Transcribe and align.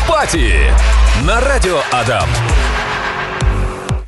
Автопати 0.00 0.74
на 1.24 1.40
радио 1.40 1.80
Адам. 1.92 2.28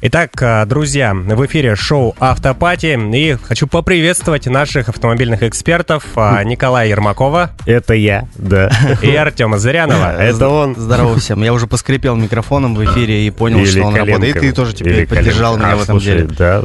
Итак, 0.05 0.31
э, 0.43 0.67
друзья, 0.67 1.15
в 1.15 1.47
эфире 1.47 1.77
шоу 1.77 2.17
«Автопати» 2.19 2.99
и 3.15 3.37
хочу 3.41 3.69
поприветствовать 3.69 4.47
наших 4.49 4.89
автомобильных 4.89 5.45
экспертов 5.45 6.05
э, 6.17 6.43
Николая 6.43 6.89
Ермакова 6.89 7.53
Это 7.67 7.95
я, 7.95 8.27
да. 8.35 8.69
и 9.01 9.15
Артема 9.15 9.59
Зырянова. 9.59 10.17
Это 10.21 10.49
он. 10.49 10.75
Здорово 10.75 11.21
всем. 11.21 11.45
Я 11.45 11.53
уже 11.53 11.69
поскрипел 11.69 12.17
микрофоном 12.17 12.75
в 12.75 12.85
эфире 12.85 13.25
и 13.29 13.31
понял, 13.31 13.65
что 13.65 13.85
он 13.85 13.95
работает. 13.95 14.35
И 14.35 14.41
ты 14.41 14.53
тоже 14.53 14.75
теперь 14.75 15.07
поддержал 15.07 15.57
меня 15.57 15.77
в 15.77 15.83
этом 15.85 16.01
деле. 16.01 16.25
Да, 16.25 16.65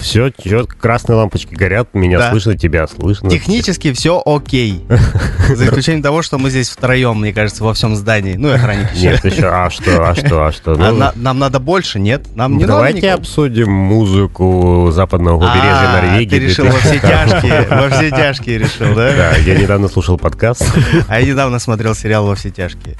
все, 0.00 0.30
красные 0.78 1.16
лампочки 1.16 1.54
горят, 1.54 1.88
меня 1.92 2.18
Да. 2.20 2.30
слышно, 2.30 2.56
тебя 2.56 2.86
слышно. 2.86 3.28
Технически 3.28 3.92
все 3.94 4.22
окей. 4.24 4.86
За 5.48 5.64
исключением 5.66 6.04
того, 6.04 6.22
что 6.22 6.38
мы 6.38 6.50
здесь 6.50 6.68
втроем, 6.68 7.18
мне 7.18 7.32
кажется, 7.32 7.64
во 7.64 7.74
всем 7.74 7.96
здании. 7.96 8.36
Ну 8.36 8.50
и 8.50 8.52
охранник 8.52 8.92
еще. 8.94 9.08
Нет, 9.10 9.24
еще, 9.24 9.48
а 9.48 9.70
что, 9.70 10.08
а 10.08 10.14
что, 10.14 10.46
а 10.46 10.52
что? 10.52 10.72
А 10.74 10.76
Ну, 10.76 10.96
на- 10.96 11.12
нам 11.16 11.40
надо 11.40 11.58
больше, 11.58 11.98
нет? 11.98 12.24
Нам 12.36 12.56
не 12.56 12.64
надо 12.64 12.75
Давайте 12.76 13.12
обсудим 13.12 13.70
музыку 13.70 14.90
западного 14.92 15.38
побережья 15.38 15.88
А, 15.88 16.00
Норвегии. 16.02 16.28
Ты 16.30 16.38
решил 16.38 16.66
во 16.66 16.72
все 16.78 17.00
2002. 17.00 17.10
тяжкие, 17.10 17.66
во 17.70 17.88
все 17.90 18.10
тяжкие 18.10 18.58
решил, 18.58 18.94
да? 18.94 19.12
Да, 19.16 19.36
я 19.36 19.54
недавно 19.58 19.88
слушал 19.88 20.18
подкаст. 20.18 20.62
А 21.08 21.20
я 21.20 21.26
недавно 21.26 21.58
смотрел 21.58 21.94
сериал 21.94 22.26
во 22.26 22.34
все 22.34 22.50
тяжкие. 22.50 22.96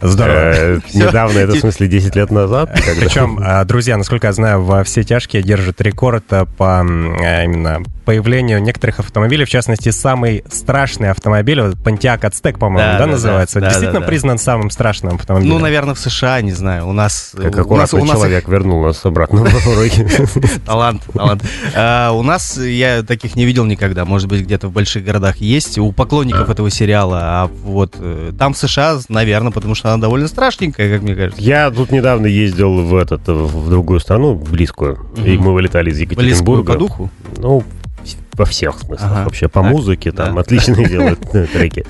Здорово. 0.00 0.34
Э, 0.54 0.80
Недавно, 0.94 1.38
это 1.38 1.52
в 1.52 1.58
смысле 1.58 1.86
10 1.88 2.16
лет 2.16 2.30
назад. 2.30 2.70
когда- 2.72 3.00
Причем, 3.00 3.38
э, 3.38 3.64
друзья, 3.64 3.96
насколько 3.96 4.26
я 4.26 4.32
знаю, 4.32 4.62
во 4.62 4.82
все 4.84 5.02
тяжкие 5.02 5.42
держит 5.42 5.80
рекорд 5.80 6.24
э, 6.30 6.46
по 6.56 6.80
именно 6.82 7.82
появлению 8.06 8.62
некоторых 8.62 9.00
автомобилей, 9.00 9.44
в 9.44 9.48
частности, 9.48 9.90
самый 9.90 10.44
страшный 10.48 11.10
автомобиль, 11.10 11.60
вот 11.60 11.74
Pontiac 11.74 12.20
Aztec, 12.20 12.56
по-моему, 12.56 12.92
Да, 12.92 12.98
да, 12.98 13.04
да, 13.04 13.06
называется, 13.06 13.60
Да, 13.60 13.66
действительно 13.66 14.00
да, 14.00 14.06
да. 14.06 14.06
признан 14.06 14.38
самым 14.38 14.70
страшным 14.70 15.16
автомобилем. 15.16 15.52
Ну, 15.52 15.58
наверное, 15.58 15.94
в 15.94 15.98
США, 15.98 16.40
не 16.40 16.52
знаю. 16.52 16.86
У 16.88 16.92
нас... 16.92 17.34
Как 17.36 17.70
у 17.70 17.76
нас, 17.76 17.92
аккуратно 17.92 18.00
у 18.00 18.04
нас 18.04 18.16
человек 18.16 18.48
вернул 18.48 18.82
нас 18.82 19.04
обратно 19.04 19.44
в 19.44 19.66
уроки. 19.66 20.06
Талант, 20.64 21.02
талант. 21.12 21.42
А, 21.74 22.12
у 22.12 22.22
нас 22.22 22.56
я 22.56 23.02
таких 23.02 23.34
не 23.34 23.44
видел 23.44 23.64
никогда. 23.64 24.04
Может 24.04 24.28
быть, 24.28 24.42
где-то 24.42 24.68
в 24.68 24.72
больших 24.72 25.04
городах 25.04 25.38
есть 25.38 25.76
у 25.78 25.90
поклонников 25.90 26.48
этого 26.48 26.70
сериала. 26.70 27.20
А 27.22 27.50
вот 27.64 27.96
э, 27.98 28.32
там 28.38 28.54
в 28.54 28.56
США, 28.56 29.00
наверное, 29.08 29.50
потому 29.50 29.74
что 29.74 29.92
она 29.92 30.00
довольно 30.00 30.28
страшненькая, 30.28 30.92
как 30.94 31.02
мне 31.02 31.16
кажется. 31.16 31.42
Я 31.42 31.70
тут 31.72 31.90
недавно 31.90 32.26
ездил 32.26 32.82
в 32.82 32.94
этот 32.94 33.26
в 33.26 33.68
другую 33.68 33.98
страну, 33.98 34.34
близкую, 34.36 34.98
и 35.16 35.36
мы 35.36 35.52
вылетали 35.52 35.90
из 35.90 35.98
Близкую 35.98 36.28
Екатеринбурга. 36.28 36.72
по 36.72 36.78
духу. 36.78 37.10
Ну, 37.38 37.64
во 38.36 38.44
всех 38.44 38.78
смыслах. 38.78 39.10
Ага. 39.12 39.24
Вообще 39.24 39.48
по 39.48 39.62
Так, 39.62 39.70
музыке 39.70 40.12
там 40.12 40.34
да. 40.34 40.40
отличные 40.40 40.88
делают 40.88 41.20
э, 41.34 41.46
треки. 41.52 41.84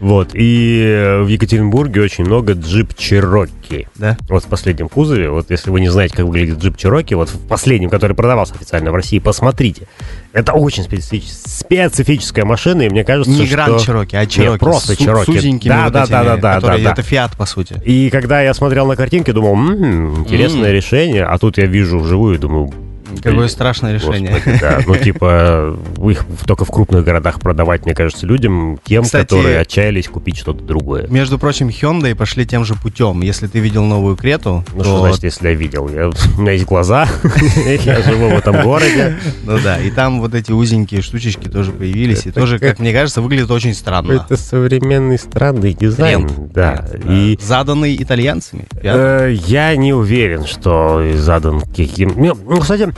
Вот. 0.00 0.30
И 0.32 1.18
в 1.22 1.26
Екатеринбурге 1.26 2.00
очень 2.00 2.24
много 2.24 2.54
джип 2.54 2.94
Чироки. 2.96 3.86
Да? 3.96 4.16
Вот 4.28 4.44
в 4.44 4.46
последнем 4.46 4.88
кузове, 4.88 5.28
вот 5.30 5.50
если 5.50 5.70
вы 5.70 5.80
не 5.80 5.88
знаете, 5.90 6.16
как 6.16 6.26
выглядит 6.26 6.58
джип 6.58 6.76
Чироки, 6.78 7.12
вот 7.14 7.28
в 7.28 7.46
последнем, 7.46 7.90
который 7.90 8.16
продавался 8.16 8.54
официально 8.54 8.90
в 8.90 8.94
России, 8.94 9.18
посмотрите. 9.18 9.86
Это 10.32 10.52
очень 10.54 10.84
специфич- 10.84 11.28
специфическая 11.30 12.44
машина, 12.44 12.82
и 12.82 12.88
мне 12.88 13.04
кажется, 13.04 13.30
Не 13.30 13.44
что... 13.46 13.54
Гранд 13.56 13.80
Чироки, 13.82 14.16
а 14.16 14.26
Чироки. 14.26 14.58
просто 14.60 14.94
с 14.94 14.96
су- 14.96 15.04
Чироки. 15.04 15.24
С 15.26 15.28
узенькими 15.28 15.68
Да, 15.70 15.84
вот 15.84 15.92
да, 15.92 16.06
да, 16.06 16.24
да, 16.24 16.36
да, 16.36 16.60
да, 16.60 16.76
да. 16.78 16.90
Это 16.92 17.02
Фиат, 17.02 17.36
по 17.36 17.44
сути. 17.46 17.80
И 17.84 18.08
когда 18.10 18.40
я 18.40 18.54
смотрел 18.54 18.86
на 18.86 18.96
картинки, 18.96 19.32
думал, 19.32 19.54
«М, 19.54 20.20
интересное 20.20 20.70
М. 20.70 20.74
решение, 20.74 21.24
а 21.24 21.36
тут 21.38 21.58
я 21.58 21.66
вижу 21.66 21.98
вживую 21.98 22.36
и 22.36 22.38
думаю, 22.38 22.72
Какое 23.22 23.48
страшное 23.48 23.94
решение. 23.94 24.32
Господи, 24.32 24.58
да. 24.60 24.80
Ну, 24.86 24.96
типа, 25.02 25.76
их 26.08 26.24
только 26.46 26.64
в 26.64 26.70
крупных 26.70 27.04
городах 27.04 27.40
продавать, 27.40 27.84
мне 27.84 27.94
кажется, 27.94 28.26
людям, 28.26 28.78
тем, 28.84 29.04
Кстати- 29.04 29.26
которые 29.26 29.58
отчаялись 29.60 30.08
купить 30.08 30.36
что-то 30.38 30.62
другое. 30.64 31.06
Между 31.08 31.38
прочим, 31.38 31.68
Hyundai 31.68 32.14
пошли 32.14 32.46
тем 32.46 32.64
же 32.64 32.74
путем. 32.74 33.20
Если 33.22 33.46
ты 33.46 33.58
видел 33.58 33.84
новую 33.84 34.16
Крету, 34.16 34.64
Ну, 34.72 34.78
то... 34.78 34.84
что 34.84 35.00
значит, 35.00 35.24
если 35.24 35.48
я 35.48 35.54
видел? 35.54 35.88
Я- 35.88 36.08
у 36.38 36.40
меня 36.40 36.52
есть 36.52 36.66
глаза, 36.66 37.08
я 37.84 38.02
живу 38.02 38.28
в 38.28 38.38
этом 38.38 38.62
городе. 38.62 39.16
Ну 39.44 39.58
да, 39.62 39.78
и 39.80 39.90
там 39.90 40.20
вот 40.20 40.34
эти 40.34 40.52
узенькие 40.52 41.02
штучечки 41.02 41.48
тоже 41.48 41.72
появились, 41.72 42.26
и 42.26 42.30
тоже, 42.30 42.58
как 42.58 42.78
мне 42.78 42.92
кажется, 42.92 43.20
выглядит 43.22 43.50
очень 43.50 43.74
странно. 43.74 44.12
Это 44.12 44.36
современный 44.36 45.18
странный 45.18 45.74
дизайн, 45.74 46.28
да. 46.52 46.86
И 47.08 47.38
Заданный 47.40 48.00
итальянцами. 48.00 48.66
Э, 48.82 49.34
я 49.46 49.74
не 49.76 49.92
уверен, 49.92 50.46
что 50.46 51.02
задан 51.14 51.60
каким... 51.60 52.14
Ну, 52.16 52.60
кстати, 52.60 52.92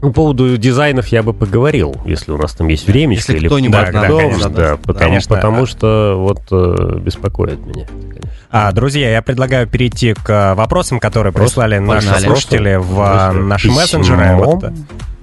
по 0.00 0.10
поводу 0.10 0.56
дизайнов 0.56 1.08
я 1.08 1.22
бы 1.22 1.32
поговорил, 1.32 1.94
если 2.04 2.30
у 2.32 2.36
нас 2.36 2.52
там 2.54 2.68
есть 2.68 2.86
время. 2.86 3.14
Если 3.14 3.36
или 3.36 3.46
кто-нибудь 3.46 3.72
да, 3.72 3.90
нам 3.92 4.02
да, 4.02 4.08
конечно, 4.08 4.48
да, 4.50 4.76
потому, 4.76 4.98
Конечно. 4.98 5.36
потому 5.36 5.66
что 5.66 6.14
вот 6.18 6.42
э, 6.50 6.98
беспокоит 7.00 7.58
меня. 7.66 7.86
конечно. 7.86 8.30
А, 8.50 8.72
друзья, 8.72 9.10
я 9.10 9.22
предлагаю 9.22 9.66
перейти 9.66 10.14
к 10.14 10.28
э, 10.30 10.54
вопросам, 10.54 11.00
которые 11.00 11.32
Просто 11.32 11.54
прислали 11.60 11.78
наши 11.78 12.06
погнали. 12.06 12.24
слушатели 12.24 12.76
в 12.76 12.94
Просто 12.94 13.30
э, 13.32 13.40
наши 13.42 13.68
письмо. 13.68 13.80
мессенджеры. 13.80 14.36
Вот, 14.36 14.64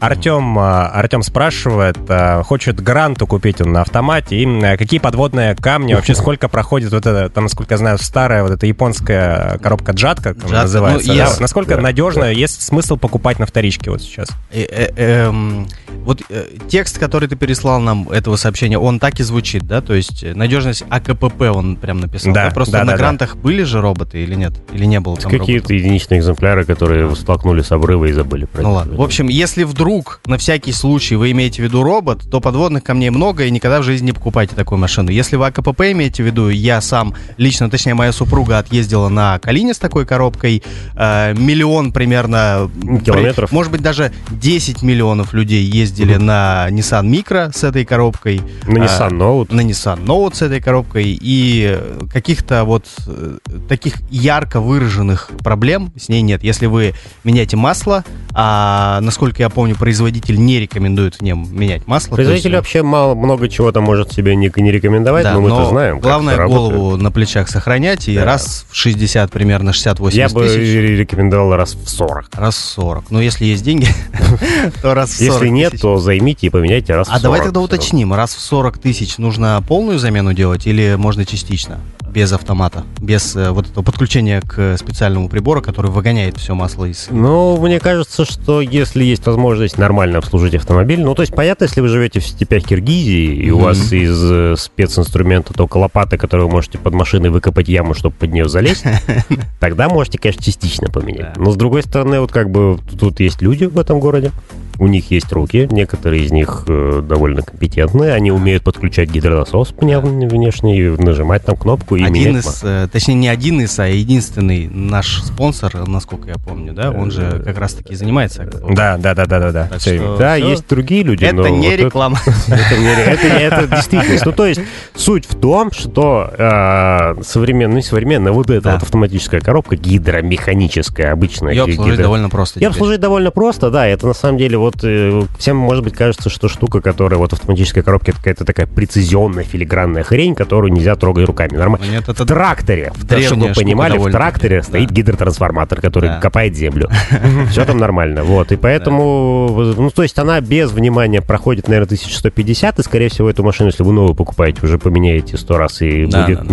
Артем, 0.04 0.60
э, 0.60 0.62
Артем 0.62 1.24
спрашивает, 1.24 1.98
э, 2.10 2.44
хочет 2.44 2.82
гранту 2.82 3.26
купить 3.26 3.62
он 3.62 3.72
на 3.72 3.82
автомате, 3.82 4.36
и 4.36 4.46
э, 4.46 4.76
какие 4.76 5.00
подводные 5.00 5.56
камни, 5.56 5.94
вообще 5.94 6.14
сколько 6.14 6.50
проходит 6.50 6.92
вот 6.92 7.06
это, 7.06 7.30
там, 7.30 7.46
насколько 7.46 7.74
я 7.74 7.78
знаю, 7.78 7.98
старая 7.98 8.44
вот 8.44 8.52
эта 8.52 8.66
японская 8.66 9.58
коробка 9.60 9.94
джатка, 9.94 10.34
как 10.34 10.44
она 10.44 10.48
Джатка, 10.48 10.62
называется, 10.64 11.08
ну, 11.08 11.16
да? 11.16 11.24
есть. 11.24 11.40
насколько 11.40 11.76
Да, 11.76 11.82
надежно, 11.82 12.24
да. 12.24 12.30
есть 12.30 12.62
смысл 12.62 12.98
покупать 12.98 13.40
на 13.40 13.46
вторичке 13.46 13.92
вот 13.92 14.02
сейчас? 14.02 14.28
Э, 14.52 14.64
э, 14.64 14.90
эм, 14.98 15.68
Вот 16.04 16.22
э, 16.30 16.48
текст, 16.68 17.00
который 17.00 17.30
ты 17.30 17.38
переслал 17.38 17.80
нам 17.80 18.10
этого 18.10 18.36
сообщения, 18.36 18.78
он 18.78 19.00
так 19.00 19.22
и 19.22 19.24
звучит, 19.24 19.66
да? 19.66 19.80
То 19.80 19.94
есть 19.94 20.26
надежность 20.36 20.84
АКПП 20.90 21.44
он 21.44 21.78
прям 21.78 22.02
написал. 22.02 22.34
Да, 22.34 22.52
Просто 22.52 22.74
да, 22.74 22.80
на 22.80 22.86
да, 22.88 22.92
да. 22.92 22.98
грантах 22.98 23.38
были 23.38 23.64
же 23.64 23.80
роботы 23.80 24.22
или 24.22 24.36
нет? 24.36 24.54
Или 24.74 24.84
не 24.84 25.00
было 25.00 25.16
там 25.16 25.32
Какие-то 25.32 25.74
единичные 25.74 26.20
экземпляры, 26.20 26.66
которые 26.66 27.16
столкнули 27.16 27.62
с 27.62 27.72
обрыва 27.72 28.04
и 28.06 28.12
забыли 28.12 28.44
про 28.46 28.62
Ну 28.62 28.74
ладно. 28.74 28.98
В 28.98 29.02
общем, 29.02 29.30
если 29.30 29.64
вдруг 29.64 29.93
на 30.26 30.38
всякий 30.38 30.72
случай 30.72 31.16
вы 31.16 31.32
имеете 31.32 31.62
в 31.62 31.66
виду 31.66 31.84
робот, 31.84 32.22
то 32.30 32.40
подводных 32.40 32.84
камней 32.84 33.10
много, 33.10 33.46
и 33.46 33.52
никогда 33.52 33.80
в 33.80 33.84
жизни 33.84 34.08
не 34.08 34.12
покупайте 34.12 34.56
такую 34.56 34.80
машину. 34.80 35.12
Если 35.12 35.36
вы 35.36 35.48
АКПП 35.48 35.82
имеете 35.92 36.24
в 36.24 36.26
виду, 36.26 36.50
я 36.50 36.82
сам 36.82 37.14
лично, 37.38 37.70
точнее, 37.70 37.94
моя 37.94 38.12
супруга 38.12 38.58
отъездила 38.58 39.10
на 39.10 39.40
Калине 39.40 39.74
с 39.74 39.80
такой 39.80 40.06
коробкой, 40.06 40.64
э, 40.96 41.34
миллион 41.34 41.92
примерно... 41.92 42.70
Километров. 43.06 43.52
Может 43.52 43.72
быть, 43.72 43.82
даже 43.82 44.12
10 44.32 44.82
миллионов 44.82 45.34
людей 45.34 45.64
ездили 45.64 46.16
на 46.16 46.68
Nissan 46.70 47.06
Micro 47.10 47.52
с 47.56 47.64
этой 47.64 47.86
коробкой. 47.86 48.42
На 48.66 48.84
а, 48.84 48.86
Nissan 48.86 49.12
Note. 49.12 49.54
на 49.54 49.62
Nissan 49.62 50.06
Note 50.06 50.36
с 50.36 50.42
этой 50.42 50.62
коробкой 50.62 51.18
и 51.20 51.78
э, 51.78 52.00
каких-то 52.12 52.64
вот 52.64 52.86
э, 53.08 53.38
таких 53.68 53.96
ярко 54.10 54.60
выраженных 54.60 55.32
проблем 55.44 55.92
с 55.98 56.10
ней 56.10 56.22
нет. 56.22 56.44
Если 56.44 56.66
вы 56.66 56.94
меняете 57.24 57.58
масло, 57.58 58.04
а 58.34 59.00
насколько 59.02 59.42
я 59.42 59.50
помню, 59.50 59.76
производитель 59.84 60.38
не 60.40 60.62
рекомендует 60.62 61.16
в 61.16 61.22
нем 61.22 61.46
менять 61.52 61.86
масло. 61.88 62.16
Производитель 62.16 62.52
есть, 62.52 62.56
вообще 62.56 62.84
мало, 62.84 63.16
много 63.16 63.50
чего 63.50 63.70
там 63.74 63.84
может 63.84 64.14
себе 64.14 64.34
не, 64.34 64.50
не 64.56 64.72
рекомендовать, 64.72 65.26
да, 65.26 65.34
но 65.34 65.42
мы-то 65.42 65.56
но 65.60 65.66
знаем. 65.72 66.00
главное 66.00 66.36
это 66.36 66.44
работает. 66.44 66.72
голову 66.80 66.96
на 66.96 67.12
плечах 67.12 67.50
сохранять 67.50 68.08
и 68.08 68.16
Да. 68.16 68.24
раз 68.24 68.66
в 68.70 68.76
60, 68.78 69.30
примерно 69.30 69.72
60-80 69.72 70.12
Я 70.14 70.30
бы 70.30 70.48
тысяч. 70.48 70.58
рекомендовал 71.00 71.54
раз 71.58 71.76
в 71.76 71.90
40. 71.90 72.30
Раз 72.34 72.56
в 72.56 72.60
40. 72.60 73.12
Но 73.12 73.22
если 73.22 73.44
есть 73.44 73.66
деньги, 73.66 73.86
то 74.82 74.94
раз 74.94 75.10
в 75.10 75.18
40 75.18 75.34
Если 75.34 75.48
нет, 75.50 75.74
то 75.82 75.98
займите 75.98 76.48
и 76.48 76.50
поменяйте 76.50 76.96
раз 76.96 77.08
в 77.08 77.12
А 77.12 77.16
40. 77.16 77.22
давай 77.24 77.42
тогда 77.42 77.60
уточним, 77.60 78.14
раз 78.14 78.34
в 78.36 78.40
40 78.40 78.78
тысяч 78.78 79.18
нужно 79.18 79.62
полную 79.68 80.00
замену 80.00 80.32
делать 80.34 80.66
или 80.66 80.96
можно 80.98 81.26
частично? 81.26 81.82
Без 82.14 82.32
автомата, 82.32 82.84
без 83.02 83.36
э, 83.36 83.50
вот 83.50 83.68
этого 83.68 83.84
подключения 83.84 84.40
к 84.42 84.78
специальному 84.78 85.30
прибору, 85.30 85.64
который 85.64 85.90
выгоняет 85.90 86.38
все 86.38 86.54
масло 86.54 86.86
из... 86.86 87.08
Ну, 87.10 87.58
мне 87.60 87.80
кажется, 87.80 88.24
что 88.24 88.62
если 88.62 89.04
есть 89.04 89.26
возможность 89.26 89.80
нормально 89.80 90.20
обслужить 90.20 90.54
автомобиль, 90.54 91.02
ну, 91.02 91.16
то 91.16 91.24
есть, 91.24 91.34
понятно, 91.34 91.64
если 91.64 91.82
вы 91.82 91.88
живете 91.88 92.20
в 92.20 92.26
степях 92.28 92.66
Киргизии, 92.66 93.34
и 93.34 93.50
у 93.50 93.56
Мгм. 93.56 93.64
вас 93.66 93.92
из 93.92 94.20
э, 94.32 94.56
специнструмента 94.60 95.54
только 95.54 95.78
лопата, 95.78 96.18
которую 96.20 96.48
вы 96.50 96.54
можете 96.54 96.78
под 96.78 96.94
машиной 96.94 97.32
выкопать 97.32 97.68
яму, 97.68 97.96
чтобы 97.96 98.16
под 98.16 98.32
нее 98.32 98.48
залезть, 98.48 98.84
тогда 99.60 99.90
можете, 99.90 100.20
конечно, 100.20 100.44
частично 100.44 100.90
поменять. 100.90 101.36
Но, 101.38 101.52
с 101.52 101.56
другой 101.56 101.82
стороны, 101.82 102.20
вот 102.20 102.32
как 102.32 102.52
бы 102.52 102.78
тут 103.00 103.20
есть 103.22 103.42
люди 103.42 103.66
в 103.66 103.80
этом 103.80 104.00
городе, 104.00 104.32
у 104.80 104.88
них 104.88 105.12
есть 105.12 105.32
руки, 105.32 105.68
некоторые 105.72 106.24
из 106.26 106.32
них 106.32 106.64
э, 106.68 107.02
довольно 107.08 107.42
компетентные, 107.42 108.14
они 108.14 108.32
умеют 108.32 108.64
подключать 108.64 109.10
гидронасос 109.10 109.74
вне- 109.78 110.00
внешне 110.00 110.80
и 110.80 110.90
нажимать 110.90 111.44
там 111.46 111.56
кнопку 111.56 111.96
и 111.96 112.04
Один 112.04 112.14
менять 112.14 112.46
из, 112.46 112.60
э, 112.64 112.88
точнее 112.92 113.16
не 113.16 113.28
один 113.28 113.62
из, 113.62 113.78
а 113.80 113.88
единственный 113.88 114.68
наш 114.68 115.22
спонсор, 115.24 115.88
насколько 115.88 116.30
я 116.30 116.36
помню, 116.36 116.74
да, 116.74 116.92
он 116.92 117.12
же 117.12 117.42
как 117.46 117.58
раз-таки 117.58 117.96
занимается. 117.96 118.50
Да, 118.70 118.98
да, 118.98 119.14
да, 119.14 119.26
да, 119.26 119.40
да, 119.40 119.52
да. 119.52 119.80
Что- 119.80 120.18
Да, 120.18 120.36
Всё. 120.36 120.50
есть 120.50 120.68
другие 120.68 121.04
люди, 121.04 121.26
Это 121.26 121.50
не 121.50 121.70
вот 121.70 121.80
реклама. 121.80 122.18
Это, 122.48 122.76
не 122.80 123.42
это, 123.42 123.68
действительность. 123.68 124.26
Ну, 124.26 124.32
то 124.32 124.46
есть, 124.46 124.62
суть 124.96 125.26
в 125.26 125.36
том, 125.40 125.72
что 125.72 126.30
э, 126.38 127.22
современная, 127.24 127.76
ну, 127.78 127.82
современная, 127.82 128.32
вот 128.32 128.50
эта 128.50 128.74
вот 128.74 128.84
автоматическая 128.84 129.42
коробка, 129.42 129.76
гидромеханическая, 129.76 131.12
обычная. 131.12 131.54
Ее 131.54 131.64
обслужить 131.64 132.00
довольно 132.00 132.30
просто. 132.30 132.60
Ее 132.60 132.68
обслужить 132.70 133.00
довольно 133.00 133.32
просто, 133.32 133.70
да, 133.70 133.88
это 133.88 134.08
на 134.08 134.14
самом 134.14 134.38
деле 134.38 134.58
вот 134.64 134.76
э, 134.84 135.24
всем, 135.38 135.58
может 135.58 135.84
быть, 135.84 135.94
кажется, 135.94 136.30
что 136.30 136.48
штука, 136.48 136.82
которая 136.82 137.18
вот 137.18 137.32
в 137.32 137.34
автоматической 137.34 137.84
коробке 137.84 138.12
это 138.12 138.18
какая-то 138.20 138.46
такая 138.46 138.68
прецизионная 138.68 139.44
филигранная 139.44 140.04
хрень, 140.04 140.36
которую 140.36 140.74
нельзя 140.74 140.96
трогать 140.96 141.28
руками. 141.28 141.56
Нормально. 141.56 141.86
Нет, 141.90 142.10
это 142.10 142.24
В 142.24 142.28
тракторе, 142.28 142.92
в 142.96 143.22
чтобы 143.22 143.48
вы 143.48 143.54
понимали, 143.54 143.98
в 143.98 144.12
тракторе 144.12 144.58
Да. 144.58 144.64
стоит 144.64 144.92
гидротрансформатор, 144.92 145.82
который 145.82 146.10
Да. 146.10 146.20
копает 146.20 146.56
землю. 146.56 146.90
Все 147.52 147.66
там 147.66 147.78
нормально. 147.78 148.24
Вот. 148.24 148.52
И 148.52 148.56
поэтому, 148.56 149.74
ну, 149.78 149.90
то 149.90 150.04
есть 150.04 150.18
она 150.20 150.40
без 150.42 150.72
внимания 150.72 151.22
проходит, 151.22 151.68
наверное, 151.68 151.88
1150, 151.88 152.80
и, 152.80 152.84
скорее 152.84 153.10
всего, 153.10 153.30
эту 153.30 153.44
машину, 153.44 153.70
если 153.70 153.84
вы 153.84 153.94
новую 153.94 154.16
покупаете, 154.16 154.60
уже 154.64 154.78
поменяете 154.80 155.38
сто 155.38 155.58
раз, 155.58 155.82
и 155.82 156.06
будет 156.06 156.40
да. 156.40 156.44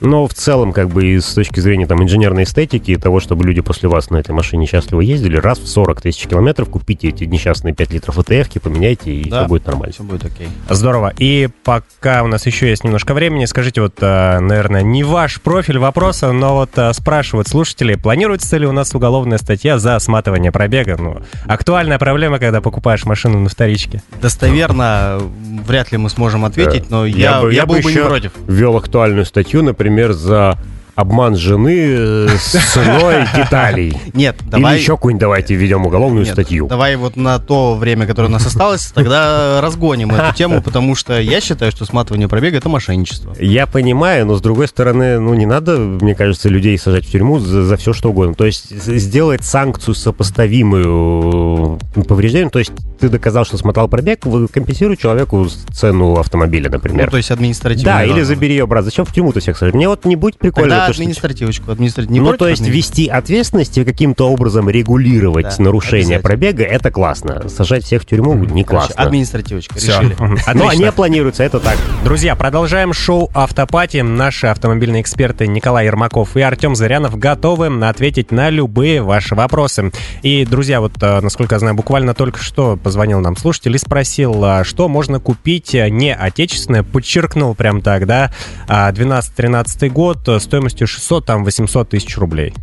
Но 0.00 0.26
в 0.26 0.34
целом, 0.34 0.72
как 0.72 0.88
бы, 0.88 1.06
и 1.06 1.20
с 1.20 1.34
точки 1.34 1.60
зрения 1.60 1.86
там 1.86 2.02
инженерной 2.02 2.44
эстетики 2.44 2.92
и 2.92 2.96
того, 2.96 3.20
чтобы 3.20 3.44
люди 3.44 3.60
после 3.60 3.88
вас 3.88 4.10
на 4.10 4.16
этой 4.18 4.32
машине 4.32 4.66
счастливо 4.66 5.00
ездили, 5.00 5.36
раз 5.36 5.58
в 5.58 5.66
40 5.68 6.00
тысяч 6.00 6.26
километров 6.26 6.70
купите 6.70 7.08
эти 7.08 7.24
несчастные 7.24 7.74
5 7.74 7.92
литров 7.92 8.18
ЭТФ, 8.18 8.50
поменяйте, 8.62 9.12
и 9.12 9.28
Да. 9.28 9.40
все 9.40 9.48
будет 9.48 9.66
нормально. 9.66 9.92
Все 9.92 10.02
будет 10.02 10.24
окей. 10.24 10.48
Здорово. 10.68 11.12
И 11.18 11.48
пока 11.64 12.22
у 12.22 12.26
нас 12.28 12.46
еще 12.46 12.68
есть 12.68 12.82
немножко 12.84 13.12
времени, 13.14 13.44
скажите, 13.44 13.82
вот, 13.82 13.94
э, 14.00 14.38
наверное, 14.40 14.82
не 14.82 15.04
ваш 15.04 15.40
профиль 15.40 15.78
вопроса, 15.78 16.32
но 16.32 16.54
вот 16.54 16.70
э, 16.76 16.92
спрашивают 16.94 17.48
слушатели, 17.48 17.94
планируется 17.94 18.56
ли 18.56 18.66
у 18.66 18.72
нас 18.72 18.94
уголовная 18.94 19.38
статья 19.38 19.78
за 19.78 19.98
сматывание 19.98 20.50
пробега? 20.50 20.96
Ну, 20.98 21.20
актуальная 21.46 21.98
проблема, 21.98 22.38
когда 22.38 22.60
покупаешь 22.62 23.04
машину 23.04 23.38
на 23.40 23.48
вторичке. 23.50 24.02
Достоверно 24.22 25.20
вряд 25.66 25.92
ли 25.92 25.98
мы 25.98 26.08
сможем 26.08 26.44
ответить, 26.46 26.90
но 26.90 27.04
я, 27.04 27.42
бы- 27.42 27.52
я, 27.52 27.66
был 27.66 27.76
бы 27.76 27.82
не 27.84 27.90
еще 27.90 28.06
против. 28.06 28.32
ввел 28.48 28.76
актуальную 28.76 29.26
статью, 29.26 29.62
например, 29.62 29.89
за 30.12 30.58
обман 31.00 31.36
жены 31.36 31.76
э, 31.88 32.28
с 32.38 32.52
ценой 32.72 33.24
деталей. 33.34 33.96
Нет, 34.14 34.36
Или 34.42 34.50
давай... 34.50 34.78
еще 34.78 34.92
какую-нибудь 34.96 35.20
давайте 35.20 35.54
введем 35.54 35.86
уголовную 35.86 36.24
Нет, 36.24 36.32
статью. 36.34 36.66
Давай 36.68 36.96
вот 36.96 37.16
на 37.16 37.38
то 37.38 37.74
время, 37.74 38.06
которое 38.06 38.28
у 38.28 38.30
нас 38.32 38.46
осталось, 38.46 38.92
тогда 38.94 39.60
разгоним 39.60 40.10
эту 40.10 40.34
тему, 40.36 40.62
потому 40.64 40.94
что 40.94 41.20
я 41.20 41.40
считаю, 41.40 41.70
что 41.72 41.84
сматывание 41.84 42.28
пробега 42.28 42.58
это 42.58 42.68
мошенничество. 42.68 43.34
Я 43.38 43.66
понимаю, 43.66 44.26
но 44.26 44.36
с 44.36 44.40
другой 44.40 44.68
стороны, 44.68 45.18
ну 45.18 45.34
не 45.34 45.46
надо, 45.46 45.78
мне 45.78 46.14
кажется, 46.14 46.48
людей 46.48 46.78
сажать 46.78 47.06
в 47.06 47.10
тюрьму 47.10 47.38
за, 47.38 47.76
все 47.76 47.92
что 47.92 48.10
угодно. 48.10 48.34
То 48.34 48.44
есть 48.46 48.70
сделать 48.70 49.44
санкцию 49.44 49.94
сопоставимую 49.94 51.78
повреждению, 52.06 52.50
то 52.50 52.58
есть 52.58 52.72
ты 52.98 53.08
доказал, 53.08 53.44
что 53.44 53.56
смотал 53.56 53.88
пробег, 53.88 54.26
вы- 54.26 54.48
компенсируй 54.48 54.96
человеку 54.96 55.46
цену 55.72 56.16
автомобиля, 56.18 56.68
Ну, 56.68 56.76
например. 56.76 57.10
то 57.10 57.16
есть 57.16 57.30
административно. 57.30 57.84
да, 57.92 58.04
или 58.04 58.22
забери 58.22 58.54
ее 58.54 58.64
обратно. 58.64 58.90
Зачем 58.90 59.04
в 59.04 59.12
тюрьму-то 59.12 59.40
всех 59.40 59.56
сажать? 59.56 59.74
Мне 59.74 59.88
вот 59.88 60.04
не 60.04 60.16
будет 60.16 60.38
прикольно. 60.38 60.68
Тогда 60.70 60.86
то, 60.90 60.94
что- 60.94 61.02
административочку. 61.02 61.70
административ- 61.72 62.10
не 62.10 62.20
ну, 62.20 62.36
то 62.36 62.48
есть 62.48 62.66
вести 62.66 63.06
ответственность 63.08 63.78
и 63.78 63.84
каким-то 63.84 64.30
образом 64.30 64.68
регулировать 64.68 65.56
Да, 65.58 65.64
нарушение 65.64 66.18
пробега, 66.20 66.64
это 66.64 66.90
классно. 66.90 67.48
Сажать 67.48 67.84
всех 67.84 68.02
в 68.02 68.06
тюрьму 68.06 68.34
не 68.34 68.64
Короче, 68.64 68.86
классно. 68.88 68.94
административочка, 69.04 69.76
Всё. 69.78 70.00
решили. 70.00 70.16
Но 70.18 70.34
Отлично. 70.46 70.84
не 70.84 70.92
планируется, 71.00 71.42
это 71.44 71.60
так. 71.60 71.76
Друзья, 72.04 72.34
продолжаем 72.36 72.92
шоу 72.92 73.30
«Автопати». 73.34 73.98
Наши 73.98 74.46
автомобильные 74.46 75.02
эксперты 75.02 75.46
Николай 75.46 75.86
Ермаков 75.86 76.36
и 76.36 76.40
Артем 76.40 76.74
Зырянов 76.76 77.18
готовы 77.18 77.66
ответить 77.86 78.30
на 78.30 78.50
любые 78.50 79.02
ваши 79.02 79.34
вопросы. 79.34 79.92
И, 80.22 80.44
друзья, 80.44 80.80
вот, 80.80 80.92
э, 81.02 81.20
насколько 81.20 81.54
я 81.54 81.58
знаю, 81.58 81.74
буквально 81.74 82.14
только 82.14 82.38
что 82.40 82.76
позвонил 82.76 83.20
нам 83.20 83.36
слушатель 83.36 83.74
и 83.74 83.78
спросил, 83.78 84.44
а, 84.44 84.64
что 84.64 84.88
можно 84.88 85.20
купить 85.20 85.74
э, 85.74 85.88
не 85.88 86.14
отечественное, 86.14 86.82
подчеркнул 86.82 87.54
прям 87.54 87.80
так, 87.80 88.06
да, 88.06 88.32
а, 88.68 88.90
12-13 88.92 89.88
год 89.88 90.26
э, 90.28 90.40
стоимостью 90.80 90.86
600, 90.86 91.24
там, 91.26 91.44
800 91.44 91.88
тысяч 91.88 92.16
рублей. 92.18 92.54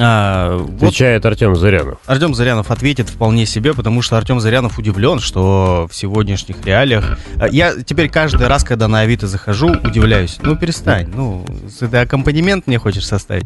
А, 0.00 0.56
вот 0.56 0.76
Отвечает 0.84 1.26
Артем 1.26 1.54
Зарянов. 1.54 1.98
Артем 2.06 2.34
Зарянов 2.34 2.70
ответит 2.70 3.10
вполне 3.10 3.44
себе, 3.44 3.74
потому 3.74 4.00
что 4.00 4.16
Артем 4.16 4.40
Зарянов 4.40 4.78
удивлен, 4.78 5.18
что 5.20 5.86
в 5.90 5.94
сегодняшних 5.94 6.64
реалиях... 6.64 7.18
А, 7.38 7.46
Я 7.46 7.74
теперь 7.74 8.08
каждый 8.08 8.46
раз, 8.46 8.64
когда 8.64 8.88
на 8.88 9.00
Авито 9.00 9.26
захожу, 9.26 9.68
удивляюсь. 9.68 10.38
Ну, 10.42 10.56
перестань, 10.56 11.08
ну, 11.14 11.44
ты 11.78 11.94
аккомпанемент 11.98 12.66
мне 12.66 12.78
хочешь 12.78 13.06
составить. 13.06 13.44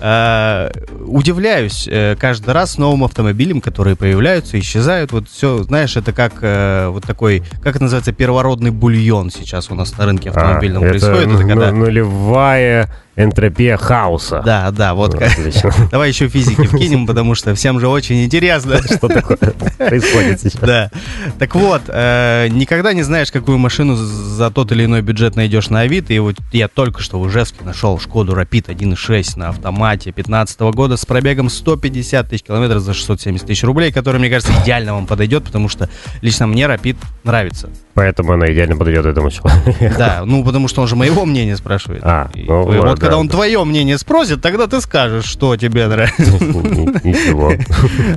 А, 0.00 0.70
Удивляюсь 1.06 1.88
э, 1.90 2.14
каждый 2.20 2.52
раз 2.52 2.76
новым 2.76 3.04
автомобилям, 3.04 3.62
которые 3.62 3.96
появляются, 3.96 4.58
исчезают. 4.60 5.12
Вот 5.12 5.28
все, 5.30 5.62
знаешь, 5.62 5.96
это 5.96 6.12
как 6.12 6.34
э, 6.42 6.88
вот 6.88 7.04
такой, 7.06 7.42
как 7.62 7.76
это 7.76 7.84
называется, 7.84 8.12
первородный 8.12 8.70
бульон 8.70 9.30
сейчас 9.30 9.70
у 9.70 9.74
нас 9.74 9.96
на 9.96 10.04
рынке 10.04 10.28
автомобильном 10.28 10.84
А, 10.84 10.88
происходит. 10.90 11.20
Это 11.26 11.34
Это 11.36 11.48
когда- 11.48 11.70
ну- 11.72 11.86
нулевая 11.86 12.90
энтропия 13.24 13.76
хаоса. 13.76 14.42
Да, 14.44 14.70
да, 14.70 14.94
вот 14.94 15.14
Ну, 15.14 15.18
как. 15.20 15.32
отлично. 15.32 15.72
Давай 15.90 16.08
еще 16.08 16.28
физики 16.28 16.62
вкинем, 16.66 17.06
потому 17.06 17.34
что 17.34 17.54
всем 17.54 17.80
же 17.80 17.88
очень 17.88 18.24
интересно. 18.24 18.80
Что 18.84 19.08
такое 19.08 19.36
происходит 19.36 20.40
сейчас? 20.40 20.60
Да. 20.60 20.90
Так 21.38 21.54
вот, 21.54 21.82
э, 21.88 22.48
никогда 22.50 22.92
не 22.92 23.02
знаешь, 23.02 23.30
какую 23.30 23.58
машину 23.58 23.96
за 23.96 24.50
тот 24.50 24.72
или 24.72 24.84
иной 24.84 25.02
бюджет 25.02 25.36
найдешь 25.36 25.70
на 25.70 25.80
Авито. 25.80 26.12
И 26.12 26.18
вот 26.18 26.36
я 26.52 26.68
только 26.68 27.02
что 27.02 27.20
в 27.20 27.28
Ижевске 27.28 27.64
нашел 27.64 27.98
Шкоду 27.98 28.32
Rapid 28.34 28.66
1.6 28.66 29.38
на 29.38 29.48
автомате 29.50 30.12
15 30.12 30.60
года 30.60 30.96
с 30.96 31.04
пробегом 31.06 31.48
150 31.48 32.28
тысяч 32.28 32.42
километров 32.44 32.80
за 32.82 32.94
670 32.94 33.46
тысяч 33.46 33.64
рублей, 33.64 33.92
который, 33.92 34.18
мне 34.18 34.30
кажется, 34.30 34.52
идеально 34.62 34.94
вам 34.94 35.06
подойдет, 35.06 35.44
потому 35.44 35.68
что 35.68 35.88
лично 36.22 36.46
мне 36.46 36.64
Rapid 36.64 36.96
нравится. 37.24 37.70
Поэтому 37.94 38.32
она 38.32 38.46
идеально 38.52 38.76
подойдет 38.76 39.04
этому 39.06 39.30
человеку. 39.30 39.94
Да, 39.98 40.22
ну 40.24 40.44
потому 40.44 40.68
что 40.68 40.80
он 40.82 40.88
же 40.88 40.96
моего 40.96 41.24
мнения 41.24 41.56
спрашивает. 41.56 42.02
А, 42.04 42.30
ну, 42.34 42.62
вот 42.64 42.98
когда 43.10 43.16
да. 43.16 43.18
он 43.18 43.28
твое 43.28 43.64
мнение 43.64 43.98
спросит, 43.98 44.40
тогда 44.40 44.66
ты 44.66 44.80
скажешь, 44.80 45.24
что 45.24 45.56
тебе 45.56 45.88
нравится. 45.88 46.22
Ни- 46.22 47.08
Ничего. 47.08 47.52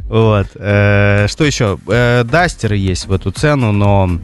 Вот. 0.08 0.48
Э, 0.56 1.28
Что 1.28 1.44
еще? 1.46 1.80
Э, 1.88 2.24
Дастеры 2.24 2.78
есть 2.78 3.08
в 3.08 3.14
эту 3.14 3.32
цену, 3.32 3.72
но 3.72 4.20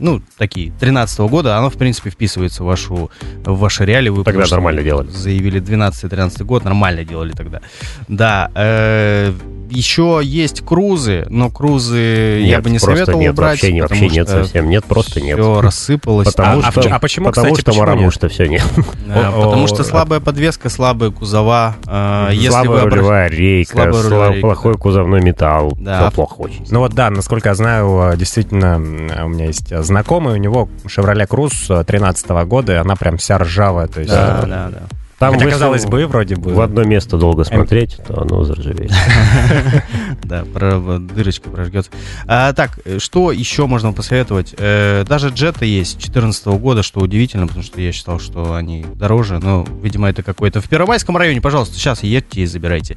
ну, 0.00 0.22
такие, 0.38 0.72
13 0.80 1.20
года, 1.20 1.58
оно, 1.58 1.68
в 1.68 1.74
принципе, 1.74 2.10
вписывается 2.10 2.62
в 2.62 2.66
вашу, 2.66 3.10
в 3.44 3.58
ваши 3.58 3.84
реалии. 3.84 4.08
Вы 4.08 4.24
Тогда 4.24 4.46
нормально 4.50 4.82
делали. 4.82 5.10
Заявили 5.10 5.60
12-13 5.60 6.42
год, 6.44 6.64
нормально 6.64 7.04
делали 7.04 7.32
тогда. 7.32 7.60
Да, 8.08 8.50
э, 8.54 9.32
еще 9.70 10.20
есть 10.22 10.64
крузы, 10.64 11.26
но 11.30 11.50
крузы 11.50 12.40
я 12.42 12.56
Нет, 12.56 12.62
бы 12.64 12.70
не 12.70 12.78
советовал 12.78 13.20
нет, 13.20 13.34
брать. 13.34 13.62
вообще, 13.62 13.80
вообще 13.80 14.08
нет 14.08 14.28
совсем. 14.28 14.68
Нет, 14.68 14.84
просто 14.84 15.20
нет. 15.20 15.38
Все 15.38 15.60
рассыпалось. 15.60 16.28
Потому 16.28 16.60
А- 16.60 16.68
а 16.68 16.70
что, 16.72 16.80
а 16.94 16.98
почему, 16.98 17.26
потому 17.26 17.46
кстати, 17.54 17.60
что 17.60 17.70
почему 17.70 17.84
потому 17.86 18.02
нет? 18.04 18.12
что 18.12 18.28
все 18.28 18.46
нет. 18.46 18.62
Да, 19.06 19.30
потому 19.32 19.66
что 19.66 19.82
слабая 19.84 20.20
подвеска, 20.20 20.68
слабые 20.68 21.10
кузова. 21.12 21.76
э, 21.86 22.28
если 22.32 22.46
вы 22.46 22.50
Слабая 22.52 22.82
обращ- 22.84 22.90
рулевая 22.94 23.28
рейка, 23.30 23.72
Слабая 23.72 24.02
рулевая 24.02 24.08
слаб- 24.28 24.32
рейка, 24.34 24.46
плохой 24.46 24.74
кузовной 24.74 25.20
металл. 25.22 25.72
Да. 25.80 26.00
Все 26.08 26.14
плохо 26.14 26.34
очень. 26.40 26.66
Ну 26.70 26.80
вот 26.80 26.92
да, 26.94 27.10
насколько 27.10 27.48
я 27.48 27.54
знаю, 27.54 28.12
э, 28.12 28.16
действительно, 28.16 28.76
м, 28.76 29.10
у 29.24 29.28
меня 29.28 29.46
есть 29.46 29.72
э, 29.72 29.82
знакомый, 29.82 30.34
у 30.34 30.36
него 30.36 30.68
Chevrolet 30.86 31.26
Cruze 31.26 31.84
13 31.84 32.44
года, 32.44 32.72
и 32.72 32.76
она 32.76 32.94
прям 32.96 33.16
вся 33.16 33.38
ржавая. 33.38 33.88
То 33.88 34.00
есть, 34.00 34.12
Да, 34.12 34.40
э, 34.44 34.46
да, 34.46 34.68
да. 34.70 34.80
Там, 35.20 35.34
если 35.34 35.50
казалось 35.50 35.84
бы, 35.84 36.06
вроде 36.06 36.34
бы... 36.36 36.54
в 36.54 36.60
одно 36.62 36.82
место 36.82 37.18
долго 37.18 37.44
смотреть, 37.44 37.98
то 38.08 38.22
оно 38.22 38.42
заржавеет. 38.42 38.90
Да, 40.24 40.44
дырочка 40.44 41.50
прожгется. 41.50 41.90
А, 42.26 42.52
так, 42.52 42.78
э, 42.84 42.98
что 42.98 43.32
еще 43.32 43.66
можно 43.66 43.92
посоветовать? 43.92 44.54
Э, 44.58 45.04
даже 45.08 45.28
джеты 45.28 45.66
есть 45.66 45.94
2014 45.94 46.46
года, 46.58 46.82
что 46.82 47.00
удивительно, 47.00 47.46
потому 47.46 47.64
что 47.64 47.80
я 47.80 47.92
считал, 47.92 48.20
что 48.20 48.54
они 48.54 48.84
дороже. 48.94 49.38
Но, 49.38 49.66
видимо, 49.82 50.08
это 50.08 50.22
какой-то... 50.22 50.60
В 50.60 50.68
Первомайском 50.68 51.16
районе, 51.16 51.40
пожалуйста, 51.40 51.74
сейчас 51.74 52.02
едьте 52.02 52.42
и 52.42 52.46
забирайте. 52.46 52.96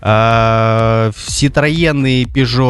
А, 0.00 1.10
Citroёn 1.12 2.08
и 2.08 2.26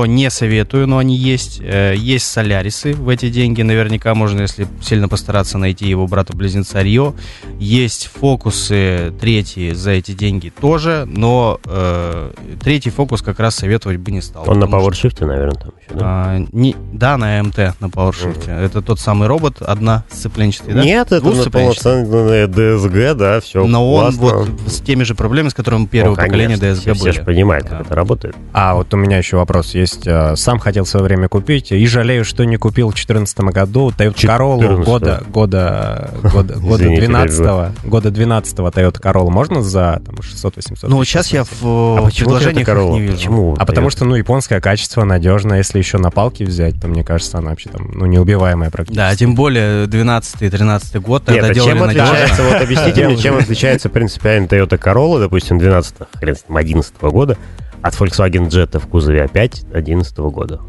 не 0.06 0.30
советую, 0.30 0.86
но 0.86 0.98
они 0.98 1.16
есть. 1.16 1.60
Э, 1.60 1.94
есть 1.96 2.26
Солярисы 2.26 2.94
в 2.94 3.08
эти 3.08 3.28
деньги. 3.30 3.62
Наверняка 3.62 4.14
можно, 4.14 4.42
если 4.42 4.66
сильно 4.82 5.08
постараться, 5.08 5.58
найти 5.58 5.88
его 5.88 6.06
брата-близнеца 6.06 6.82
Рио. 6.82 7.14
Есть 7.58 8.10
фокусы 8.14 9.12
третьи 9.20 9.72
за 9.72 9.92
эти 9.92 10.12
деньги 10.12 10.50
тоже, 10.50 11.04
но 11.06 11.60
э, 11.64 12.32
третий 12.62 12.90
фокус 12.90 13.22
как 13.22 13.40
раз 13.40 13.56
советовать 13.56 13.93
бы 13.96 14.10
не 14.12 14.20
стал. 14.20 14.44
Он 14.46 14.58
на 14.58 14.66
потому 14.66 14.92
что, 14.92 15.08
PowerShift, 15.08 15.26
наверное, 15.26 15.54
там 15.54 15.70
еще, 15.80 15.94
да? 15.94 16.00
а, 16.02 16.38
не- 16.52 16.76
да, 16.92 17.16
на 17.16 17.42
МТ, 17.42 17.56
на 17.80 17.86
PowerShift. 17.86 18.50
Это 18.50 18.82
тот 18.82 19.00
самый 19.00 19.28
робот, 19.28 19.60
одна 19.62 20.04
сцепленчатый, 20.10 20.74
да? 20.74 20.82
Нет, 20.84 21.12
это 21.12 21.26
на 21.30 21.50
полноценное 21.50 22.46
DSG, 22.46 23.14
да, 23.14 23.40
все 23.40 23.64
Но 23.66 23.92
он 23.92 24.10
вот 24.16 24.48
с 24.66 24.80
теми 24.80 25.02
же 25.04 25.14
проблемами, 25.14 25.50
с 25.50 25.54
которыми 25.54 25.86
первого 25.86 26.14
поколения 26.16 26.56
DSG 26.56 26.80
все, 26.80 26.90
были. 26.94 26.98
Все 26.98 27.12
же 27.12 27.22
понимают, 27.22 27.68
как 27.68 27.78
Да. 27.78 27.84
это 27.84 27.94
работает. 27.94 28.36
А 28.52 28.74
вот 28.74 28.92
у 28.94 28.96
меня 28.96 29.18
еще 29.18 29.36
вопрос 29.36 29.74
есть. 29.74 30.06
Э, 30.06 30.34
Сам 30.36 30.58
хотел 30.58 30.84
в 30.84 30.88
свое 30.88 31.04
время 31.04 31.28
купить 31.28 31.72
и 31.72 31.86
жалею, 31.86 32.24
что 32.24 32.44
не 32.44 32.56
купил 32.56 32.88
в 32.88 32.94
2014 32.94 33.38
году 33.52 33.90
Toyota 33.96 34.14
Corolla 34.14 34.58
14-го. 34.60 34.84
года, 34.84 35.22
года, 35.28 36.10
года, 36.22 36.54
года 36.58 36.84
Извините, 36.84 37.06
12 37.06 37.84
года 37.84 38.10
12 38.10 38.58
Toyota 38.58 39.00
Corolla 39.00 39.30
можно 39.30 39.62
за 39.62 40.00
там, 40.04 40.16
600-800 40.16 40.88
Ну, 40.88 41.02
сейчас 41.04 41.28
я 41.32 41.44
в, 41.44 41.48
А 41.62 42.00
в 42.02 42.04
почему 42.06 42.30
предложениях 42.30 42.68
не 42.92 43.00
вижу. 43.00 43.14
Почему? 43.16 43.56
А 43.58 43.64
потому 43.66 43.83
что, 43.90 44.04
ну, 44.04 44.14
японское 44.14 44.60
качество 44.60 45.04
надежно. 45.04 45.54
Если 45.54 45.78
еще 45.78 45.98
на 45.98 46.10
палке 46.10 46.44
взять, 46.44 46.80
то, 46.80 46.88
мне 46.88 47.04
кажется, 47.04 47.38
она 47.38 47.50
вообще 47.50 47.70
там, 47.70 47.90
ну, 47.92 48.06
неубиваемая 48.06 48.70
практически. 48.70 48.96
Да, 48.96 49.14
тем 49.16 49.34
более 49.34 49.86
12-13 49.86 51.00
год 51.00 51.28
Нет, 51.28 51.40
тогда 51.40 51.48
а 51.50 51.54
делали 51.54 51.70
чем 51.70 51.78
надежно. 51.86 52.10
отличается, 52.10 52.42
вот 52.42 52.54
объясните 52.62 53.06
мне, 53.06 53.16
чем 53.16 53.36
отличается 53.36 53.88
принципиально 53.88 54.46
Toyota 54.46 54.78
Corolla, 54.78 55.20
допустим, 55.20 55.58
12 55.58 55.94
хрен 56.14 56.36
с 56.36 56.48
ним, 56.48 56.56
11 56.56 56.94
года, 57.02 57.36
От 57.82 57.94
Volkswagen 57.94 58.48
Jetta 58.48 58.78
в 58.78 58.86
кузове 58.86 59.22
опять 59.24 59.62
2011 59.70 60.18
года. 60.18 60.60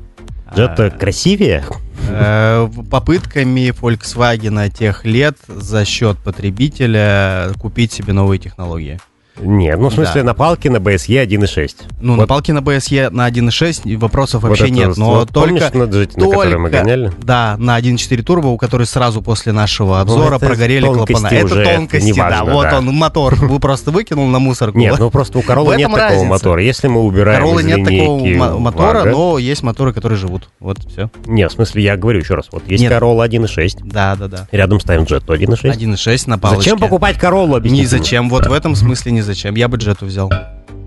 Jetta 0.55 0.89
красивее? 0.89 1.63
Э, 2.10 2.69
Попытками 2.89 3.69
Volkswagen 3.69 4.69
тех 4.69 5.05
лет 5.05 5.38
за 5.48 5.86
счет 5.86 6.17
потребителя 6.17 7.51
купить 7.60 7.91
себе 7.91 8.13
новые 8.13 8.39
технологии. 8.39 9.00
Нет, 9.39 9.80
ну 9.80 9.89
в 9.89 9.94
смысле 9.94 10.22
Да. 10.22 10.27
на 10.27 10.34
палке 10.34 10.70
на 10.70 10.77
BSE 10.77 11.22
1.6. 11.25 11.75
Ну, 12.00 12.13
на 12.13 12.20
Вот- 12.22 12.27
палке 12.30 12.54
на 12.54 12.60
BSE 12.60 13.10
на 13.10 13.25
1.6 13.27 13.82
и 13.86 13.96
вопросов 13.98 14.44
Вот 14.44 14.50
вообще 14.50 14.65
это 14.65 14.74
нет. 14.74 14.98
Но 14.98 15.12
вот 15.15 15.30
только... 15.32 15.50
помнишь, 15.50 15.74
на 15.74 15.84
Jetta, 15.84 16.20
на 16.20 16.30
которой 16.30 16.58
мы 16.58 16.70
только- 16.70 16.84
гоняли? 16.84 17.12
Да, 17.22 17.56
на 17.58 17.77
1.4 17.80 18.22
турбо, 18.24 18.48
у 18.48 18.58
которой 18.58 18.88
сразу 18.88 19.22
после 19.22 19.51
нашего 19.51 20.00
обзора 20.01 20.36
это 20.38 20.46
прогорели 20.46 20.86
клапана. 20.86 21.27
Это 21.27 21.63
тонкости, 21.63 22.08
неважно, 22.08 22.46
да. 22.46 22.54
Вот 22.54 22.63
да. 22.70 22.77
он, 22.80 22.86
мотор. 22.96 23.36
Вы 23.39 23.60
просто 23.60 23.92
выкинул 23.92 24.27
на 24.27 24.39
мусорку. 24.39 24.77
Нет, 24.77 24.96
ну 25.00 25.10
просто 25.12 25.38
у 25.38 25.42
Corolla 25.42 25.75
нет 25.77 25.82
этом 25.89 25.92
такого 25.94 26.10
разница. 26.10 26.25
мотора. 26.25 26.63
Если 26.63 26.88
мы 26.88 27.01
убираем 27.04 27.39
Королы 27.42 27.63
нет 27.63 27.84
такого 27.84 28.58
мотора, 28.60 29.04
Vago- 29.06 29.12
но 29.12 29.38
есть 29.38 29.63
моторы, 29.63 29.94
которые 29.94 30.18
живут. 30.18 30.50
Вот, 30.60 30.80
все. 30.89 31.10
Нет, 31.25 31.51
в 31.51 31.56
смысле, 31.56 31.84
я 31.84 31.98
говорю 31.98 32.20
еще 32.20 32.36
раз. 32.36 32.46
Вот 32.51 32.63
есть 32.68 32.82
Нет. 32.82 32.92
Corolla 32.92 33.27
1.6, 33.27 33.80
Да, 33.84 34.15
да, 34.15 34.27
да. 34.27 34.48
рядом 34.51 34.80
ставим 34.80 35.04
Jetta 35.04 35.38
1.6. 35.38 35.72
1.6 35.77 36.30
на 36.30 36.39
палочке. 36.39 36.63
Зачем 36.63 36.80
покупать 36.80 37.18
Corolla? 37.18 37.62
Не 37.68 37.86
зачем. 37.86 38.30
Вот 38.30 38.46
в 38.48 38.54
этом 38.54 38.75
смысле 38.75 39.12
не 39.12 39.22
зачем. 39.25 39.55
Я 39.55 39.67
бы 39.67 39.77
джету 39.77 40.05
взял. 40.05 40.32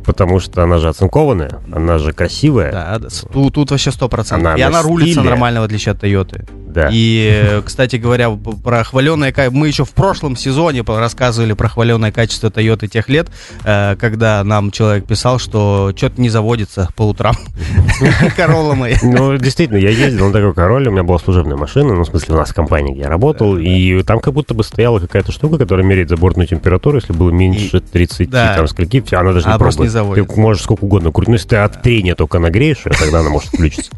Потому 0.05 0.41
что 0.41 0.63
она 0.63 0.79
же 0.79 0.89
оцинкованная, 0.89 1.61
она 1.71 1.99
же 1.99 2.13
красивая. 2.13 2.73
Да, 2.73 2.99
да, 2.99 3.09
тут, 3.31 3.53
тут 3.53 3.71
вообще 3.71 3.91
100%. 3.91 4.33
Она 4.35 4.55
и 4.55 4.61
на 4.63 4.69
она 4.69 4.83
рулится 4.83 5.13
стиле. 5.21 5.29
нормально, 5.29 5.61
в 5.61 5.65
отличие 5.65 5.93
от 5.93 6.01
Тойоты. 6.01 6.47
Да. 6.73 6.89
И, 6.93 7.31
э, 7.43 7.63
кстати 7.63 7.97
говоря, 7.97 8.31
про 8.31 8.85
хваленое 8.85 9.33
ка- 9.33 9.51
Мы 9.51 9.69
еще 9.69 9.85
в 9.85 9.91
прошлом 9.91 10.37
сезоне 10.37 10.83
рассказывали 10.87 11.53
про 11.55 11.69
хваленое 11.69 12.13
качество 12.13 12.51
Тойоты 12.51 12.89
тех 12.89 13.09
лет, 13.09 13.29
э, 13.65 13.97
когда 13.97 14.43
нам 14.45 14.71
человек 14.71 15.07
писал, 15.07 15.39
что 15.39 15.93
что-то 15.97 16.21
не 16.21 16.29
заводится 16.29 16.89
по 16.97 17.03
утрам. 17.03 17.35
Королла 18.37 18.75
моя. 18.75 18.97
Ну, 19.03 19.37
действительно, 19.37 19.79
я 19.79 19.91
ездил 19.91 20.27
на 20.29 20.33
такой 20.33 20.55
короле, 20.55 20.89
у 20.89 20.93
меня 20.93 21.03
была 21.03 21.19
служебная 21.19 21.57
машина, 21.57 21.95
ну, 21.95 22.03
в 22.03 22.07
смысле, 22.07 22.35
у 22.35 22.39
нас 22.39 22.51
в 22.51 22.55
компании, 22.55 22.93
где 22.93 23.03
я 23.03 23.09
работал, 23.09 23.57
и 23.57 24.03
там 24.03 24.21
как 24.21 24.35
будто 24.35 24.55
бы 24.55 24.65
стояла 24.65 24.99
какая-то 24.99 25.33
штука, 25.33 25.59
которая 25.59 25.85
меряет 25.87 26.09
забортную 26.09 26.47
температуру, 26.47 26.97
если 26.99 27.13
было 27.13 27.31
меньше 27.31 27.81
30, 27.81 28.31
да. 28.31 28.55
там, 28.57 28.69
скольки, 28.69 29.03
она 29.15 29.33
даже 29.33 29.49
не 29.49 29.59
просто 29.59 29.83
не 29.83 29.91
пробует. 29.91 30.29
Ты 30.29 30.41
можешь 30.41 30.63
сколько 30.63 30.85
угодно 30.85 31.13
крутить, 31.13 31.29
ну, 31.29 31.35
если 31.35 31.49
ты 31.49 31.57
от 31.57 31.83
трения 31.83 32.15
только 32.15 32.39
нагреешь, 32.39 32.83
тогда 32.99 33.21
она 33.21 33.31
может 33.31 33.49
включиться. 33.49 33.91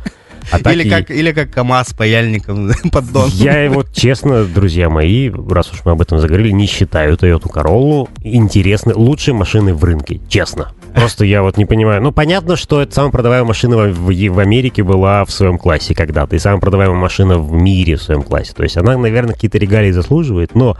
А 0.50 0.58
так 0.58 0.74
Или 0.74 0.84
и- 0.84 0.90
как, 0.90 1.10
или 1.10 1.32
как 1.32 1.50
КамАЗ 1.52 1.88
с 1.88 1.92
паяльником 1.94 2.70
поддон. 2.92 3.28
Я 3.32 3.70
вот 3.70 3.92
честно, 3.92 4.44
друзья 4.44 4.88
мои, 4.90 5.30
раз 5.30 5.72
уж 5.72 5.80
мы 5.84 5.92
об 5.92 6.00
этом 6.00 6.18
заговорили, 6.18 6.50
не 6.50 6.66
считаю 6.66 7.16
Toyota 7.16 7.42
Corolla 7.52 8.08
интересной, 8.22 8.94
лучшей 8.94 9.34
машиной 9.34 9.72
в 9.72 9.84
рынке, 9.84 10.20
честно. 10.28 10.72
Просто 10.94 11.24
я 11.24 11.42
вот 11.42 11.56
не 11.56 11.66
понимаю. 11.66 12.02
Ну, 12.02 12.10
понятно, 12.10 12.56
что 12.56 12.82
это 12.82 12.92
самая 12.92 13.12
продаваемая 13.12 13.46
машина 13.46 13.76
в, 13.76 13.92
в- 13.92 14.28
в 14.30 14.38
Америке 14.40 14.82
была 14.82 15.24
в 15.24 15.30
своем 15.30 15.56
классе 15.56 15.94
когда-то, 15.94 16.34
и 16.34 16.38
самая 16.40 16.60
продаваемая 16.60 16.98
машина 16.98 17.38
в 17.38 17.52
мире 17.52 17.94
в 17.96 18.02
своем 18.02 18.22
классе. 18.22 18.52
То 18.56 18.64
есть 18.64 18.76
она, 18.76 18.98
наверное, 18.98 19.34
какие-то 19.34 19.58
регалии 19.58 19.92
заслуживает, 19.92 20.56
но 20.56 20.76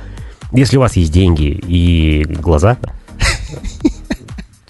если 0.52 0.78
у 0.78 0.80
вас 0.80 0.96
есть 0.96 1.12
деньги 1.12 1.60
и 1.68 2.24
глаза, 2.28 2.76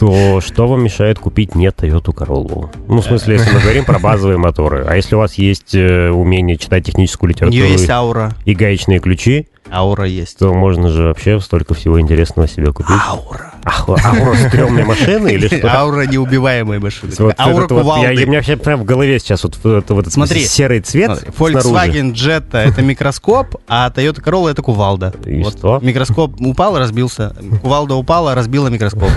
то 0.01 0.41
что 0.41 0.67
вам 0.67 0.83
мешает 0.83 1.19
купить 1.19 1.55
не 1.55 1.67
Toyota 1.67 2.15
Corolla? 2.15 2.75
Ну, 2.89 3.03
в 3.03 3.05
смысле, 3.05 3.35
если 3.35 3.53
мы 3.55 3.61
говорим 3.61 3.85
про 3.85 3.99
базовые 3.99 4.39
моторы. 4.39 4.83
А 4.89 4.97
если 4.97 5.15
у 5.15 5.19
вас 5.19 5.35
есть 5.35 5.75
э, 5.75 6.09
умение 6.09 6.57
читать 6.57 6.87
техническую 6.87 7.29
У 7.29 7.33
литературу 7.33 7.63
нее 7.63 7.73
есть 7.73 7.91
аура. 7.91 8.33
и 8.47 8.55
гаечные 8.55 8.99
ключи, 8.99 9.49
Аура 9.71 10.07
есть. 10.07 10.39
то 10.39 10.55
можно 10.55 10.89
же 10.89 11.05
вообще 11.05 11.39
столько 11.39 11.75
всего 11.75 12.01
интересного 12.01 12.49
себе 12.49 12.73
купить. 12.73 12.97
Аура. 13.07 13.50
Аура 13.65 14.37
стрёмной 14.49 14.85
машины 14.85 15.29
или 15.29 15.47
что? 15.59 15.73
Аура 15.73 16.07
неубиваемая 16.07 16.81
машина. 16.81 17.13
Вот 17.19 17.35
Аура 17.39 17.67
кувалды. 17.67 18.25
у 18.25 18.27
меня 18.27 18.39
вообще 18.39 18.57
прям 18.57 18.81
в 18.81 18.85
голове 18.85 19.19
сейчас 19.19 19.45
вот, 19.45 19.57
этот 19.65 20.13
серый 20.29 20.81
цвет. 20.81 21.11
Volkswagen 21.39 22.13
Jetta 22.13 22.59
это 22.59 22.83
микроскоп, 22.83 23.57
а 23.69 23.91
Toyota 23.91 24.23
Corolla 24.23 24.51
это 24.51 24.63
кувалда. 24.63 25.13
И 25.25 25.43
что? 25.45 25.79
Микроскоп 25.81 26.41
упал, 26.41 26.79
разбился. 26.79 27.35
Кувалда 27.63 27.95
упала, 27.95 28.35
разбила 28.35 28.69
микроскоп. 28.69 29.11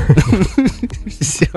Все. 1.20 1.50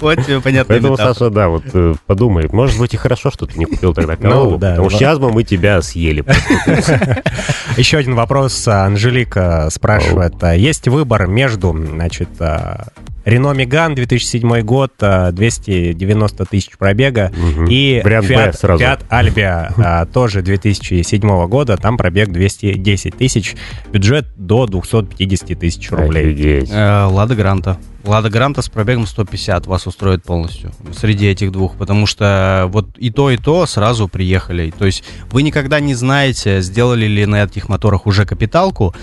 Вот 0.00 0.24
тебе 0.24 0.40
понятно. 0.40 0.74
Поэтому, 0.74 0.96
Саша, 0.96 1.30
да, 1.30 1.48
вот 1.48 1.64
э, 1.72 1.94
подумай, 2.06 2.48
может 2.50 2.78
быть 2.78 2.94
и 2.94 2.96
хорошо, 2.96 3.30
что 3.30 3.46
ты 3.46 3.58
не 3.58 3.66
купил 3.66 3.94
тогда 3.94 4.16
Ну, 4.18 4.28
Corolla, 4.28 4.58
да, 4.58 4.70
потому 4.70 4.90
что 4.90 4.98
сейчас 4.98 5.18
бы 5.18 5.30
мы 5.30 5.44
тебя 5.44 5.82
съели. 5.82 6.24
Еще 7.76 7.98
один 7.98 8.14
вопрос. 8.14 8.66
а, 8.66 8.86
Анжелика 8.86 9.68
спрашивает. 9.70 10.42
а, 10.42 10.54
Есть 10.54 10.88
выбор 10.88 11.26
между, 11.26 11.72
значит, 11.98 12.28
а, 12.38 12.86
Renault 13.24 13.56
Megane 13.56 13.94
2007 13.96 14.60
год, 14.62 14.92
а, 15.00 15.32
290 15.32 16.44
тысяч 16.44 16.78
пробега, 16.78 17.32
Мгм. 17.36 17.66
и 17.68 18.00
Fiat, 18.04 18.52
сразу. 18.56 18.82
Fiat 18.84 19.00
Albia, 19.10 20.06
тоже 20.12 20.42
2007 20.42 21.46
года, 21.48 21.76
там 21.76 21.96
пробег 21.96 22.30
210 22.30 23.16
тысяч, 23.16 23.56
бюджет 23.92 24.26
до 24.36 24.66
250 24.66 25.54
тысяч 25.56 25.90
рублей. 25.90 26.64
Э, 26.70 27.04
Лада 27.10 27.34
Гранта. 27.34 27.78
Лада 28.04 28.30
Гранта 28.30 28.62
с 28.62 28.68
пробегом 28.68 29.06
150 29.06 29.66
вас 29.66 29.86
устроит 29.86 30.22
полностью 30.22 30.70
среди 30.96 31.26
этих 31.26 31.50
двух, 31.52 31.74
потому 31.74 32.06
что 32.06 32.66
вот 32.72 32.96
и 32.96 33.10
то, 33.10 33.28
и 33.30 33.36
то 33.36 33.66
сразу 33.66 34.06
приехали. 34.08 34.72
То 34.78 34.86
есть 34.86 35.02
вы 35.32 35.42
никогда 35.42 35.80
не 35.80 35.94
знаете, 35.94 36.60
сделали 36.62 37.06
ли 37.06 37.26
на 37.26 37.42
этих 37.42 37.68
моторах 37.68 38.06
уже 38.06 38.24
капиталку. 38.24 38.94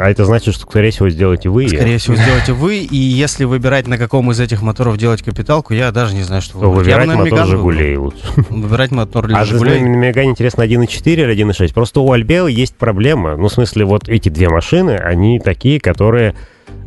А 0.00 0.10
это 0.10 0.24
значит, 0.24 0.54
что, 0.54 0.62
скорее 0.62 0.92
всего, 0.92 1.10
сделаете 1.10 1.50
вы. 1.50 1.68
Скорее 1.68 1.98
всего, 1.98 2.16
сделаете 2.16 2.54
вы. 2.54 2.78
И 2.78 2.96
если 2.96 3.44
выбирать, 3.44 3.86
на 3.86 3.98
каком 3.98 4.30
из 4.30 4.40
этих 4.40 4.62
моторов 4.62 4.96
делать 4.96 5.22
капиталку, 5.22 5.74
я 5.74 5.92
даже 5.92 6.14
не 6.14 6.22
знаю, 6.22 6.40
что 6.40 6.58
То 6.58 6.70
выбрать. 6.70 6.86
Я 6.86 6.96
бы, 6.96 7.00
выбирать 7.02 7.18
мотор 7.18 7.32
Меган. 7.32 7.48
«Жигулей» 7.48 7.96
лучше. 7.96 8.18
Выбирать 8.48 8.90
мотор 8.92 9.26
для 9.26 9.36
А 9.36 9.44
Жигулей. 9.44 9.80
на 9.82 9.88
Мегане 9.88 10.30
интересно 10.30 10.62
1.4 10.62 11.12
или 11.12 11.46
1.6? 11.46 11.74
Просто 11.74 12.00
у 12.00 12.10
Альбео 12.12 12.48
есть 12.48 12.76
проблема. 12.76 13.36
Ну, 13.36 13.48
в 13.48 13.52
смысле, 13.52 13.84
вот 13.84 14.08
эти 14.08 14.30
две 14.30 14.48
машины, 14.48 14.92
они 14.92 15.38
такие, 15.38 15.78
которые 15.78 16.34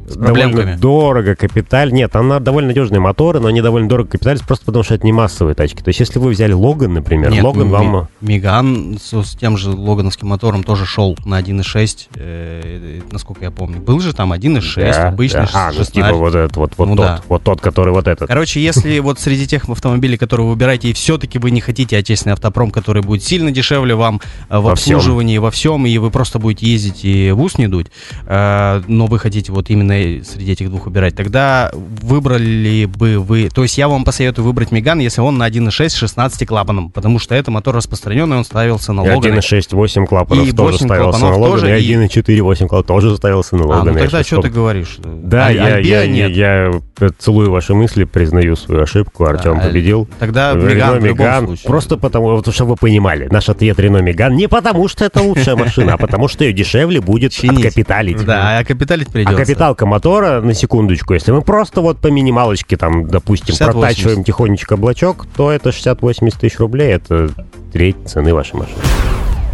довольно 0.08 0.26
проблемками. 0.26 0.76
дорого 0.78 1.36
капиталь. 1.36 1.92
Нет, 1.92 2.12
там 2.12 2.28
на- 2.28 2.40
довольно 2.40 2.68
надежные 2.70 3.00
моторы, 3.00 3.40
но 3.40 3.48
они 3.48 3.62
довольно 3.62 3.88
дорого 3.90 4.10
капиталь, 4.10 4.40
просто 4.46 4.66
потому 4.66 4.84
что 4.84 4.96
это 4.96 5.06
не 5.06 5.12
массовые 5.14 5.56
тачки. 5.56 5.82
То 5.82 5.90
есть, 5.90 6.00
если 6.00 6.20
вы 6.20 6.30
взяли 6.32 6.54
Логан, 6.54 6.94
например, 6.94 7.32
Нет, 7.32 7.44
Логан 7.44 7.70
вам... 7.70 8.08
Меган 8.22 8.98
с, 9.02 9.14
с 9.24 9.36
тем 9.36 9.58
же 9.58 9.72
логановским 9.72 10.28
мотором 10.28 10.64
тоже 10.64 10.86
шел 10.86 11.18
на 11.26 11.40
1.6, 11.42 12.08
э, 12.16 13.02
насколько 13.12 13.44
я 13.46 13.52
помню. 13.52 13.80
Был 13.82 14.00
же 14.00 14.14
там 14.14 14.34
1.6, 14.34 14.92
Да, 14.92 15.08
обычный 15.10 15.42
да. 15.42 15.50
А, 15.54 15.68
ну 15.68 15.80
16. 15.80 15.94
типа 15.94 16.14
вот 16.14 16.36
этот, 16.36 16.56
вот, 16.58 16.74
вот 16.78 16.88
Ну 16.90 16.96
тот, 16.96 17.06
да. 17.06 17.22
вот 17.28 17.44
тот, 17.44 17.62
который 17.62 17.94
вот 17.94 18.08
этот. 18.08 18.28
Короче, 18.28 18.62
если 18.62 19.00
вот 19.04 19.20
среди 19.20 19.48
тех 19.48 19.68
автомобилей, 19.70 20.18
которые 20.18 20.46
вы 20.46 20.54
выбираете, 20.54 20.90
и 20.90 20.94
все-таки 20.94 21.40
вы 21.40 21.52
не 21.52 21.62
хотите 21.62 21.98
отечественный 21.98 22.34
автопром, 22.34 22.72
который 22.72 23.02
будет 23.04 23.24
сильно 23.24 23.52
дешевле 23.52 23.96
вам 23.96 24.22
э, 24.50 24.58
в 24.58 24.64
Во 24.64 24.76
всем. 24.76 24.98
обслуживании, 24.98 25.38
во 25.38 25.52
всем, 25.52 25.86
и 25.86 25.98
вы 25.98 26.10
просто 26.12 26.40
будете 26.40 26.66
ездить 26.68 27.06
и 27.06 27.32
в 27.32 27.42
ус 27.42 27.58
не 27.58 27.68
дуть, 27.68 27.88
э, 28.26 28.82
но 28.88 29.06
вы 29.08 29.20
хотите 29.20 29.52
вот 29.52 29.70
именно 29.70 29.93
среди 30.24 30.52
этих 30.52 30.70
двух 30.70 30.86
выбирать, 30.86 31.16
тогда 31.16 31.72
выбрали 31.74 32.86
бы 32.86 33.20
вы... 33.20 33.50
То 33.50 33.64
есть 33.64 33.78
я 33.78 33.88
вам 33.88 34.04
посоветую 34.06 34.46
выбрать 34.46 34.72
Меган, 34.72 35.00
если 35.00 35.22
он 35.22 35.38
на 35.38 35.48
1.6 35.50 35.90
с 35.90 35.96
16 35.96 36.48
клапаном, 36.48 36.92
потому 36.92 37.20
что 37.20 37.36
это 37.36 37.52
мотор 37.52 37.76
распространенный, 37.76 38.38
он 38.38 38.46
ставился 38.46 38.94
на 38.94 39.06
И 39.06 39.10
Логаны. 39.10 39.36
1.6, 39.40 39.76
8 39.76 40.06
клапанов 40.06 40.48
И 40.48 40.52
тоже 40.52 40.74
8 40.74 40.86
ставился 40.86 41.20
на 41.20 41.28
клапанов 41.28 41.38
Логан, 41.38 41.60
тоже, 41.62 41.80
и 41.80 41.84
и- 41.84 41.96
1.4, 41.96 42.42
8 42.42 42.68
клапанов 42.68 42.88
тоже 43.04 43.18
ставился 43.18 43.56
на 43.56 43.64
А, 43.64 43.68
Логан. 43.68 43.94
ну 43.94 44.00
тогда 44.00 44.24
что 44.24 44.42
ты 44.42 44.50
говоришь? 44.50 44.98
Да, 45.04 45.48
А- 45.48 45.52
я, 45.52 45.78
я, 45.78 46.04
я, 46.04 46.26
я 46.28 46.72
целую 47.20 47.52
ваши 47.52 47.74
мысли, 47.74 48.04
признаю 48.04 48.56
свою 48.56 48.84
ошибку. 48.84 49.26
Артем 49.26 49.58
Да, 49.58 49.68
победил. 49.68 50.08
Тогда 50.20 50.54
Меган 50.54 51.04
Меган, 51.04 51.58
просто 51.66 51.98
потому, 51.98 52.28
вот, 52.36 52.54
чтобы 52.54 52.72
вы 52.72 52.78
понимали, 52.78 53.28
наш 53.32 53.50
ответ 53.50 53.80
Рено 53.80 53.98
Меган 53.98 54.36
не 54.36 54.48
потому, 54.48 54.88
что 54.88 55.06
это 55.06 55.22
лучшая 55.22 55.56
машина, 55.56 55.94
а 55.94 55.98
потому, 55.98 56.28
что 56.28 56.44
ее 56.44 56.54
дешевле 56.54 57.02
будет 57.02 57.34
откапиталить. 57.34 58.24
Да, 58.26 58.60
а 58.60 58.64
капиталить 58.64 59.08
А 59.10 59.12
придется. 59.12 59.36
Капиталка 59.84 59.86
мотора, 59.86 60.42
на 60.42 60.54
секундочку, 60.54 61.14
если 61.14 61.32
мы 61.32 61.42
просто 61.42 61.82
вот 61.82 62.00
по 62.00 62.08
минималочке, 62.08 62.78
там, 62.78 63.08
допустим, 63.08 63.56
60-80. 63.56 63.72
протачиваем 63.72 64.24
тихонечко 64.24 64.78
блочок, 64.78 65.26
то 65.36 65.52
это 65.52 65.70
60-80 65.70 66.40
тысяч 66.40 66.60
рублей, 66.60 66.94
это 66.94 67.30
треть 67.72 67.98
цены 68.06 68.34
вашей 68.34 68.56
машины. 68.56 68.78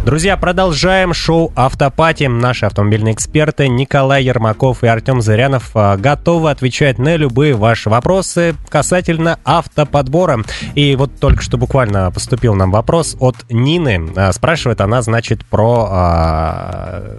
Друзья, 0.04 0.38
продолжаем 0.38 1.12
шоу 1.12 1.52
«Автопати». 1.54 2.24
Наши 2.24 2.64
автомобильные 2.64 3.12
эксперты 3.12 3.68
Николай 3.68 4.24
Ермаков 4.24 4.82
и 4.82 4.86
Артем 4.86 5.20
Зырянов 5.20 5.72
а, 5.74 5.98
готовы 5.98 6.50
отвечать 6.50 6.98
на 6.98 7.16
любые 7.16 7.52
ваши 7.52 7.90
вопросы 7.90 8.54
касательно 8.70 9.38
автоподбора. 9.44 10.42
И 10.74 10.96
вот 10.96 11.20
только 11.20 11.42
что 11.42 11.58
буквально 11.58 12.10
поступил 12.10 12.54
нам 12.54 12.70
вопрос 12.70 13.14
от 13.20 13.36
Нины. 13.50 14.08
А, 14.16 14.32
Спрашивает 14.32 14.80
она, 14.80 15.02
значит, 15.02 15.44
про... 15.44 17.18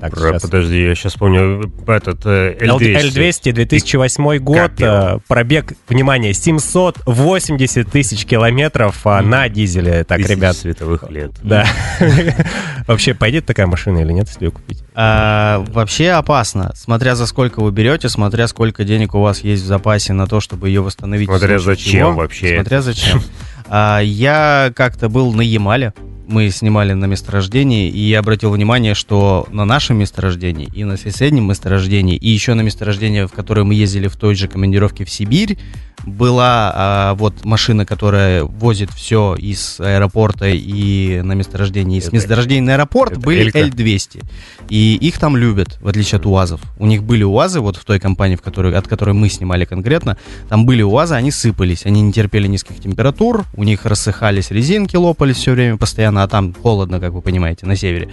Так, 0.00 0.12
Про- 0.12 0.30
сейчас. 0.30 0.42
Подожди, 0.42 0.82
я 0.82 0.94
сейчас 0.94 1.14
помню 1.14 1.70
этот 1.86 2.24
э, 2.24 2.56
Л- 2.60 2.78
L200. 2.78 3.12
L200, 3.12 3.52
2008 3.52 4.38
год, 4.38 4.72
э, 4.80 5.18
пробег, 5.28 5.74
внимание, 5.88 6.32
780 6.32 7.90
тысяч 7.90 8.24
километров 8.24 9.06
а, 9.06 9.20
на 9.20 9.48
дизеле. 9.48 10.04
Так, 10.04 10.18
Тысячи 10.18 10.30
ребят, 10.32 10.56
световых 10.56 11.10
лет. 11.10 11.32
да. 11.42 11.66
Вообще, 12.86 13.14
пойдет 13.14 13.46
такая 13.46 13.66
машина 13.66 13.98
или 13.98 14.12
нет, 14.12 14.26
если 14.28 14.46
ее 14.46 14.50
купить? 14.50 14.82
А, 14.94 15.64
вообще 15.68 16.10
опасно, 16.10 16.72
смотря 16.74 17.14
за 17.14 17.26
сколько 17.26 17.60
вы 17.60 17.70
берете, 17.70 18.08
смотря 18.08 18.48
сколько 18.48 18.84
денег 18.84 19.14
у 19.14 19.20
вас 19.20 19.40
есть 19.44 19.62
в 19.62 19.66
запасе 19.66 20.12
на 20.12 20.26
то, 20.26 20.40
чтобы 20.40 20.68
ее 20.68 20.80
восстановить. 20.80 21.28
Смотря 21.28 21.58
зачем 21.58 21.92
чего. 21.92 22.12
вообще 22.14 22.54
Смотря 22.56 22.80
зачем. 22.82 23.20
А, 23.72 24.00
я 24.00 24.72
как-то 24.74 25.08
был 25.08 25.32
на 25.32 25.42
Ямале, 25.42 25.94
мы 26.30 26.50
снимали 26.50 26.92
на 26.92 27.06
месторождении, 27.06 27.90
и 27.90 27.98
я 27.98 28.20
обратил 28.20 28.50
внимание, 28.50 28.94
что 28.94 29.46
на 29.50 29.64
нашем 29.64 29.98
месторождении 29.98 30.70
и 30.72 30.84
на 30.84 30.96
соседнем 30.96 31.48
месторождении, 31.48 32.16
и 32.16 32.28
еще 32.28 32.54
на 32.54 32.60
месторождение, 32.60 33.26
в 33.26 33.32
которое 33.32 33.64
мы 33.64 33.74
ездили 33.74 34.08
в 34.08 34.16
той 34.16 34.34
же 34.36 34.46
командировке 34.48 35.04
в 35.04 35.10
Сибирь, 35.10 35.58
была 36.04 36.72
а, 36.74 37.14
вот 37.14 37.44
машина, 37.44 37.84
которая 37.84 38.44
возит 38.44 38.90
все 38.90 39.34
из 39.34 39.78
аэропорта 39.80 40.48
и 40.48 41.20
на 41.22 41.32
месторождение. 41.34 41.98
Из 41.98 42.06
Это- 42.06 42.16
месторождения 42.16 42.62
на 42.62 42.72
аэропорт 42.74 43.12
это 43.12 43.20
были 43.20 43.40
Элька? 43.40 43.60
L200. 43.60 44.24
И 44.70 44.94
их 44.94 45.18
там 45.18 45.36
любят, 45.36 45.78
в 45.80 45.88
отличие 45.88 46.18
от 46.18 46.26
УАЗов. 46.26 46.60
У 46.78 46.86
них 46.86 47.02
были 47.02 47.22
УАЗы, 47.22 47.60
вот 47.60 47.76
в 47.76 47.84
той 47.84 47.98
компании, 47.98 48.36
в 48.36 48.42
которой, 48.42 48.74
от 48.74 48.88
которой 48.88 49.12
мы 49.14 49.28
снимали 49.28 49.64
конкретно, 49.64 50.16
там 50.48 50.64
были 50.64 50.82
УАЗы, 50.82 51.14
они 51.16 51.30
сыпались, 51.30 51.84
они 51.84 52.00
не 52.00 52.12
терпели 52.12 52.46
низких 52.46 52.80
температур, 52.80 53.44
у 53.54 53.64
них 53.64 53.84
рассыхались 53.84 54.50
резинки, 54.50 54.96
лопались 54.96 55.36
все 55.36 55.52
время 55.52 55.76
постоянно, 55.76 56.19
а 56.22 56.28
там 56.28 56.52
холодно, 56.54 57.00
как 57.00 57.12
вы 57.12 57.22
понимаете, 57.22 57.66
на 57.66 57.76
севере. 57.76 58.08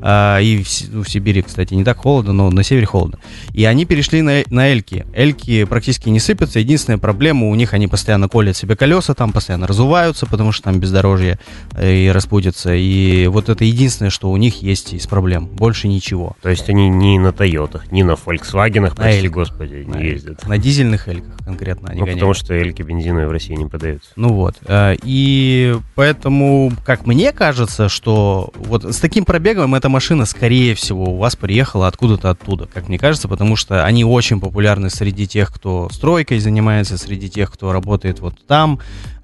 А, 0.00 0.38
и 0.38 0.62
в, 0.62 0.68
Си- 0.68 0.86
в 0.90 1.04
Сибири, 1.08 1.42
кстати, 1.42 1.74
не 1.74 1.84
так 1.84 1.96
холодно, 1.98 2.32
но 2.32 2.50
на 2.50 2.62
севере 2.62 2.86
холодно. 2.86 3.18
И 3.52 3.64
они 3.64 3.84
перешли 3.84 4.22
на, 4.22 4.42
на 4.50 4.68
эльки. 4.68 5.06
Эльки 5.14 5.64
практически 5.64 6.08
не 6.08 6.20
сыпятся. 6.20 6.58
Единственная 6.60 6.98
проблема, 6.98 7.48
у 7.48 7.54
них 7.54 7.74
они 7.74 7.88
постоянно 7.88 8.28
колят 8.28 8.56
себе 8.56 8.76
колеса, 8.76 9.14
там 9.14 9.32
постоянно 9.32 9.66
разуваются, 9.66 10.26
потому 10.26 10.52
что 10.52 10.64
там 10.64 10.80
бездорожье 10.80 11.38
э, 11.74 11.92
и 11.94 12.08
распутятся. 12.10 12.74
И 12.74 13.26
вот 13.26 13.48
это 13.48 13.64
единственное, 13.64 14.10
что 14.10 14.30
у 14.30 14.36
них 14.36 14.62
есть 14.62 14.92
из 14.92 15.06
проблем. 15.06 15.46
Больше 15.46 15.88
ничего. 15.88 16.36
То 16.42 16.48
есть 16.48 16.68
они 16.68 16.88
не 16.88 17.18
на 17.18 17.32
Тойотах, 17.32 17.90
не 17.90 18.02
на 18.02 18.12
Volkswagen, 18.12 18.94
прости 18.94 19.18
Эльках. 19.26 19.32
господи, 19.48 19.84
На 19.86 19.96
не 19.96 20.08
ездят. 20.10 20.46
На 20.46 20.58
дизельных 20.58 21.08
эльках 21.08 21.36
конкретно 21.44 21.88
они 21.90 22.00
Ну, 22.00 22.04
гоняют. 22.06 22.20
потому 22.20 22.34
что 22.34 22.54
эльки 22.54 22.82
бензиновые 22.82 23.26
в 23.28 23.32
России 23.32 23.54
не 23.54 23.66
продаются. 23.66 24.10
Ну 24.16 24.28
вот. 24.34 24.56
э, 24.66 24.96
И 25.02 25.76
поэтому, 25.94 26.72
как 26.84 27.06
мне 27.06 27.32
кажется, 27.32 27.47
что 27.88 28.50
вот 28.54 28.84
с 28.84 28.98
таким 28.98 29.24
пробегом 29.24 29.74
эта 29.74 29.88
машина, 29.88 30.24
скорее 30.26 30.74
всего, 30.74 31.04
у 31.04 31.16
вас 31.16 31.36
приехала 31.36 31.86
откуда-то 31.86 32.30
оттуда, 32.30 32.66
как 32.66 32.88
мне 32.88 32.98
кажется, 32.98 33.28
потому 33.28 33.56
что 33.56 33.84
они 33.84 34.04
очень 34.04 34.40
популярны 34.40 34.90
среди 34.90 35.26
тех, 35.26 35.52
кто 35.52 35.88
стройкой 35.90 36.38
занимается, 36.38 36.98
среди 36.98 37.28
тех, 37.28 37.52
кто 37.52 37.72
работает 37.72 38.20
вот 38.20 38.34
там. 38.46 38.80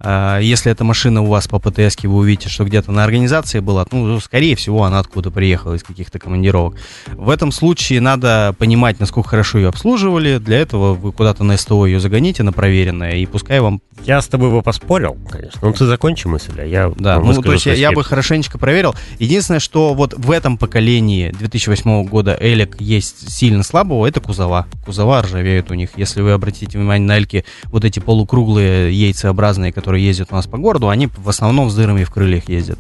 А, 0.07 0.39
Если 0.39 0.71
эта 0.71 0.85
машина 0.85 1.23
у 1.23 1.27
вас 1.27 1.49
по 1.49 1.59
ПТС, 1.59 1.97
вы 2.03 2.17
увидите, 2.17 2.49
что 2.49 2.65
где-то 2.65 2.93
на 2.93 3.05
организации 3.05 3.61
была, 3.61 3.87
ну, 3.91 4.21
скорее 4.21 4.55
всего, 4.55 4.85
она 4.85 4.99
откуда 4.99 5.31
приехала, 5.31 5.75
из 5.75 5.83
каких-то 5.83 6.19
командировок. 6.19 6.77
В 7.13 7.31
этом 7.31 7.51
случае 7.51 8.01
надо 8.03 8.55
понимать, 8.59 9.01
насколько 9.01 9.31
хорошо 9.31 9.59
ее 9.59 9.69
обслуживали. 9.69 10.39
Для 10.39 10.59
этого 10.59 10.95
вы 10.95 11.13
куда-то 11.13 11.43
на 11.43 11.57
СТО 11.57 11.87
ее 11.87 12.01
загоните, 12.01 12.43
на 12.43 12.53
проверенное, 12.53 13.17
и 13.17 13.27
пускай 13.27 13.61
вам 13.61 13.81
Я 14.05 14.21
с 14.21 14.29
тобой 14.29 14.51
бы 14.51 14.61
поспорил, 14.61 15.17
конечно. 15.31 15.61
Ну, 15.63 15.73
ты 15.73 15.87
закончи 15.87 16.27
мысль, 16.27 16.53
а 16.59 16.65
я 16.65 16.93
Да, 16.97 17.19
ну 17.19 17.41
то 17.41 17.53
есть 17.53 17.67
я, 17.67 17.73
я 17.73 17.93
бы. 17.93 18.04
Хорошенечко 18.05 18.59
проверил. 18.59 18.95
Единственное, 19.19 19.61
что 19.61 19.95
вот 19.95 20.15
в 20.15 20.31
этом 20.31 20.57
поколении 20.59 21.31
2008 21.31 22.05
года 22.07 22.37
Элик 22.41 22.81
есть 22.81 23.31
сильно 23.31 23.63
слабого, 23.63 24.07
это 24.07 24.21
кузова. 24.21 24.67
Кузова 24.85 25.23
ржавеют 25.23 25.71
у 25.71 25.75
них. 25.75 25.91
Если 25.97 26.21
вы 26.21 26.33
обратите 26.33 26.79
внимание 26.79 27.07
на 27.07 27.17
Эльки, 27.17 27.45
вот 27.65 27.85
эти 27.85 28.01
полукруглые 28.01 28.93
яйцеобразные, 28.93 29.73
которые 29.73 30.05
ездят 30.05 30.29
у 30.31 30.35
нас 30.35 30.47
по 30.47 30.59
городу, 30.59 30.89
они 30.89 31.09
в 31.09 31.29
основном 31.29 31.71
с 31.71 31.75
дырами 31.75 32.05
в 32.05 32.11
крыльях 32.11 32.49
ездят. 32.49 32.79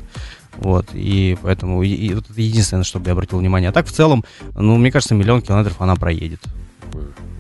Вот, 0.57 0.87
и 0.93 1.37
поэтому 1.43 1.83
и- 1.83 1.89
и 1.89 2.15
вот 2.15 2.31
это 2.31 2.41
единственное, 2.41 2.85
что 2.85 3.01
бы 3.01 3.07
я 3.07 3.13
обратил 3.13 3.39
внимание. 3.39 3.71
А 3.71 3.73
так, 3.73 3.87
в 3.89 3.93
целом, 3.93 4.25
ну, 4.55 4.77
мне 4.77 4.93
кажется, 4.93 5.15
миллион 5.15 5.43
километров 5.43 5.81
она 5.81 5.97
проедет. 5.97 6.41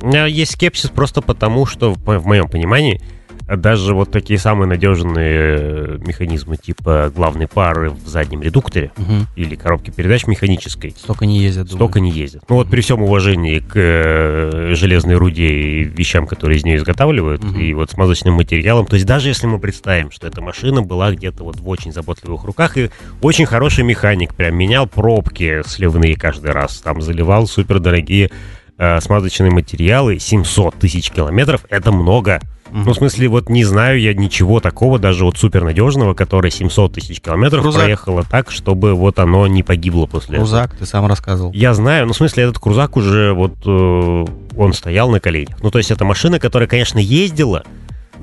У 0.02 0.08
меня 0.08 0.26
есть 0.26 0.52
скепсис 0.52 0.90
просто 0.90 1.22
потому, 1.22 1.64
что, 1.64 1.94
в 1.94 2.26
моем 2.26 2.48
понимании, 2.48 3.00
даже 3.46 3.94
вот 3.94 4.10
такие 4.10 4.38
самые 4.38 4.66
надежные 4.68 5.38
э, 5.58 5.98
механизмы 6.06 6.56
типа 6.56 7.12
главной 7.14 7.46
пары 7.46 7.90
в 7.90 8.06
заднем 8.08 8.42
редукторе 8.42 8.90
Мгм. 8.96 9.26
или 9.36 9.54
коробке 9.54 9.92
передач 9.92 10.26
механической 10.26 10.94
Столько 10.98 11.26
не 11.26 11.40
ездят. 11.40 11.66
думаю. 11.68 11.76
столько 11.78 12.00
не 12.00 12.10
ездят. 12.10 12.42
Ну 12.48 12.56
вот 12.56 12.70
при 12.70 12.80
всем 12.80 13.02
уважении 13.02 13.58
к 13.58 13.72
э, 13.76 14.74
железной 14.74 15.16
руде 15.16 15.48
и 15.48 15.84
вещам, 15.84 16.26
которые 16.26 16.58
из 16.58 16.64
нее 16.64 16.76
изготавливают, 16.76 17.42
Мгм. 17.44 17.60
и 17.60 17.74
вот 17.74 17.90
смазочным 17.90 18.34
материалам, 18.34 18.86
то 18.86 18.94
есть 18.94 19.06
даже 19.06 19.28
если 19.28 19.46
мы 19.46 19.58
представим, 19.58 20.10
что 20.10 20.26
эта 20.26 20.40
машина 20.40 20.82
была 20.82 21.12
где-то 21.12 21.44
вот 21.44 21.56
в 21.56 21.68
очень 21.68 21.92
заботливых 21.92 22.44
руках, 22.44 22.76
и 22.78 22.90
очень 23.20 23.46
хороший 23.46 23.84
механик 23.84 24.34
прям 24.34 24.54
менял 24.56 24.86
пробки 24.86 25.62
сливные 25.66 26.16
каждый 26.16 26.52
раз, 26.52 26.78
там 26.80 27.02
заливал 27.02 27.46
супердорогие 27.46 28.30
э, 28.78 29.00
смазочные 29.00 29.50
материалы, 29.50 30.18
700 30.18 30.74
тысяч 30.76 31.10
километров, 31.10 31.64
это 31.70 31.92
много. 31.92 32.40
Мгм. 32.70 32.84
Ну, 32.86 32.92
в 32.92 32.96
смысле, 32.96 33.28
вот 33.28 33.48
не 33.48 33.62
знаю 33.64 34.00
я 34.00 34.14
ничего 34.14 34.58
такого, 34.58 34.98
даже 34.98 35.24
вот 35.24 35.38
супернадежного, 35.38 36.14
которое 36.14 36.50
700 36.50 36.94
тысяч 36.94 37.20
километров 37.20 37.62
Крузак. 37.62 37.82
проехало 37.82 38.24
так, 38.28 38.50
чтобы 38.50 38.94
вот 38.94 39.20
оно 39.20 39.46
не 39.46 39.62
погибло 39.62 40.06
после 40.06 40.38
этого. 40.38 40.46
Крузак, 40.46 40.76
ты 40.76 40.84
сам 40.86 41.06
рассказывал. 41.06 41.52
Я 41.52 41.72
знаю, 41.74 42.06
ну, 42.06 42.12
в 42.12 42.16
смысле, 42.16 42.44
этот 42.44 42.58
крузак 42.58 42.96
уже 42.96 43.32
вот 43.32 43.54
э, 43.64 44.24
он 44.56 44.72
стоял 44.72 45.08
на 45.08 45.20
коленях. 45.20 45.56
Ну, 45.62 45.70
то 45.70 45.78
есть 45.78 45.92
это 45.92 46.04
машина, 46.04 46.40
которая, 46.40 46.68
конечно, 46.68 46.98
ездила, 46.98 47.62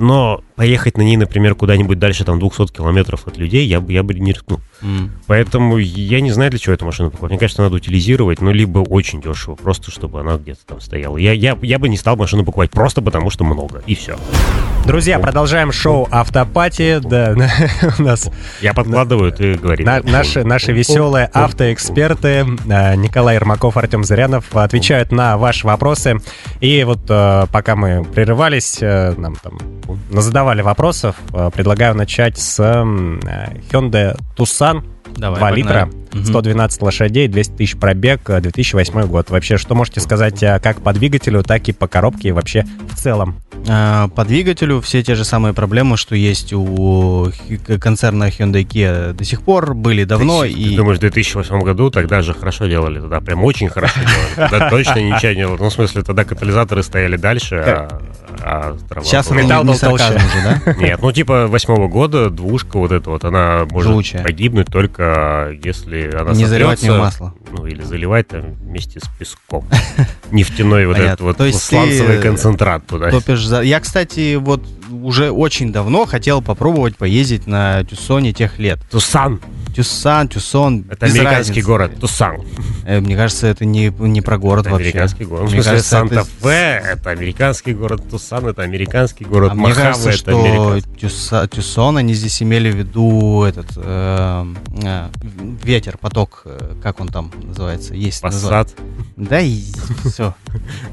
но 0.01 0.43
поехать 0.55 0.97
на 0.97 1.01
ней, 1.01 1.17
например, 1.17 1.55
куда-нибудь 1.55 1.99
дальше, 1.99 2.25
там, 2.25 2.39
200 2.39 2.73
километров 2.73 3.27
от 3.27 3.37
людей, 3.37 3.65
я 3.65 3.79
бы, 3.79 3.93
я 3.93 4.03
бы 4.03 4.13
не 4.13 4.33
рискнул. 4.33 4.59
М. 4.81 5.11
Поэтому 5.27 5.77
я 5.77 6.21
не 6.21 6.31
знаю, 6.31 6.51
для 6.51 6.59
чего 6.59 6.73
эту 6.73 6.85
машину 6.85 7.11
покупать. 7.11 7.31
Мне 7.31 7.39
кажется, 7.39 7.61
надо 7.61 7.75
утилизировать, 7.75 8.41
ну, 8.41 8.51
либо 8.51 8.79
очень 8.79 9.21
дешево, 9.21 9.55
просто 9.55 9.91
чтобы 9.91 10.19
она 10.19 10.37
где-то 10.37 10.65
там 10.65 10.81
стояла. 10.81 11.17
Я, 11.17 11.33
я, 11.33 11.57
я 11.61 11.79
бы 11.79 11.87
не 11.89 11.97
стал 11.97 12.15
машину 12.15 12.43
покупать 12.43 12.71
просто 12.71 13.01
потому, 13.01 13.29
что 13.29 13.43
много, 13.43 13.83
и 13.85 13.95
все. 13.95 14.17
Друзья, 14.85 15.19
продолжаем 15.19 15.71
шоу 15.71 16.07
Автопати. 16.11 16.99
Да, 16.99 17.35
у 17.99 18.01
нас 18.01 18.29
Я 18.61 18.73
подкладываю, 18.73 19.31
ты 19.31 19.53
говори. 19.55 19.85
На- 19.85 20.01
наши, 20.01 20.43
наши 20.43 20.71
веселые 20.73 21.29
автоэксперты 21.31 22.45
э, 22.67 22.95
Николай 22.95 23.35
Ермаков, 23.35 23.77
Артем 23.77 24.03
Зырянов 24.03 24.53
отвечают 24.55 25.11
на 25.11 25.37
ваши 25.37 25.67
вопросы. 25.67 26.17
И 26.59 26.83
вот 26.83 27.01
э, 27.09 27.45
пока 27.51 27.75
мы 27.75 28.03
прерывались, 28.03 28.79
э, 28.81 29.13
нам 29.17 29.35
там 29.35 29.59
задавали 30.09 30.61
вопросов, 30.61 31.15
предлагаю 31.53 31.95
начать 31.95 32.37
с 32.37 32.59
Hyundai 32.59 34.17
Tucson. 34.35 34.83
Давай, 35.15 35.39
2 35.39 35.49
погнали. 35.49 35.61
литра, 35.61 35.89
Мгм. 36.13 36.25
112 36.25 36.81
лошадей, 36.81 37.27
200 37.29 37.51
тысяч 37.53 37.77
пробег, 37.77 38.29
э, 38.29 38.41
2008 38.41 39.05
год. 39.07 39.29
Вообще, 39.29 39.57
что 39.57 39.75
можете 39.75 40.01
сказать 40.01 40.41
э, 40.43 40.59
как 40.61 40.81
по 40.81 40.91
двигателю, 40.93 41.41
так 41.43 41.67
и 41.69 41.71
по 41.71 41.87
коробке 41.87 42.29
и 42.29 42.31
вообще 42.31 42.65
в 42.91 42.97
целом? 42.97 43.39
А, 43.67 44.07
По 44.09 44.25
двигателю 44.25 44.81
все 44.81 45.03
те 45.03 45.15
же 45.15 45.23
самые 45.23 45.53
проблемы, 45.53 45.95
что 45.95 46.15
есть 46.15 46.51
у 46.51 47.31
концерна 47.79 48.25
Hyundai 48.29 48.63
Kia 48.65 49.13
до 49.13 49.23
сих 49.23 49.41
пор, 49.43 49.73
были 49.73 50.03
давно. 50.03 50.41
Ты, 50.43 50.49
и 50.51 50.69
ты 50.71 50.75
думаешь, 50.75 50.97
в 50.97 51.01
2008 51.01 51.61
году 51.61 51.91
тогда 51.91 52.21
же 52.21 52.33
хорошо 52.33 52.65
делали, 52.65 52.99
тогда 52.99 53.21
прям 53.21 53.43
очень 53.43 53.69
хорошо 53.69 53.99
делали. 53.99 54.49
Тогда 54.49 54.69
точно 54.69 54.99
ничего 54.99 55.29
не 55.31 55.35
делали. 55.35 55.57
Ну, 55.59 55.69
в 55.69 55.73
смысле, 55.73 56.01
тогда 56.03 56.23
катализаторы 56.23 56.81
стояли 56.83 57.17
дальше, 57.17 57.55
а, 57.65 57.99
а 58.41 58.75
Сейчас 59.03 59.27
это 59.27 59.35
Металл 59.35 59.63
не, 59.63 59.71
был 59.71 59.77
толще. 59.79 60.05
уже, 60.15 60.61
да? 60.65 60.73
Нет, 60.79 60.99
ну 61.01 61.11
типа 61.11 61.47
восьмого 61.47 61.87
года 61.87 62.29
двушка 62.29 62.77
вот 62.79 62.91
эта 62.91 63.09
вот, 63.11 63.23
она 63.23 63.65
может 63.69 63.93
погибнуть 64.23 64.67
только 64.67 64.90
если 64.99 66.11
она 66.15 66.31
Не 66.31 66.45
заливать 66.45 66.81
в 66.81 66.97
масло. 66.97 67.33
Ну, 67.51 67.65
или 67.65 67.81
заливать 67.83 68.27
там 68.27 68.53
вместе 68.53 68.99
с 68.99 69.07
песком. 69.19 69.65
Нефтяной 70.31 70.85
вот 70.85 70.97
этот 70.97 71.21
вот 71.21 71.37
сланцевый 71.55 72.19
концентрат 72.19 72.85
туда. 72.87 73.09
Топишь 73.09 73.45
за... 73.45 73.61
Я, 73.61 73.79
кстати, 73.79 74.35
вот 74.35 74.61
уже 74.91 75.31
очень 75.31 75.71
давно 75.71 76.05
хотел 76.05 76.41
попробовать 76.41 76.97
поездить 76.97 77.47
на 77.47 77.83
Тюсоне 77.83 78.33
тех 78.33 78.59
лет. 78.59 78.79
Тусан. 78.89 79.39
Тюсан, 79.75 80.27
Тюсон. 80.27 80.85
Это 80.91 81.05
американский 81.05 81.37
разницы. 81.37 81.61
город. 81.67 81.91
Тусан. 81.99 82.41
Э, 82.85 82.99
Мне 82.99 83.15
кажется, 83.15 83.47
это 83.47 83.63
не, 83.63 83.87
не 83.99 84.19
про 84.21 84.37
город 84.37 84.65
Это 84.65 84.71
вообще. 84.71 84.89
американский 84.89 85.23
город. 85.23 85.49
Мне 85.51 85.63
кажется, 85.63 85.97
это- 85.99 86.15
Санта-Фе 86.15 86.83
это 86.93 87.09
американский 87.11 87.73
город, 87.73 88.03
Тусан 88.09 88.47
это 88.47 88.63
американский 88.63 89.23
город, 89.23 89.51
А 89.53 89.55
мне 89.55 89.73
кажется, 89.73 90.09
это 90.09 90.17
что 90.17 90.39
американский. 90.43 90.89
Тюса- 91.07 91.47
Тюсон, 91.47 91.97
они 91.97 92.13
здесь 92.13 92.41
имели 92.43 92.69
в 92.69 92.75
виду 92.75 93.43
этот 93.43 93.67
э, 93.77 94.45
э, 94.83 95.07
ветер, 95.63 95.97
поток, 95.97 96.41
э, 96.45 96.73
как 96.83 96.99
он 96.99 97.07
там 97.07 97.31
называется? 97.41 97.93
Есть. 97.93 98.21
Пассат, 98.21 98.73
Да 99.15 99.39
и 99.39 99.61
все. 100.05 100.35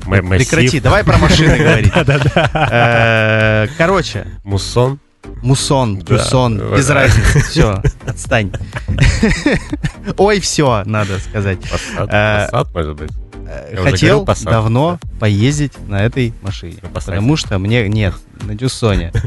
Прекрати, 0.04 0.78
давай 0.78 1.02
про 1.02 1.18
машины 1.18 1.56
говорить. 1.58 1.92
Э, 1.96 3.66
Короче, 3.88 4.26
муссон. 4.44 5.00
Мусон, 5.40 6.00
Да. 6.00 6.18
Тюсон, 6.18 6.58
без 6.76 6.90
разницы. 6.90 7.40
Все, 7.40 7.82
отстань. 8.06 8.52
Ой, 10.18 10.40
все, 10.40 10.82
надо 10.84 11.18
сказать. 11.18 11.58
Passat, 11.60 12.08
Э, 12.10 12.64
может 12.74 12.96
быть. 12.96 13.10
Я 13.72 13.82
Хотел 13.82 14.24
Passat, 14.24 14.44
давно 14.44 14.98
поездить 15.18 15.72
на 15.88 16.04
этой 16.04 16.34
машине. 16.42 16.76
На. 16.82 16.88
Потому 16.88 17.36
что 17.36 17.58
мне... 17.58 17.88
Нет, 17.88 18.14
на 18.42 18.54
Дюссоне. 18.54 19.12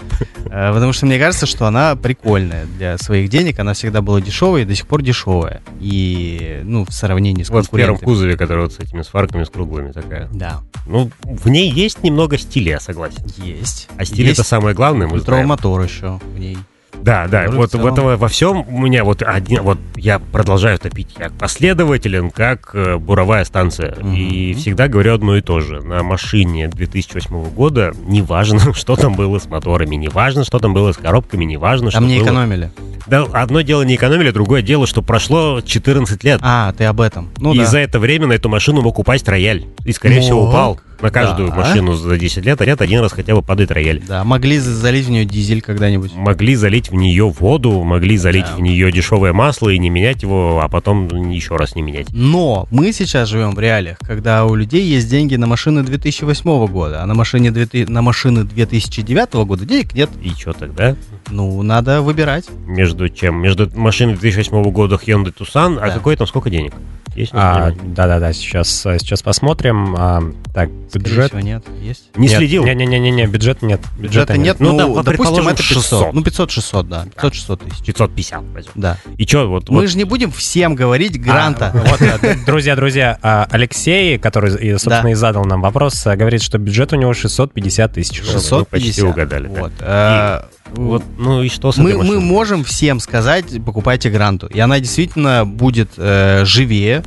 Э, 0.54 0.74
Потому 0.74 0.92
что 0.92 1.06
мне 1.06 1.18
кажется, 1.18 1.46
что 1.46 1.66
она 1.66 1.96
прикольная 1.96 2.66
для 2.66 2.98
своих 2.98 3.30
денег. 3.30 3.58
Она 3.60 3.74
всегда 3.74 4.02
была 4.02 4.20
дешевая 4.20 4.64
и 4.64 4.66
до 4.66 4.76
сих 4.76 4.86
пор 4.86 5.02
дешевая. 5.02 5.62
И, 5.80 6.60
ну, 6.66 6.84
в 6.84 6.92
сравнении 6.92 7.44
с 7.44 7.50
Вот 7.50 7.68
в 7.68 7.70
первом 7.70 7.96
конкурентами. 7.96 8.06
кузове, 8.06 8.38
который 8.38 8.64
вот 8.64 8.74
с 8.74 8.80
этими 8.80 9.02
сварками, 9.04 9.46
с 9.46 9.50
круглыми 9.50 9.94
такая. 9.94 10.28
Да, 10.34 10.60
Ну, 10.88 11.10
в 11.24 11.48
ней 11.48 11.72
есть 11.72 12.04
немного 12.04 12.38
стиля, 12.38 12.72
я 12.72 12.80
согласен. 12.82 13.24
есть. 13.38 13.88
А 13.96 14.04
стиль 14.04 14.26
Есть 14.26 14.40
это 14.40 14.48
самое 14.50 14.76
главное, 14.76 15.08
мы 15.08 15.22
мотор 15.46 15.82
еще 15.82 16.20
в 16.36 16.40
ней. 16.40 16.58
Да, 17.02 17.28
да, 17.28 17.44
который 17.46 17.58
вот 17.58 17.70
в 17.70 17.72
целом- 17.72 17.84
в 17.84 17.94
этом 17.94 18.18
во 18.18 18.28
всем 18.28 18.66
у 18.68 18.78
меня 18.80 19.04
вот 19.04 19.24
один, 19.24 19.64
вот 19.64 19.78
я 19.96 20.20
продолжаю 20.20 20.78
топить, 20.78 21.10
я 21.20 21.30
последователен, 21.30 22.30
как 22.30 22.72
э, 22.74 22.98
буровая 22.98 23.44
станция. 23.46 23.96
Мгм. 24.00 24.14
И 24.16 24.54
всегда 24.54 24.88
говорю 24.88 25.16
одно 25.16 25.36
и 25.38 25.42
то 25.42 25.60
же. 25.62 25.82
На 25.82 26.04
машине 26.04 26.68
2008 26.68 27.50
года 27.50 27.94
неважно, 28.06 28.74
что 28.74 28.96
там 28.96 29.14
было 29.16 29.40
с 29.40 29.48
моторами, 29.48 29.96
неважно, 29.96 30.44
что 30.44 30.60
там 30.60 30.74
было 30.74 30.92
с 30.92 30.98
коробками, 30.98 31.46
неважно, 31.46 31.92
Там 31.92 32.04
что 32.04 32.10
не 32.12 32.20
было. 32.20 32.26
экономили. 32.28 32.72
Да, 33.08 33.24
одно 33.34 33.62
дело 33.62 33.82
не 33.82 33.96
экономили, 33.96 34.30
другое 34.30 34.62
дело, 34.62 34.86
что 34.86 35.02
прошло 35.02 35.62
14 35.62 36.24
лет. 36.24 36.40
А, 36.44 36.72
ты 36.74 36.86
об 36.86 37.02
этом. 37.02 37.30
Ну 37.38 37.54
и 37.54 37.58
да. 37.60 37.66
за 37.66 37.80
это 37.80 38.00
время 38.00 38.28
на 38.28 38.34
эту 38.34 38.48
машину 38.48 38.82
мог 38.82 39.00
упасть 39.00 39.28
рояль. 39.28 39.66
И, 39.86 39.92
скорее 39.92 40.22
всего, 40.22 40.42
Мог. 40.42 40.50
упал. 40.50 40.80
На 41.02 41.10
каждую 41.10 41.50
Да. 41.50 41.56
машину 41.56 41.94
за 41.96 42.18
10 42.18 42.46
лет, 42.46 42.62
а 42.62 42.66
ряд 42.66 42.82
один 42.82 43.02
раз 43.02 43.12
хотя 43.12 43.36
бы 43.36 43.42
падает 43.42 43.72
рояль. 43.72 44.02
Да, 44.08 44.24
могли 44.24 44.60
за- 44.60 44.74
залить 44.76 45.06
в 45.08 45.10
нее 45.10 45.26
дизель 45.26 45.62
когда-нибудь. 45.62 46.14
Могли 46.16 46.56
залить 46.56 46.90
в 46.92 46.96
нее 46.96 47.28
воду, 47.30 47.84
могли 47.84 48.18
залить 48.18 48.46
Да. 48.46 48.56
в 48.56 48.62
нее 48.62 48.92
дешевое 48.92 49.34
масло 49.34 49.70
и 49.70 49.80
не 49.80 49.90
менять 49.90 50.22
его, 50.24 50.62
а 50.64 50.68
потом 50.70 51.08
еще 51.32 51.56
раз 51.56 51.76
не 51.76 51.82
менять. 51.82 52.08
Но 52.12 52.68
мы 52.72 52.92
сейчас 52.94 53.30
живем 53.30 53.56
в 53.56 53.60
реалиях, 53.60 53.98
когда 54.00 54.46
у 54.46 54.54
людей 54.56 54.84
есть 54.86 55.10
деньги 55.10 55.36
на 55.36 55.48
машины 55.48 55.84
2008 55.84 56.68
года, 56.68 57.02
а 57.02 57.06
на, 57.06 57.14
машине 57.16 57.52
2000 57.52 57.90
на 57.90 58.02
машины 58.02 58.44
2009 58.44 59.46
года 59.46 59.66
денег 59.66 59.94
нет. 59.96 60.10
И 60.22 60.30
что 60.30 60.54
тогда? 60.54 60.96
Ну, 61.30 61.62
надо 61.64 62.02
выбирать. 62.02 62.46
Между 62.68 63.10
чем? 63.10 63.42
Между 63.42 63.70
машиной 63.76 64.16
2008 64.16 64.70
года 64.72 64.96
Hyundai 65.04 65.34
Tucson, 65.36 65.78
а 65.82 65.88
Да. 65.88 65.92
какой 65.94 66.16
там 66.16 66.28
сколько 66.28 66.50
денег? 66.50 66.74
Есть 67.16 67.32
А, 67.34 67.72
да-да-да, 67.84 68.32
сейчас, 68.32 68.70
сейчас 68.70 69.22
посмотрим. 69.22 69.96
А, 69.98 70.22
так, 70.54 70.70
бюджет. 71.00 71.28
всего, 71.28 71.40
нет. 71.42 71.64
Есть? 71.82 72.10
Не 72.16 72.28
Нет, 72.28 72.38
следил? 72.38 72.66
Не-не-не, 72.66 73.28
бюджета 73.28 73.66
нет. 73.66 73.82
Бюджета 73.98 74.38
нет, 74.38 74.60
Ну, 74.60 74.72
ну, 74.72 74.78
да, 74.78 74.88
вот 74.88 75.06
допустим, 75.06 75.48
это 75.48 75.58
500. 75.64 75.84
600. 75.84 76.14
Ну, 76.14 76.22
500-600, 76.22 76.84
да. 76.84 77.06
500-600 77.16 77.70
тысяч. 77.70 77.86
550 77.86 78.44
возьмем. 78.54 78.72
Да. 78.76 78.98
И 79.18 79.26
что, 79.26 79.48
вот, 79.50 79.70
Мы 79.70 79.82
вот 79.82 79.90
же 79.90 79.98
не 79.98 80.04
будем 80.04 80.32
всем 80.32 80.76
говорить 80.76 81.22
гранта. 81.22 81.72
А, 81.74 81.78
вот, 81.78 82.02
друзья, 82.46 82.76
друзья, 82.76 83.18
а, 83.22 83.48
Алексей, 83.52 84.18
который, 84.18 84.52
собственно, 84.72 85.04
Да. 85.04 85.10
и 85.12 85.14
задал 85.14 85.46
нам 85.46 85.62
вопрос, 85.62 86.06
э, 86.06 86.16
говорит, 86.16 86.42
что 86.42 86.58
бюджет 86.58 86.94
у 86.94 86.96
него 86.96 87.14
650 87.14 87.94
тысяч. 87.94 88.18
Шестьсот. 88.22 88.68
650. 88.70 88.70
почти 88.72 89.02
угадали, 89.04 89.48
да. 89.48 89.60
Вот. 89.62 89.72
э, 89.80 90.42
вот, 90.76 91.04
ну 91.18 91.44
и 91.44 91.50
что 91.50 91.72
с 91.72 91.78
мы, 91.78 91.92
этой 91.92 92.04
мы 92.04 92.20
можем 92.22 92.64
всем 92.64 93.00
сказать, 93.00 93.46
покупайте 93.66 94.10
гранту. 94.10 94.48
И 94.48 94.60
она 94.60 94.80
действительно 94.80 95.46
будет 95.46 95.92
э, 95.98 96.44
живее 96.46 97.04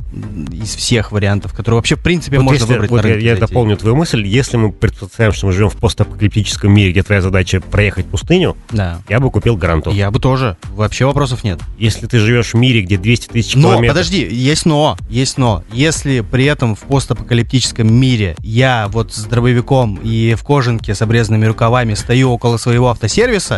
из 0.51 0.75
всех 0.75 1.11
вариантов, 1.11 1.53
которые 1.53 1.77
вообще, 1.79 1.95
в 1.95 2.01
принципе, 2.03 2.37
Вот 2.37 2.43
можно 2.43 2.55
если- 2.63 2.73
выбрать 2.73 2.91
вот 2.91 3.05
я, 3.05 3.15
я 3.17 3.35
дополню 3.35 3.77
твою 3.77 3.95
мысль. 3.95 4.25
Если 4.25 4.57
мы 4.57 4.71
предполагаем, 4.71 5.33
что 5.33 5.47
мы 5.47 5.51
живем 5.53 5.69
в 5.69 5.75
постапокалиптическом 5.77 6.71
мире, 6.73 6.91
где 6.91 7.03
твоя 7.03 7.21
задача 7.21 7.61
проехать 7.61 8.05
пустыню, 8.05 8.55
Да. 8.71 8.99
я 9.09 9.19
бы 9.19 9.31
купил 9.31 9.55
Гранту. 9.57 9.91
Я 9.91 10.11
бы 10.11 10.19
тоже. 10.19 10.57
Вообще 10.73 11.05
вопросов 11.05 11.43
нет. 11.43 11.59
Если 11.77 12.07
ты 12.07 12.19
живешь 12.19 12.53
в 12.53 12.57
мире, 12.57 12.81
где 12.81 12.97
200 12.97 13.27
тысяч 13.29 13.55
Но, 13.55 13.69
километров... 13.71 13.95
подожди, 13.97 14.27
есть 14.29 14.65
но, 14.65 14.97
есть 15.09 15.37
но. 15.37 15.63
Если 15.71 16.21
при 16.21 16.45
этом 16.45 16.75
в 16.75 16.81
постапокалиптическом 16.81 17.91
мире 17.91 18.35
я 18.41 18.87
вот 18.91 19.13
с 19.13 19.23
дробовиком 19.25 19.99
и 20.03 20.35
в 20.35 20.43
кожанке 20.43 20.93
с 20.93 21.01
обрезанными 21.01 21.45
рукавами 21.45 21.93
стою 21.93 22.31
около 22.31 22.57
своего 22.57 22.89
автосервиса 22.89 23.54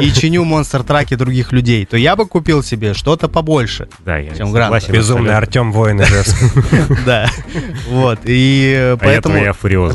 и 0.00 0.12
чиню 0.12 0.44
монстр-траки 0.44 1.14
других 1.14 1.52
людей, 1.52 1.84
то 1.86 1.96
я 1.96 2.16
бы 2.16 2.26
купил 2.26 2.62
себе 2.62 2.94
что-то 2.94 3.28
побольше. 3.28 3.88
Да, 4.04 4.18
я 4.18 4.34
чем. 4.34 4.52
Гранта. 4.52 4.92
Безумный. 4.92 5.34
Артем 5.34 5.72
Воин. 5.72 6.02
Да. 7.06 7.28
Вот. 7.88 8.20
И 8.24 8.74
А 8.94 8.96
поэтому... 8.96 9.34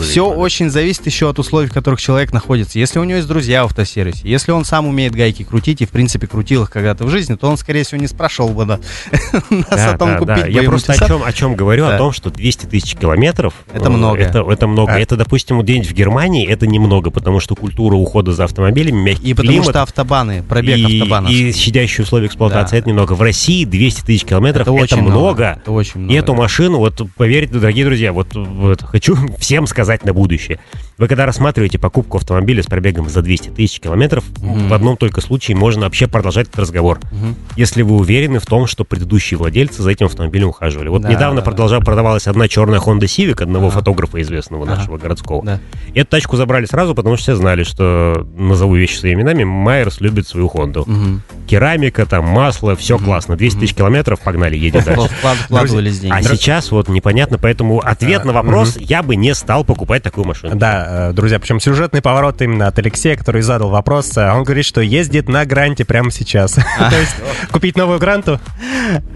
Все 0.04 0.30
очень 0.30 0.70
зависит 0.70 1.06
еще 1.06 1.30
от 1.30 1.40
условий, 1.40 1.68
в 1.68 1.74
которых 1.74 2.02
человек 2.02 2.34
находится. 2.34 2.80
Если 2.80 3.00
у 3.00 3.04
него 3.04 3.18
есть 3.18 3.28
друзья 3.28 3.64
в 3.64 3.68
автосервисе, 3.68 4.28
если 4.28 4.52
он 4.52 4.66
сам 4.66 4.88
умеет 4.88 5.14
гайки 5.14 5.44
крутить 5.44 5.82
и, 5.82 5.86
в 5.86 5.90
принципе, 5.90 6.28
крутил 6.28 6.64
их 6.64 6.72
когда-то 6.72 7.06
в 7.06 7.10
жизни, 7.10 7.36
то 7.36 7.50
он, 7.50 7.58
скорее 7.58 7.84
всего, 7.84 8.00
не 8.00 8.08
спрашивал 8.08 8.50
бы 8.50 8.66
на- 8.66 8.80
нас 9.50 9.94
о 9.94 9.98
том, 9.98 10.18
купить 10.18 10.36
да. 10.36 10.46
бы 10.46 10.52
Я 10.52 10.64
просто 10.64 10.94
о 10.94 11.08
чем, 11.08 11.24
о 11.24 11.34
чем 11.34 11.56
говорю, 11.56 11.86
о 11.86 11.98
том, 11.98 12.12
что 12.12 12.30
200 12.30 12.66
тысяч 12.68 12.96
километров... 12.96 13.54
Это 13.74 13.86
э, 13.86 13.90
много. 13.90 14.20
Это, 14.20 14.68
много. 14.68 14.94
А. 14.94 15.00
Это, 15.00 15.16
допустим, 15.16 15.62
где-нибудь 15.62 15.90
в 15.90 15.94
Германии 15.94 16.48
это 16.48 16.68
немного, 16.68 17.10
потому 17.10 17.40
что 17.40 17.56
культура 17.56 17.96
ухода 17.96 18.32
за 18.32 18.46
автомобилями, 18.46 18.98
мягкий 18.98 19.30
И 19.30 19.34
потому 19.38 19.50
климат, 19.50 19.70
что 19.70 19.82
автобаны, 19.84 20.44
пробег 20.44 20.78
и, 20.78 21.00
автобанов. 21.00 21.32
и 21.32 21.52
щадящие 21.54 22.04
условия 22.04 22.28
эксплуатации, 22.28 22.72
Да. 22.76 22.80
это 22.80 22.90
немного. 22.90 23.14
В 23.14 23.22
России 23.22 23.64
200 23.66 24.02
тысяч 24.02 24.26
километров, 24.26 24.64
это, 24.64 24.72
очень 24.74 25.02
много. 25.02 25.58
Это 25.62 25.72
очень 25.72 26.02
И 26.02 26.04
много. 26.04 26.20
эту 26.20 26.34
машину, 26.36 26.78
вот 26.80 27.02
поверьте, 27.16 27.54
дорогие 27.56 27.86
друзья, 27.86 28.12
вот, 28.12 28.36
вот 28.36 28.82
хочу 28.84 29.16
всем 29.40 29.68
сказать 29.68 30.04
на 30.04 30.14
будущее. 30.14 30.60
Вы 30.98 31.08
когда 31.08 31.28
рассматриваете 31.28 31.78
покупку 31.78 32.18
автомобиля 32.18 32.64
с 32.64 32.66
пробегом 32.66 33.08
за 33.08 33.22
200 33.22 33.50
тысяч 33.50 33.80
километров, 33.80 34.24
Мгм. 34.42 34.68
в 34.70 34.74
одном 34.74 34.98
только 34.98 35.22
случае 35.22 35.56
можно 35.56 35.84
вообще 35.84 36.08
продолжать 36.08 36.48
этот 36.48 36.60
разговор. 36.62 37.00
Мгм. 37.12 37.36
Если 37.56 37.84
вы 37.84 37.96
уверены 37.98 38.40
в 38.40 38.46
том, 38.48 38.66
что 38.66 38.84
предыдущие 38.84 39.38
владельцы 39.38 39.84
за 39.84 39.92
этим 39.92 40.08
автомобилем 40.08 40.50
ухаживали. 40.50 40.90
Вот 40.90 41.04
Да, 41.04 41.10
недавно 41.10 41.42
да, 41.42 41.46
да. 41.46 41.52
продолжала, 41.52 41.82
продавалась 41.82 42.26
одна 42.28 42.48
черная 42.48 42.80
Honda 42.80 43.02
Civic 43.04 43.44
одного 43.44 43.68
Ага. 43.68 43.78
фотографа 43.80 44.20
известного 44.22 44.64
Ага. 44.66 44.76
нашего 44.76 44.98
городского. 44.98 45.46
Да. 45.46 45.60
И 45.94 46.00
эту 46.00 46.10
тачку 46.10 46.36
забрали 46.36 46.66
сразу, 46.66 46.96
потому 46.96 47.16
что 47.16 47.24
все 47.24 47.36
знали, 47.36 47.64
что, 47.64 48.26
назову 48.36 48.76
вещи 48.76 48.96
своими 48.98 49.18
именами, 49.22 49.44
Майерс 49.44 50.02
любит 50.02 50.28
свою 50.28 50.48
Хонду. 50.48 50.84
Мгм. 50.88 51.22
Керамика, 51.48 52.06
там, 52.06 52.26
масло, 52.26 52.76
все 52.76 52.96
Мгм. 52.98 53.06
классно. 53.06 53.36
200 53.38 53.60
тысяч 53.60 53.72
Мгм. 53.74 53.78
километров, 53.78 54.20
погнали, 54.20 54.58
едем 54.58 54.82
дальше. 54.84 55.10
Вклад- 55.22 55.36
Вкладывались 55.46 56.00
деньги. 56.00 56.16
А 56.16 56.24
сейчас 56.24 56.72
вот 56.72 56.90
непонятно, 56.90 57.38
поэтому 57.38 57.80
ответ 57.80 58.26
на 58.26 58.34
вопрос, 58.34 58.78
я 58.80 59.04
бы 59.04 59.16
не 59.16 59.34
стал 59.36 59.64
покупать 59.64 60.02
такую 60.04 60.26
машину. 60.26 60.56
Да, 60.56 60.87
э, 60.88 61.12
друзья, 61.14 61.40
причем 61.40 61.60
сюжетный 61.60 62.02
поворот 62.02 62.42
именно 62.42 62.68
от 62.68 62.80
Алексея, 62.80 63.16
который 63.16 63.42
задал 63.42 63.70
вопрос. 63.70 64.16
э, 64.18 64.32
Он 64.32 64.44
говорит, 64.44 64.66
что 64.66 64.82
ездит 64.82 65.28
на 65.30 65.46
гранте 65.46 65.86
прямо 65.86 66.12
сейчас. 66.12 66.54
То 66.78 67.00
есть 67.00 67.16
купить 67.52 67.78
новую 67.78 68.00
гранту? 68.00 68.40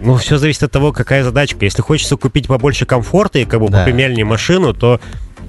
Ну, 0.00 0.16
все 0.16 0.38
зависит 0.38 0.62
от 0.64 0.72
того, 0.72 0.92
какая 0.92 1.24
задачка. 1.24 1.64
Если 1.64 1.82
хочется 1.82 2.16
купить 2.16 2.46
побольше 2.46 2.86
комфорта 2.86 3.38
и 3.38 3.44
как 3.44 3.60
бы 3.60 3.66
попремиальнее 3.66 4.24
машину, 4.24 4.74
то 4.74 5.00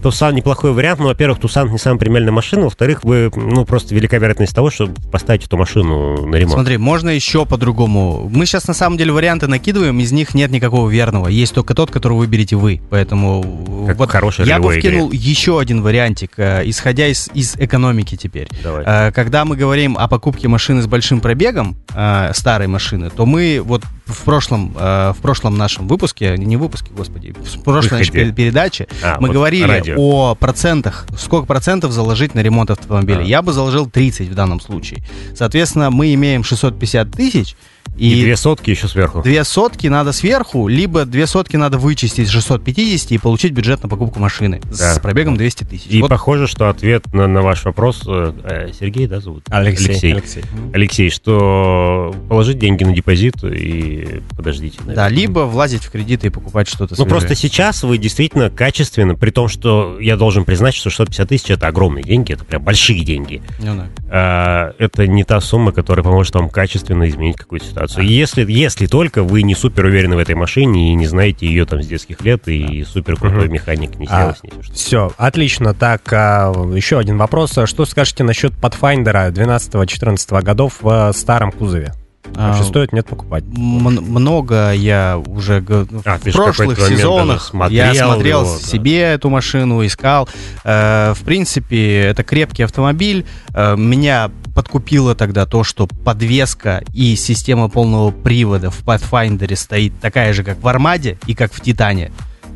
Тусан 0.03 0.35
неплохой 0.35 0.73
вариант, 0.73 0.99
но, 0.99 1.07
во-первых, 1.07 1.39
Тусан 1.39 1.71
не 1.71 1.77
самая 1.77 1.97
премиальная 1.97 2.33
машина, 2.33 2.63
во-вторых, 2.65 3.03
вы, 3.03 3.31
ну, 3.35 3.65
просто 3.65 3.95
велика 3.95 4.17
вероятность 4.17 4.53
того, 4.53 4.69
что 4.69 4.87
поставить 5.11 5.45
эту 5.45 5.57
машину 5.57 6.27
на 6.27 6.35
ремонт. 6.35 6.53
Смотри, 6.55 6.77
можно 6.77 7.09
еще 7.09 7.45
по-другому. 7.45 8.29
Мы 8.29 8.45
сейчас 8.45 8.67
на 8.67 8.73
самом 8.73 8.97
деле 8.97 9.13
варианты 9.13 9.47
накидываем, 9.47 9.97
из 9.99 10.11
них 10.11 10.33
нет 10.33 10.51
никакого 10.51 10.89
верного. 10.89 11.29
Есть 11.29 11.53
только 11.55 11.73
тот, 11.73 11.89
который 11.89 12.17
выберете 12.17 12.57
вы. 12.57 12.81
Поэтому 12.89 13.85
Как 13.87 13.97
вот 13.97 14.09
хорошей 14.09 14.45
я 14.45 14.59
бы 14.59 14.69
ролевой 14.69 14.79
игре. 14.81 14.89
вкинул 14.89 15.11
еще 15.11 15.59
один 15.59 15.81
вариантик, 15.81 16.31
э, 16.37 16.63
исходя 16.65 17.07
из, 17.07 17.29
из 17.33 17.55
экономики 17.55 18.17
теперь. 18.17 18.49
Давай. 18.61 18.83
Э, 18.85 19.11
Когда 19.13 19.45
мы 19.45 19.55
говорим 19.55 19.97
о 19.97 20.07
покупке 20.09 20.49
машины 20.49 20.81
с 20.81 20.87
большим 20.87 21.21
пробегом, 21.21 21.77
э, 21.95 22.31
старой 22.33 22.67
машины, 22.67 23.09
то 23.09 23.25
мы 23.25 23.61
вот 23.63 23.83
в 24.05 24.23
прошлом, 24.23 24.73
э, 24.75 25.13
в 25.17 25.21
прошлом 25.21 25.57
нашем 25.57 25.87
выпуске, 25.87 26.35
не 26.37 26.57
выпуске, 26.57 26.91
господи, 26.91 27.33
в 27.33 27.63
прошлой 27.63 27.99
нашей 27.99 28.31
передаче 28.31 28.87
А, 29.01 29.17
мы 29.19 29.27
вот 29.27 29.33
говорили 29.35 29.63
радио. 29.63 29.95
о 29.97 30.35
процентах, 30.35 31.05
сколько 31.17 31.45
процентов 31.45 31.91
заложить 31.91 32.35
на 32.35 32.41
ремонт 32.41 32.69
автомобиля. 32.69 33.19
А. 33.19 33.23
Я 33.23 33.41
бы 33.41 33.53
заложил 33.53 33.89
30 33.89 34.27
в 34.29 34.35
данном 34.35 34.59
случае. 34.59 35.03
Соответственно, 35.35 35.89
мы 35.89 36.13
имеем 36.13 36.43
650 36.43 37.11
тысяч, 37.11 37.55
И, 37.95 38.11
и, 38.19 38.21
две 38.23 38.35
сотки 38.35 38.71
еще 38.71 38.87
сверху. 38.87 39.21
две 39.21 39.43
сотки 39.43 39.85
надо 39.87 40.13
сверху, 40.13 40.67
либо 40.67 41.05
две 41.05 41.27
сотки 41.27 41.55
надо 41.57 41.77
вычесть 41.77 42.17
из 42.19 42.29
650 42.29 43.11
и 43.11 43.17
получить 43.19 43.51
бюджет 43.53 43.83
на 43.83 43.89
покупку 43.89 44.19
машины 44.19 44.61
Да. 44.65 44.95
с 44.95 44.99
пробегом 44.99 45.37
200 45.37 45.63
тысяч. 45.65 45.85
И 45.89 46.01
Вот 46.01 46.09
похоже, 46.09 46.47
что 46.47 46.69
ответ 46.69 47.13
на, 47.13 47.27
на 47.27 47.41
ваш 47.43 47.65
вопрос... 47.65 48.01
э, 48.07 48.33
э, 48.43 48.71
Сергей, 48.79 49.05
да, 49.07 49.19
зовут? 49.19 49.43
Алексей. 49.49 50.13
Алексей. 50.13 50.43
Алексей, 50.73 51.09
что 51.11 52.15
положить 52.29 52.57
деньги 52.59 52.83
на 52.83 52.93
депозит 52.93 53.43
и 53.43 54.21
подождите. 54.35 54.77
Да, 54.79 54.85
наверное. 54.87 55.09
либо 55.09 55.39
влазить 55.41 55.83
в 55.83 55.91
кредиты 55.91 56.27
и 56.27 56.29
покупать 56.29 56.67
что-то 56.67 56.93
Ну, 56.93 56.95
свежее. 56.95 57.09
просто 57.09 57.35
сейчас 57.35 57.83
вы 57.83 57.97
действительно 57.97 58.49
качественно, 58.49 59.15
при 59.15 59.29
том, 59.29 59.47
что 59.47 59.99
я 59.99 60.17
должен 60.17 60.45
признать, 60.45 60.73
что 60.73 60.89
650 60.89 61.29
тысяч 61.29 61.49
это 61.51 61.67
огромные 61.67 62.03
деньги, 62.03 62.33
это 62.33 62.43
прям 62.43 62.63
большие 62.63 63.03
деньги. 63.03 63.41
Ну 63.59 63.75
да. 63.75 63.87
А, 64.09 64.73
это 64.79 65.05
не 65.07 65.23
та 65.23 65.39
сумма, 65.41 65.71
которая 65.71 66.03
поможет 66.03 66.33
вам 66.35 66.49
качественно 66.49 67.07
изменить 67.07 67.35
какую-то 67.37 67.65
ситуацию. 67.73 68.05
Если, 68.05 68.49
если 68.51 68.85
только 68.87 69.23
вы 69.23 69.41
не 69.43 69.55
супер 69.55 69.85
уверены 69.85 70.15
в 70.15 70.19
этой 70.19 70.35
машине 70.35 70.91
и 70.91 70.95
не 70.95 71.05
знаете 71.07 71.45
ее 71.47 71.65
там 71.65 71.81
с 71.81 71.87
детских 71.87 72.21
лет, 72.21 72.47
и 72.47 72.83
супер 72.83 73.15
крутой 73.17 73.45
Мгм. 73.45 73.53
механик 73.53 73.97
не 73.99 74.07
А, 74.09 74.15
сделал 74.15 74.35
с 74.35 74.43
ней 74.43 74.51
что-то. 74.61 74.73
Все, 74.77 75.11
отлично. 75.17 75.73
Так, 75.73 76.01
а, 76.13 76.51
еще 76.75 76.99
один 76.99 77.17
вопрос. 77.17 77.57
А 77.57 77.67
Что 77.67 77.85
скажете 77.85 78.23
насчет 78.23 78.53
Pathfinder 78.53 79.31
12-14 79.31 80.41
годов 80.41 80.77
в 80.81 81.11
старом 81.13 81.51
кузове? 81.51 81.93
Вообще 82.25 82.61
А, 82.61 82.65
стоит, 82.65 82.93
нет, 82.93 83.05
покупать? 83.05 83.43
Много 83.45 84.71
я 84.71 85.21
уже 85.25 85.63
А, 86.05 86.17
в 86.17 86.31
прошлых 86.31 86.79
сезонах 86.79 87.43
смотрел 87.43 87.93
я 87.93 87.93
смотрел 87.93 88.41
его, 88.41 88.57
да. 88.59 88.67
себе 88.67 89.01
эту 89.01 89.29
машину, 89.29 89.85
искал. 89.85 90.27
Э, 90.63 91.13
в 91.15 91.23
принципе, 91.23 92.01
это 92.01 92.23
крепкий 92.23 92.63
автомобиль. 92.63 93.25
Э, 93.53 93.75
меня 93.75 94.31
подкупило 94.55 95.15
тогда 95.15 95.45
то, 95.45 95.63
что 95.63 95.87
подвеска 95.87 96.83
и 96.93 97.15
система 97.15 97.69
полного 97.69 98.11
привода 98.11 98.71
в 98.71 98.83
Pathfinder 98.83 99.55
стоит 99.55 99.93
такая 99.99 100.33
же, 100.33 100.43
как 100.43 100.61
в 100.61 100.67
Армаде 100.67 101.17
и 101.27 101.35
как 101.35 101.53
в 101.53 101.61
Титане. 101.61 102.11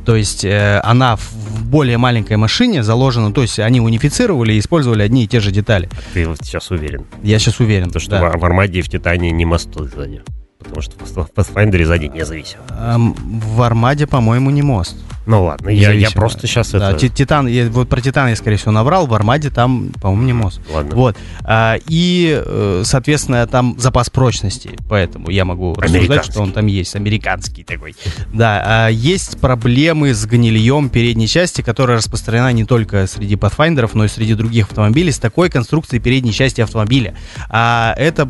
То 0.08 0.15
есть 0.15 0.46
э, 0.46 0.80
она 0.86 1.17
в 1.17 1.65
более 1.65 1.98
маленькой 1.98 2.38
машине 2.38 2.82
заложена, 2.82 3.34
то 3.34 3.41
есть 3.41 3.60
они 3.60 3.82
унифицировали 3.82 4.54
и 4.54 4.60
использовали 4.60 5.02
одни 5.02 5.26
и 5.26 5.28
те 5.28 5.41
же 5.41 5.52
детали. 5.52 5.89
Ты 6.13 6.26
вот 6.26 6.38
сейчас 6.41 6.72
уверен. 6.72 7.06
Я 7.24 7.39
сейчас 7.39 7.60
уверен. 7.60 7.89
То, 7.89 8.00
что 8.00 8.12
да. 8.12 8.30
в, 8.30 8.46
Армаде 8.46 8.80
и 8.80 8.82
в 8.82 8.88
Титане 8.88 9.32
не 9.32 9.43
мосты 9.43 9.84
сзади. 9.84 10.22
Потому 10.60 10.82
что 10.82 10.96
в 11.04 11.30
Pathfinder 11.32 11.84
сзади 11.84 12.06
независимо. 12.06 12.63
Эм, 12.70 13.15
в 13.15 13.62
Армаде, 13.62 14.08
по-моему, 14.08 14.50
не 14.50 14.62
мост. 14.62 14.96
Ну 15.28 15.44
ладно, 15.44 15.70
я, 15.70 15.92
я 15.92 16.10
просто 16.10 16.48
сейчас 16.48 16.72
Да, 16.72 16.92
это... 16.92 17.00
Ти- 17.00 17.10
Титан, 17.10 17.48
я, 17.48 17.70
вот 17.70 17.90
про 17.90 18.00
Титан 18.00 18.30
я, 18.30 18.36
скорее 18.38 18.56
всего, 18.56 18.72
наврал, 18.72 19.08
в 19.08 19.13
Армаде 19.13 19.50
там, 19.50 19.90
по-моему, 20.02 20.24
не 20.24 20.34
мост. 20.34 20.62
Ладно. 20.74 20.96
Вот. 20.96 21.18
А, 21.44 21.78
и, 21.88 22.42
э, 22.46 22.84
соответственно, 22.86 23.46
там 23.46 23.76
запас 23.78 24.10
прочности, 24.10 24.72
поэтому 24.88 25.30
я 25.30 25.44
могу 25.44 25.76
рассуждать, 25.76 26.26
что 26.26 26.42
он 26.42 26.54
там 26.54 26.68
есть, 26.68 26.96
американский 26.96 27.63
такой. 27.63 27.94
Да, 28.34 28.63
а, 28.66 28.88
есть 28.88 29.40
проблемы 29.42 30.13
с 30.13 30.26
гнильем 30.26 30.90
передней 30.90 31.28
части, 31.28 31.62
которая 31.62 31.98
распространена 31.98 32.54
не 32.54 32.63
только 32.63 33.06
среди 33.06 33.36
Pathfinder, 33.36 33.90
но 33.94 34.06
и 34.06 34.08
среди 34.08 34.34
других 34.34 34.68
автомобилей 34.68 35.12
с 35.12 35.20
такой 35.20 35.50
конструкцией 35.50 36.02
передней 36.02 36.32
части 36.32 36.62
автомобиля. 36.62 37.16
А 37.50 37.94
это, 37.98 38.30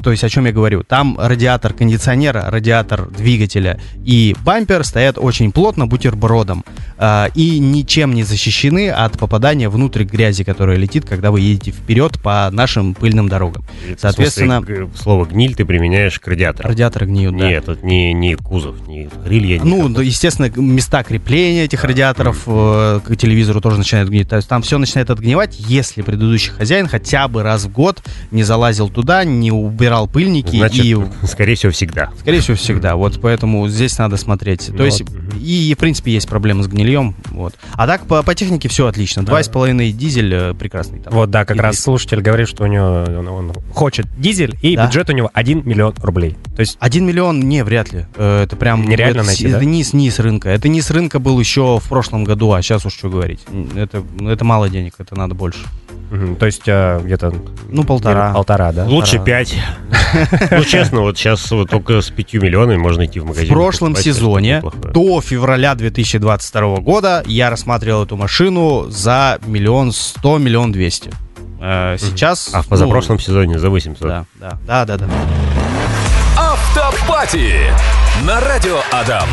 то 0.00 0.12
есть 0.12 0.22
о 0.22 0.28
чем 0.28 0.46
я 0.46 0.52
говорю, 0.52 0.84
там 0.84 1.18
радиатор 1.18 1.72
кондиционера, 1.72 2.44
радиатор 2.48 3.08
двигателя 3.08 3.80
и 4.04 4.36
бампер 4.44 4.84
стоят 4.84 5.18
очень 5.18 5.50
плотно 5.50 5.88
бутербродом 6.36 6.64
а, 6.98 7.28
и 7.34 7.58
ничем 7.58 8.14
не 8.14 8.22
защищены 8.22 8.90
от 8.90 9.18
попадания 9.18 9.68
внутрь 9.68 10.04
грязи, 10.04 10.44
которая 10.44 10.76
летит, 10.76 11.04
когда 11.04 11.30
вы 11.30 11.40
едете 11.40 11.70
вперед 11.70 12.18
по 12.20 12.48
нашим 12.50 12.94
пыльным 12.94 13.28
дорогам. 13.28 13.64
Соответственно- 13.98 14.62
смысле, 14.62 14.88
слово 14.96 15.26
гниль 15.26 15.54
ты 15.54 15.64
применяешь 15.64 16.18
к 16.18 16.26
радиатору. 16.26 16.68
Радиаторы 16.68 17.06
гниют, 17.06 17.36
да. 17.36 17.48
Нет, 17.48 17.68
это 17.68 17.86
не, 17.86 18.12
не 18.14 18.34
кузов, 18.34 18.86
не 18.88 19.08
крылья. 19.24 19.58
не 19.58 19.68
Ну, 19.68 19.88
да, 19.88 20.02
естественно, 20.02 20.50
места 20.56 21.02
крепления 21.02 21.64
этих 21.64 21.84
радиаторов 21.84 22.44
э, 22.46 23.00
к 23.04 23.16
телевизору 23.16 23.60
тоже 23.60 23.78
начинают 23.78 24.08
гнить. 24.08 24.28
То 24.28 24.36
есть 24.36 24.48
там 24.48 24.62
все 24.62 24.78
начинает 24.78 25.10
отгнивать, 25.10 25.56
если 25.58 26.00
предыдущий 26.00 26.52
хозяин 26.52 26.88
хотя 26.88 27.28
бы 27.28 27.42
раз 27.42 27.64
в 27.64 27.72
год 27.72 28.02
не 28.30 28.42
залазил 28.42 28.88
туда, 28.88 29.24
не 29.24 29.52
убирал 29.52 30.08
пыльники 30.08 30.56
Значит, 30.56 30.84
и 30.84 30.96
скорее 31.26 31.56
всего, 31.56 31.72
всегда. 31.72 32.10
Скорее 32.20 32.40
всего, 32.40 32.56
всегда. 32.56 32.96
Вот 32.96 33.20
поэтому 33.20 33.68
здесь 33.68 33.98
надо 33.98 34.16
смотреть. 34.16 34.70
Ну 34.70 34.78
То 34.78 34.84
есть, 34.84 35.02
вот, 35.02 35.10
и, 35.38 35.74
в 35.74 35.78
принципе, 35.78 36.12
есть 36.12 36.25
проблемы 36.26 36.62
с 36.62 36.66
гнильем. 36.68 37.14
Вот. 37.30 37.54
А 37.74 37.86
так, 37.86 38.06
по, 38.06 38.22
по 38.22 38.34
технике 38.34 38.68
все 38.68 38.86
отлично. 38.86 39.24
Два 39.24 39.42
с 39.42 39.48
половиной 39.48 39.92
дизель 39.92 40.32
э, 40.34 40.54
прекрасный. 40.54 41.00
Там. 41.00 41.12
Вот, 41.12 41.30
да, 41.30 41.44
как 41.44 41.56
И 41.56 41.60
раз 41.60 41.74
здесь 41.74 41.84
слушатель 41.84 42.20
говорит, 42.20 42.48
что 42.48 42.64
у 42.64 42.66
него 42.66 43.04
он, 43.06 43.28
он 43.28 43.52
хочет 43.72 44.06
дизель, 44.18 44.56
и 44.62 44.76
Да. 44.76 44.86
бюджет 44.86 45.08
у 45.10 45.12
него 45.12 45.30
1 45.32 45.62
миллион 45.64 45.94
рублей. 46.02 46.36
То 46.54 46.60
есть 46.60 46.76
Один 46.80 47.06
миллион, 47.06 47.40
не, 47.40 47.64
вряд 47.64 47.92
ли. 47.92 48.06
Э, 48.16 48.42
Это 48.44 48.56
прям... 48.56 48.86
Нереально 48.88 49.18
это, 49.20 49.26
найти, 49.26 49.46
с- 49.48 49.50
да? 49.50 49.56
Это 49.58 49.66
низ, 49.66 49.92
низ 49.92 50.18
рынка. 50.18 50.48
Это 50.48 50.68
низ 50.68 50.90
рынка 50.90 51.18
был 51.18 51.38
еще 51.40 51.78
в 51.78 51.88
прошлом 51.88 52.24
году, 52.24 52.52
а 52.52 52.62
сейчас 52.62 52.84
уж 52.86 52.94
что 52.94 53.08
говорить. 53.08 53.40
Это, 53.74 54.02
это 54.20 54.44
мало 54.44 54.68
денег, 54.68 54.94
это 54.98 55.14
надо 55.14 55.34
больше. 55.34 55.60
мгм, 56.10 56.36
то 56.36 56.46
есть 56.46 56.62
э, 56.66 57.00
где-то 57.04 57.34
Ну, 57.68 57.84
полтора. 57.84 58.32
полтора, 58.32 58.72
да? 58.72 58.84
Лучше 58.86 59.16
Полтора. 59.18 59.44
5. 59.44 59.56
Ну, 60.50 60.64
честно, 60.64 61.00
вот 61.00 61.18
сейчас 61.18 61.50
вот 61.50 61.70
только 61.70 62.00
с 62.00 62.10
5 62.10 62.34
миллионами 62.34 62.76
можно 62.76 63.04
идти 63.06 63.20
в 63.20 63.24
В 63.24 63.26
магазин. 63.26 63.48
и 63.50 63.52
прошлом 63.52 63.96
сезоне 63.96 64.62
до 64.94 65.20
февраля 65.20 65.74
2022 66.06 66.76
года 66.76 67.22
я 67.26 67.50
рассматривал 67.50 68.04
эту 68.04 68.16
машину 68.16 68.86
за 68.88 69.38
миллион 69.46 69.92
сто, 69.92 70.38
миллион 70.38 70.72
двести. 70.72 71.10
Э, 71.60 71.96
Сейчас... 71.98 72.50
А 72.52 72.62
в 72.62 72.66
ну, 72.66 72.70
позапрошлом 72.70 73.18
сезоне 73.18 73.58
за 73.58 73.70
800. 73.70 74.08
Да, 74.08 74.26
да, 74.34 74.58
да, 74.66 74.84
да, 74.84 74.96
да. 74.98 75.06
Автопати 76.36 77.72
на 78.24 78.40
радио 78.40 78.78
Адам. 78.92 79.28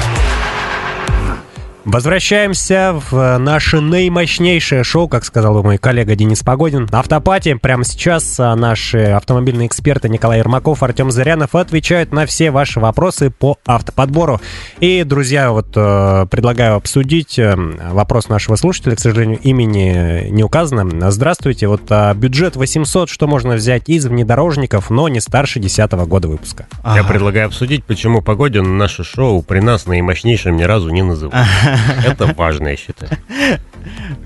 Возвращаемся 1.85 2.95
в 3.11 3.37
наше 3.39 3.81
наимощнейшее 3.81 4.85
шоу, 4.85 5.09
как 5.09 5.25
сказал 5.25 5.53
бы 5.55 5.63
мой 5.63 5.77
коллега 5.77 6.15
Денис 6.15 6.41
Погодин. 6.41 6.87
Автопати. 6.89 7.55
Прямо 7.55 7.83
сейчас 7.83 8.39
а, 8.39 8.55
наши 8.55 8.99
автомобильные 8.99 9.67
эксперты 9.67 10.07
Николай 10.07 10.39
Ермаков, 10.39 10.81
Артем 10.81 11.11
Зарянов 11.11 11.55
отвечают 11.55 12.13
на 12.13 12.25
все 12.25 12.51
ваши 12.51 12.79
вопросы 12.79 13.31
по 13.31 13.57
автоподбору. 13.65 14.39
И, 14.79 15.03
друзья, 15.03 15.51
вот 15.51 15.73
э, 15.75 16.25
предлагаю 16.31 16.75
обсудить 16.75 17.37
э, 17.37 17.53
вопрос 17.91 18.29
нашего 18.29 18.55
слушателя. 18.55 18.95
К 18.95 18.99
сожалению, 19.01 19.39
имени 19.39 20.29
не 20.29 20.43
указано. 20.43 21.11
Здравствуйте. 21.11 21.67
Вот 21.67 21.81
а, 21.89 22.13
бюджет 22.13 22.55
800, 22.55 23.09
что 23.09 23.27
можно 23.27 23.55
взять 23.55 23.89
из 23.89 24.05
внедорожников, 24.05 24.89
но 24.89 25.09
не 25.09 25.19
старше 25.19 25.59
10 25.59 25.91
года 25.91 26.29
выпуска? 26.29 26.65
Я 26.85 26.91
Ага. 27.01 27.03
предлагаю 27.03 27.47
обсудить, 27.47 27.83
почему 27.83 28.21
Погодин 28.21 28.77
наше 28.77 29.03
шоу 29.03 29.41
при 29.41 29.59
нас 29.59 29.85
наимощнейшим 29.85 30.55
ни 30.55 30.63
разу 30.63 30.89
не 30.89 31.01
называл. 31.01 31.33
Это 32.05 32.33
важно, 32.33 32.69
я 32.69 32.77
считаю. 32.77 33.11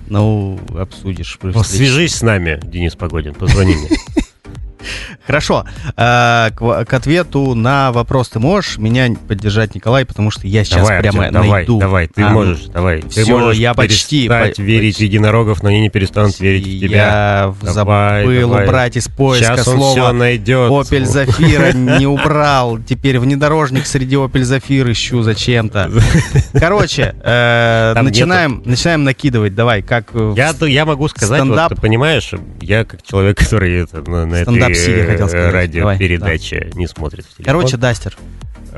Ну, 0.08 0.60
обсудишь. 0.78 1.38
встрече. 1.38 1.64
Свяжись 1.64 2.16
с 2.16 2.22
нами, 2.22 2.60
Денис 2.64 2.96
Погодин, 2.96 3.34
позвони 3.34 3.76
мне. 3.76 3.90
Хорошо. 5.26 5.66
Э, 5.96 6.50
К, 6.56 6.86
к 6.86 6.94
ответу 6.94 7.54
на 7.56 7.92
вопрос 7.92 8.30
ты 8.30 8.40
можешь 8.40 8.78
меня 8.78 9.10
поддержать, 9.28 9.76
Николай, 9.76 10.06
потому 10.06 10.32
что 10.32 10.48
я 10.48 10.64
сейчас 10.64 10.82
Давай, 10.82 11.00
прямо 11.00 11.20
Артем, 11.26 11.34
давай, 11.34 11.50
найду. 11.50 11.80
давай, 11.80 12.08
ты 12.08 12.22
А, 12.24 12.30
можешь, 12.30 12.66
давай. 12.66 13.02
Ты 13.02 13.26
можешь 13.26 13.58
я 13.58 13.74
почти, 13.74 14.28
по- 14.28 14.52
верить 14.58 14.98
в 14.98 15.02
единорогов, 15.02 15.64
но 15.64 15.70
они 15.70 15.82
не 15.82 15.90
перестанут 15.90 16.40
верить 16.40 16.66
в 16.68 16.80
тебя. 16.80 16.98
Я 16.98 17.54
Давай, 17.62 18.24
забыл 18.26 18.42
давай. 18.50 18.66
убрать 18.66 18.98
из 18.98 19.08
поиска 19.08 19.56
Сейчас 19.56 19.68
он 19.68 19.78
все 19.80 19.94
слово 19.94 20.12
найдет. 20.12 20.70
Opel 20.72 21.04
Zafira 21.04 21.74
не 21.74 22.08
убрал. 22.08 22.80
Теперь 22.80 23.20
внедорожник 23.20 23.86
среди 23.86 24.16
Opel 24.16 24.42
Zafira 24.42 24.92
ищу 24.92 25.22
зачем-то. 25.24 25.92
Короче, 26.54 27.16
э, 27.24 27.94
начинаем, 28.02 28.62
начинаем 28.66 29.04
накидывать. 29.04 29.56
Давай, 29.56 29.82
как... 29.82 30.12
Я, 30.36 30.86
могу 30.86 31.08
сказать, 31.08 31.44
ты 31.70 31.76
понимаешь, 31.76 32.32
я 32.62 32.86
как 32.86 33.04
человек, 33.04 33.38
который 33.38 33.86
на, 34.08 34.26
на 34.26 34.46
Этой 34.78 34.86
сидя, 34.86 35.06
хотел 35.12 35.28
сказать. 35.28 35.54
радиопередаче 35.54 36.72
не 36.76 36.88
смотрит 36.88 37.26
в 37.26 37.30
телефон. 37.30 37.46
Короче, 37.46 37.78
Дастер. 37.78 38.18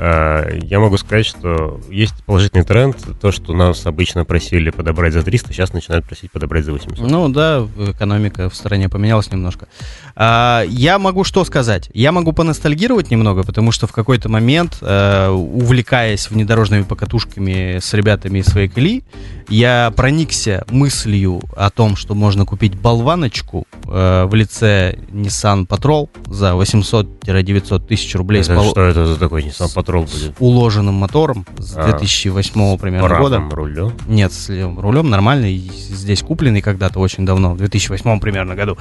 Э, 0.02 0.58
я 0.62 0.80
могу 0.80 0.96
сказать, 0.96 1.26
что 1.26 1.78
есть 1.90 2.14
положительный 2.24 2.64
тренд, 2.64 2.96
то, 3.20 3.30
что 3.30 3.52
нас 3.52 3.84
обычно 3.84 4.24
просили 4.24 4.70
подобрать 4.70 5.12
за 5.12 5.22
300, 5.22 5.52
сейчас 5.52 5.74
начинают 5.74 6.06
просить 6.06 6.32
подобрать 6.32 6.64
за 6.64 6.72
800. 6.72 7.06
Ну 7.06 7.28
да, 7.28 7.68
экономика 7.76 8.48
в 8.48 8.56
стране 8.56 8.88
поменялась 8.88 9.30
немножко. 9.30 9.68
А, 10.16 10.64
я 10.66 10.98
могу 10.98 11.22
что 11.22 11.44
сказать? 11.44 11.90
Я 11.92 12.12
могу 12.12 12.32
поностальгировать 12.32 13.10
немного, 13.10 13.42
потому 13.42 13.72
что 13.72 13.86
в 13.86 13.92
какой-то 13.92 14.30
момент, 14.30 14.78
э, 14.80 15.28
увлекаясь 15.28 16.30
внедорожными 16.30 16.84
покатушками 16.84 17.78
с 17.78 17.92
ребятами 17.92 18.38
из 18.38 18.46
своей 18.46 18.68
колеи, 18.68 19.04
я 19.50 19.92
проникся 19.94 20.64
мыслью 20.70 21.42
о 21.54 21.68
том, 21.68 21.96
что 21.96 22.14
можно 22.14 22.46
купить 22.46 22.74
болваночку 22.74 23.66
э, 23.84 24.24
в 24.24 24.34
лице 24.34 24.96
Nissan 25.12 25.66
Patrol 25.66 26.08
за 26.26 26.52
800-900 26.52 27.86
тысяч 27.86 28.14
рублей 28.14 28.42
с 28.42 28.48
Это 28.48 28.60
пол- 28.60 28.70
что 28.70 28.82
это 28.82 29.04
за 29.04 29.18
такой 29.18 29.42
Nissan 29.42 29.68
Patrol 29.74 29.89
будет? 29.98 30.34
уложенным 30.38 30.94
мотором 30.94 31.46
с 31.58 31.76
А. 31.76 31.84
2008 31.90 32.78
примерно 32.78 33.08
года. 33.08 33.36
Парадным 33.36 33.50
рулем. 33.50 33.92
Нет, 34.06 34.32
с 34.32 34.48
левым 34.48 34.78
рулем 34.80 35.10
нормальный, 35.10 35.56
здесь 35.58 36.22
купленный 36.22 36.60
когда-то 36.62 36.98
очень 37.00 37.24
давно, 37.26 37.54
в 37.54 37.58
2008 37.58 38.20
примерно 38.20 38.54
году. 38.54 38.76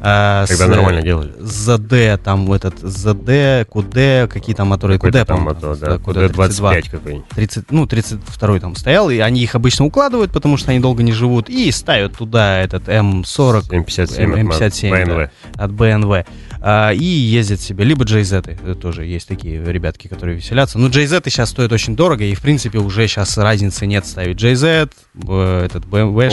А, 0.00 0.46
Когда 0.46 0.66
с, 0.66 0.68
нормально 0.68 1.02
делали. 1.02 1.32
ЗД, 1.40 2.22
там 2.22 2.52
этот 2.52 2.78
ЗД, 2.80 3.68
КУД, 3.68 4.30
какие 4.30 4.54
там 4.54 4.68
моторы, 4.68 4.98
КУД, 4.98 5.26
там 5.26 5.42
мотор, 5.42 5.76
да, 5.76 5.98
КУД 5.98 6.02
куда 6.04 6.20
32. 6.28 6.70
25 6.70 6.88
какой-нибудь. 6.88 7.28
30, 7.28 7.70
ну, 7.70 7.86
32 7.86 8.60
там 8.60 8.76
стоял, 8.76 9.10
и 9.10 9.18
они 9.18 9.42
их 9.42 9.54
обычно 9.54 9.84
укладывают, 9.84 10.32
потому 10.32 10.56
что 10.56 10.70
они 10.70 10.80
долго 10.80 11.02
не 11.02 11.12
живут, 11.12 11.48
и 11.48 11.70
ставят 11.70 12.16
туда 12.16 12.60
этот 12.60 12.88
М40 12.88 13.70
М57 13.70 14.32
от 14.32 14.38
М57 14.38 14.90
BMW. 14.90 15.30
да, 15.54 15.64
от 15.64 15.70
BMW. 15.70 16.26
А, 16.66 16.92
и 16.92 17.04
ездят 17.04 17.60
себе. 17.60 17.84
Либо 17.84 18.06
JZ, 18.06 18.58
э, 18.64 18.74
тоже 18.74 19.04
есть 19.04 19.28
такие 19.28 19.62
ребятки, 19.62 20.08
которые 20.08 20.36
веселятся. 20.36 20.78
Ну, 20.78 20.88
JZ 20.88 21.20
сейчас 21.26 21.50
стоит 21.50 21.70
очень 21.72 21.94
дорого, 21.94 22.24
и, 22.24 22.34
в 22.34 22.40
принципе, 22.40 22.78
уже 22.78 23.06
сейчас 23.06 23.36
разницы 23.36 23.84
нет 23.84 24.06
ставить 24.06 24.42
JZ, 24.42 24.90
э, 25.28 25.64
этот 25.66 25.84
BMW, 25.84 26.30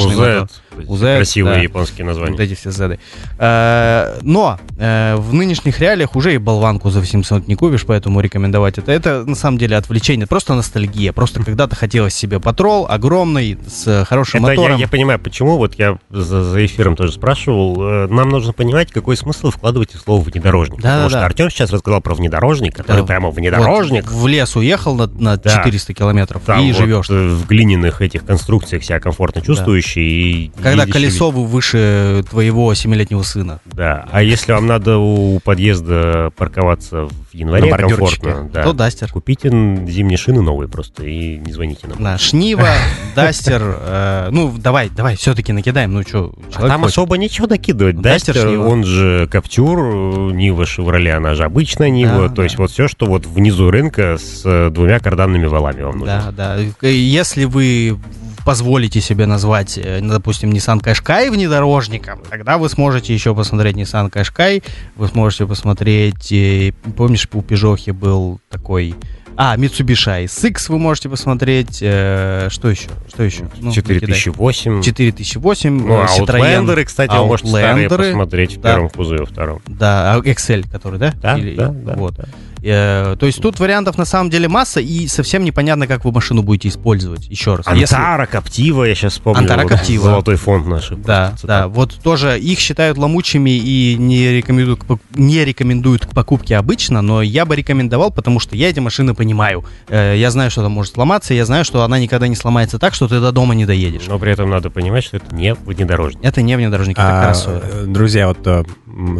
UZ, 0.78 1.16
красивые 1.18 1.56
да. 1.58 1.62
японские 1.62 2.06
названия. 2.06 2.32
Вот 2.32 2.40
эти 2.40 2.54
все 2.54 2.72
Z. 2.72 2.98
Э, 3.38 4.18
Но 4.22 4.60
э, 4.78 5.16
в 5.18 5.34
нынешних 5.34 5.80
реалиях 5.80 6.16
уже 6.16 6.34
и 6.34 6.38
болванку 6.38 6.90
за 6.90 7.00
800 7.00 7.48
не 7.48 7.56
купишь, 7.56 7.86
поэтому 7.86 8.20
рекомендовать 8.22 8.78
это. 8.78 8.92
Это 8.92 9.24
на 9.26 9.36
самом 9.36 9.58
деле 9.58 9.76
отвлечение, 9.78 10.28
просто 10.28 10.54
ностальгия. 10.54 11.12
Просто 11.14 11.44
когда-то 11.44 11.76
хотелось 11.76 12.14
себе 12.14 12.40
патрол 12.40 12.88
огромный, 12.90 13.58
с 13.68 14.06
хорошим 14.06 14.44
Это 14.46 14.54
я, 14.54 14.60
мотором. 14.60 14.80
я 14.80 14.88
понимаю, 14.88 15.20
почему. 15.20 15.58
Вот 15.58 15.76
я 15.76 15.98
за, 16.10 16.44
за 16.44 16.66
эфиром 16.66 16.96
тоже 16.96 17.12
спрашивал. 17.14 17.78
Э, 17.82 18.08
Нам 18.08 18.30
нужно 18.30 18.54
понимать, 18.54 18.92
какой 18.92 19.18
смысл 19.18 19.52
вкладывать 19.52 19.94
в 19.94 20.00
слово 20.00 20.22
внедорожник. 20.24 20.82
Да, 20.82 20.90
Потому 20.90 21.04
да, 21.04 21.10
что 21.10 21.20
да. 21.20 21.26
Артем 21.26 21.50
сейчас 21.50 21.72
рассказал 21.72 22.02
про 22.02 22.14
внедорожник, 22.16 22.76
который 22.76 22.98
Да, 23.02 23.04
прямо 23.06 23.28
вот 23.28 23.36
внедорожник. 23.36 24.10
в 24.12 24.28
лес 24.28 24.56
уехал 24.56 24.96
на, 24.96 25.08
на 25.08 25.38
Да. 25.38 25.58
400 25.58 25.94
километров 25.94 26.42
Там 26.46 26.62
и 26.62 26.72
вот, 26.72 26.78
живешь. 26.82 27.10
э, 27.10 27.28
в 27.28 27.46
глиняных 27.48 28.02
этих 28.02 28.26
конструкциях 28.26 28.84
себя 28.84 29.00
комфортно 29.00 29.42
чувствующий. 29.42 30.02
И 30.02 30.52
Когда 30.62 30.84
ездящий- 30.84 30.92
колесо 30.94 31.32
выше 31.32 32.24
твоего 32.30 32.74
семилетнего 32.74 33.24
сына. 33.24 33.60
Да. 33.66 34.08
А 34.12 34.22
если 34.22 34.52
вам 34.54 34.68
надо 34.68 34.98
у 34.98 35.40
подъезда 35.40 36.32
парковаться 36.38 37.06
в 37.06 37.12
январе 37.34 37.72
На 37.72 37.78
комфортно, 37.78 38.50
да, 38.54 38.64
То 38.64 38.74
Дастер. 38.74 39.12
купите 39.12 39.50
зимние 39.50 40.18
шины 40.18 40.42
новые 40.42 40.68
просто 40.70 41.06
и 41.06 41.38
не 41.38 41.52
звоните 41.54 41.88
нам. 41.88 41.98
Да, 42.02 42.18
Шнива, 42.18 42.68
Дастер. 43.16 43.62
э, 43.64 44.28
ну, 44.32 44.54
давай, 44.58 44.90
давай, 44.90 45.16
все-таки 45.16 45.54
накидаем. 45.54 45.94
Ну, 45.94 46.04
что, 46.04 46.34
А 46.56 46.68
там 46.68 46.86
особо 46.86 47.18
ничего 47.18 47.48
накидывать. 47.48 48.00
Дастер, 48.02 48.34
Дастер, 48.36 48.60
он 48.60 48.84
же 48.84 49.28
Каптюр, 49.32 50.34
Нива 50.34 50.66
Шевроле, 50.66 51.14
она 51.14 51.36
же 51.36 51.44
обычная 51.44 51.90
Нива. 51.90 52.30
То 52.30 52.44
есть 52.44 52.58
вот 52.58 52.72
все, 52.72 52.88
что 52.88 53.06
вот 53.06 53.26
внизу 53.26 53.72
рынка 53.72 54.18
с 54.18 54.42
э, 54.46 54.70
двумя 54.70 55.00
карданными 55.00 55.46
валами 55.48 55.82
вам 55.84 56.00
нужно. 56.00 56.34
Да, 56.36 56.56
да. 56.58 56.64
Э, 56.82 56.92
Если 56.92 57.46
вы 57.46 57.98
позволите 58.46 59.02
себе 59.02 59.26
назвать, 59.26 59.78
э, 59.78 60.00
допустим, 60.02 60.50
Nissan 60.52 60.82
Qashqai 60.82 61.30
внедорожником, 61.32 62.22
тогда 62.30 62.58
вы 62.58 62.70
сможете 62.70 63.14
еще 63.14 63.36
посмотреть 63.36 63.76
Nissan 63.76 64.12
Qashqai, 64.12 64.64
вы 64.96 65.08
сможете 65.08 65.46
посмотреть, 65.48 66.32
э, 66.32 66.74
помнишь, 66.96 67.28
у 67.34 67.42
Пежохи 67.42 67.92
был 67.92 68.40
такой... 68.50 68.96
А, 69.38 69.56
Mitsubishi 69.56 70.26
SX 70.26 70.66
вы 70.68 70.78
можете 70.78 71.08
посмотреть. 71.10 71.80
э, 71.82 72.50
что 72.52 72.70
еще? 72.70 72.90
Что 73.08 73.24
еще? 73.24 73.50
Ну, 73.60 73.72
4008. 73.72 74.76
накидай. 74.78 74.84
4008. 74.84 75.88
Ну, 75.88 75.94
э, 75.94 76.04
а 76.04 76.06
Citroёn. 76.20 76.66
Outlander, 76.66 76.84
кстати, 76.84 77.12
вы 77.12 77.26
можете 77.26 77.50
старые 77.50 77.88
Outlander, 77.88 78.08
посмотреть 78.10 78.58
в 78.58 78.62
да. 78.62 78.74
первом 78.74 78.90
кузове, 78.90 79.20
во 79.22 79.26
втором. 79.26 79.62
Да, 79.68 80.14
а 80.16 80.20
Excel, 80.20 80.70
который, 80.70 81.00
да? 81.00 81.14
Да, 81.22 81.38
Или- 81.38 81.56
да, 81.56 81.70
да, 81.70 81.94
Вот. 81.94 82.16
да. 82.16 82.26
Э, 82.64 83.16
то 83.20 83.26
есть 83.26 83.42
тут 83.42 83.60
вариантов 83.60 83.98
на 83.98 84.06
самом 84.06 84.30
деле 84.30 84.48
масса, 84.48 84.80
и 84.80 85.08
совсем 85.08 85.44
непонятно, 85.44 85.88
как 85.88 86.06
вы 86.06 86.12
машину 86.12 86.44
будете 86.44 86.70
использовать. 86.70 87.28
Еще 87.28 87.56
раз. 87.56 87.66
Если- 87.76 87.96
Антара, 87.96 88.26
Коптива, 88.26 88.84
я 88.84 88.96
сейчас 88.96 89.14
вспомнил. 89.14 89.42
Антара, 89.42 89.64
вот 89.64 89.70
Коптива. 89.72 90.04
Золотой 90.06 90.36
фонд 90.36 90.68
наш. 90.68 90.90
Да, 90.90 90.96
просто 90.96 91.08
да, 91.08 91.34
цитата. 91.38 91.68
вот 91.70 91.96
тоже 92.04 92.40
их 92.40 92.60
считают 92.60 92.98
ломучими 92.98 93.50
и 93.52 93.96
не 93.98 94.32
рекомендуют, 94.32 94.82
не 95.16 95.44
рекомендуют 95.44 96.06
к 96.06 96.10
покупке 96.12 96.56
обычно, 96.58 97.02
но 97.02 97.22
я 97.22 97.46
бы 97.46 97.56
рекомендовал, 97.56 98.12
потому 98.12 98.40
что 98.40 98.56
я 98.56 98.70
эти 98.70 98.80
машины 98.80 99.14
понимаю. 99.14 99.66
Э, 99.88 100.16
Я 100.18 100.30
знаю, 100.30 100.52
что 100.52 100.62
она 100.62 100.70
может 100.70 100.94
сломаться, 100.94 101.34
я 101.34 101.46
знаю, 101.46 101.66
что 101.66 101.84
она 101.84 101.98
никогда 102.00 102.28
не 102.28 102.36
сломается 102.36 102.78
так, 102.78 102.94
что 102.94 103.08
ты 103.08 103.20
до 103.20 103.32
дома 103.32 103.56
не 103.56 103.66
доедешь. 103.66 104.04
Но 104.08 104.20
при 104.20 104.32
этом 104.32 104.50
надо 104.50 104.70
понимать, 104.70 105.04
что 105.04 105.18
это 105.18 105.34
не 105.34 105.54
внедорожник. 105.56 106.20
Это 106.24 106.42
не 106.42 106.56
внедорожник, 106.56 106.98
это 106.98 107.22
А, 107.22 107.26
кроссовер. 107.26 107.86
друзья, 107.88 108.28
вот 108.28 108.46
э, 108.46 108.64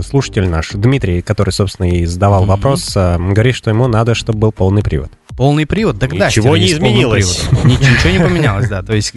слушатель 0.04 0.48
наш, 0.48 0.72
Дмитрий, 0.74 1.22
который, 1.22 1.52
собственно, 1.52 1.90
и 1.90 2.06
задавал 2.06 2.42
Мгм. 2.42 2.50
вопрос, 2.50 2.92
э, 2.96 3.18
говорит, 3.18 3.56
что 3.56 3.70
ему 3.70 3.88
надо, 3.88 4.16
чтобы 4.16 4.40
был 4.40 4.52
полный 4.52 4.84
привод. 4.84 5.12
Полный 5.38 5.66
привод, 5.66 5.98
тогда 5.98 6.28
Ничего 6.28 6.58
не 6.58 6.68
изменилось. 6.72 7.44
Ничего 7.64 8.12
не 8.12 8.20
поменялось, 8.20 8.68
да. 8.68 8.84
То 8.84 8.94
есть, 8.94 9.14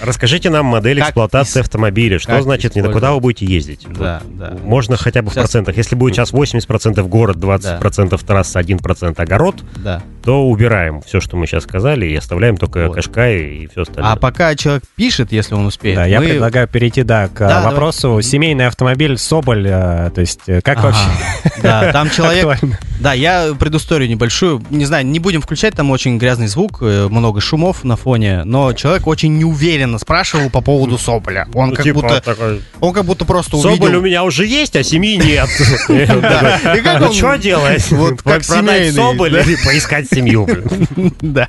Расскажите 0.00 0.50
нам 0.50 0.66
модель 0.66 0.98
Как 0.98 1.08
эксплуатации 1.08 1.60
автомобиля. 1.60 2.18
Что 2.18 2.40
значит, 2.42 2.74
не 2.74 2.82
куда 2.82 3.12
вы 3.12 3.20
будете 3.20 3.44
ездить? 3.44 3.86
Да, 3.98 4.22
Вот 4.24 4.38
да. 4.38 4.56
Можно 4.64 4.96
хотя 4.96 5.22
бы 5.22 5.30
в 5.30 5.34
процентах. 5.34 5.76
Если 5.76 5.94
будет 5.96 6.14
сейчас 6.14 6.32
80% 6.32 7.06
город, 7.08 7.36
20% 7.36 8.24
трасса, 8.24 8.60
1% 8.60 9.14
огород, 9.20 9.62
да. 9.76 10.02
То 10.26 10.44
убираем 10.48 11.00
все, 11.02 11.20
что 11.20 11.36
мы 11.36 11.46
сейчас 11.46 11.62
сказали, 11.62 12.04
и 12.06 12.16
оставляем 12.16 12.56
только 12.56 12.88
Вот. 12.88 12.96
Кашкай 12.96 13.38
и 13.44 13.66
все 13.68 13.82
остальное. 13.82 14.12
А 14.12 14.16
пока 14.16 14.56
человек 14.56 14.82
пишет, 14.96 15.30
если 15.30 15.54
он 15.54 15.66
успеет. 15.66 15.94
Да, 15.96 16.04
я 16.04 16.18
мы- 16.20 16.26
предлагаю 16.30 16.66
перейти, 16.66 17.04
да, 17.04 17.28
к 17.28 17.40
э, 17.40 17.48
Да, 17.48 17.62
вопросу. 17.62 18.20
Семейный 18.22 18.66
автомобиль 18.66 19.16
Соболь, 19.18 19.68
э, 19.68 20.10
то 20.12 20.20
есть 20.20 20.40
э, 20.48 20.60
как 20.62 20.78
Ага. 20.78 20.86
вообще 20.88 21.52
Да, 21.62 21.92
там 21.92 22.10
человек... 22.10 22.58
Да, 22.98 23.12
я 23.12 23.54
предысторию 23.58 24.08
небольшую. 24.08 24.64
Не 24.70 24.84
знаю, 24.84 25.06
не 25.06 25.20
будем 25.20 25.42
включать, 25.42 25.74
там 25.74 25.90
очень 25.92 26.18
грязный 26.18 26.48
звук, 26.48 26.80
много 26.80 27.40
шумов 27.40 27.84
на 27.84 27.94
фоне, 27.96 28.42
но 28.44 28.72
человек 28.72 29.06
очень 29.06 29.38
неуверенно 29.38 29.98
спрашивал 29.98 30.50
по 30.50 30.60
поводу 30.60 30.98
Соболя. 30.98 31.46
Он 31.54 31.68
Ну, 31.70 31.74
как 31.76 31.84
типа 31.84 32.00
будто... 32.00 32.20
такой, 32.20 32.62
Он 32.80 32.92
как 32.92 33.04
будто 33.04 33.24
просто 33.24 33.58
Соболь 33.58 33.74
увидел... 33.78 33.98
у 34.00 34.02
меня 34.02 34.24
уже 34.24 34.44
есть, 34.44 34.74
а 34.74 34.82
семьи 34.82 35.16
нет. 35.18 35.48
И 35.88 36.80
как 36.82 37.00
Ну 37.00 37.06
он- 37.06 37.12
что 37.12 37.36
делать? 37.36 37.90
Вот 37.92 38.22
как 38.22 38.42
Продать 38.44 38.46
семейный, 38.46 38.92
Соболь 38.92 39.36
или 39.36 39.56
поискать 39.64 40.08
семью? 40.16 40.46
Да. 41.20 41.48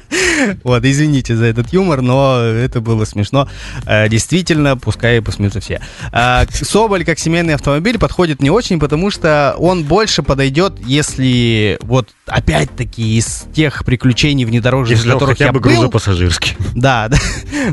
Вот, 0.63 0.85
извините 0.85 1.35
за 1.35 1.45
этот 1.45 1.73
юмор, 1.73 2.01
но 2.01 2.39
это 2.41 2.79
было 2.81 3.05
смешно. 3.05 3.49
Э, 3.85 4.07
Действительно, 4.09 4.77
пускай 4.77 5.21
посмеются 5.21 5.59
все. 5.59 5.81
К- 6.11 6.47
Соболь 6.51 7.03
как 7.05 7.17
семейный 7.19 7.55
автомобиль 7.55 7.97
подходит 7.97 8.41
не 8.41 8.49
очень, 8.49 8.79
потому 8.79 9.09
что 9.11 9.55
он 9.57 9.83
больше 9.83 10.21
подойдет, 10.23 10.73
если 10.85 11.77
вот 11.81 12.09
опять-таки 12.27 13.17
из 13.17 13.45
тех 13.53 13.83
приключений 13.85 14.45
внедорожных, 14.45 14.97
Если 14.97 15.09
в 15.09 15.13
которых 15.13 15.37
хотя 15.37 15.45
я 15.45 15.51
бы 15.53 15.59
был, 15.59 15.69
грузопассажирский. 15.71 16.55
да, 16.75 17.07
да, 17.09 17.17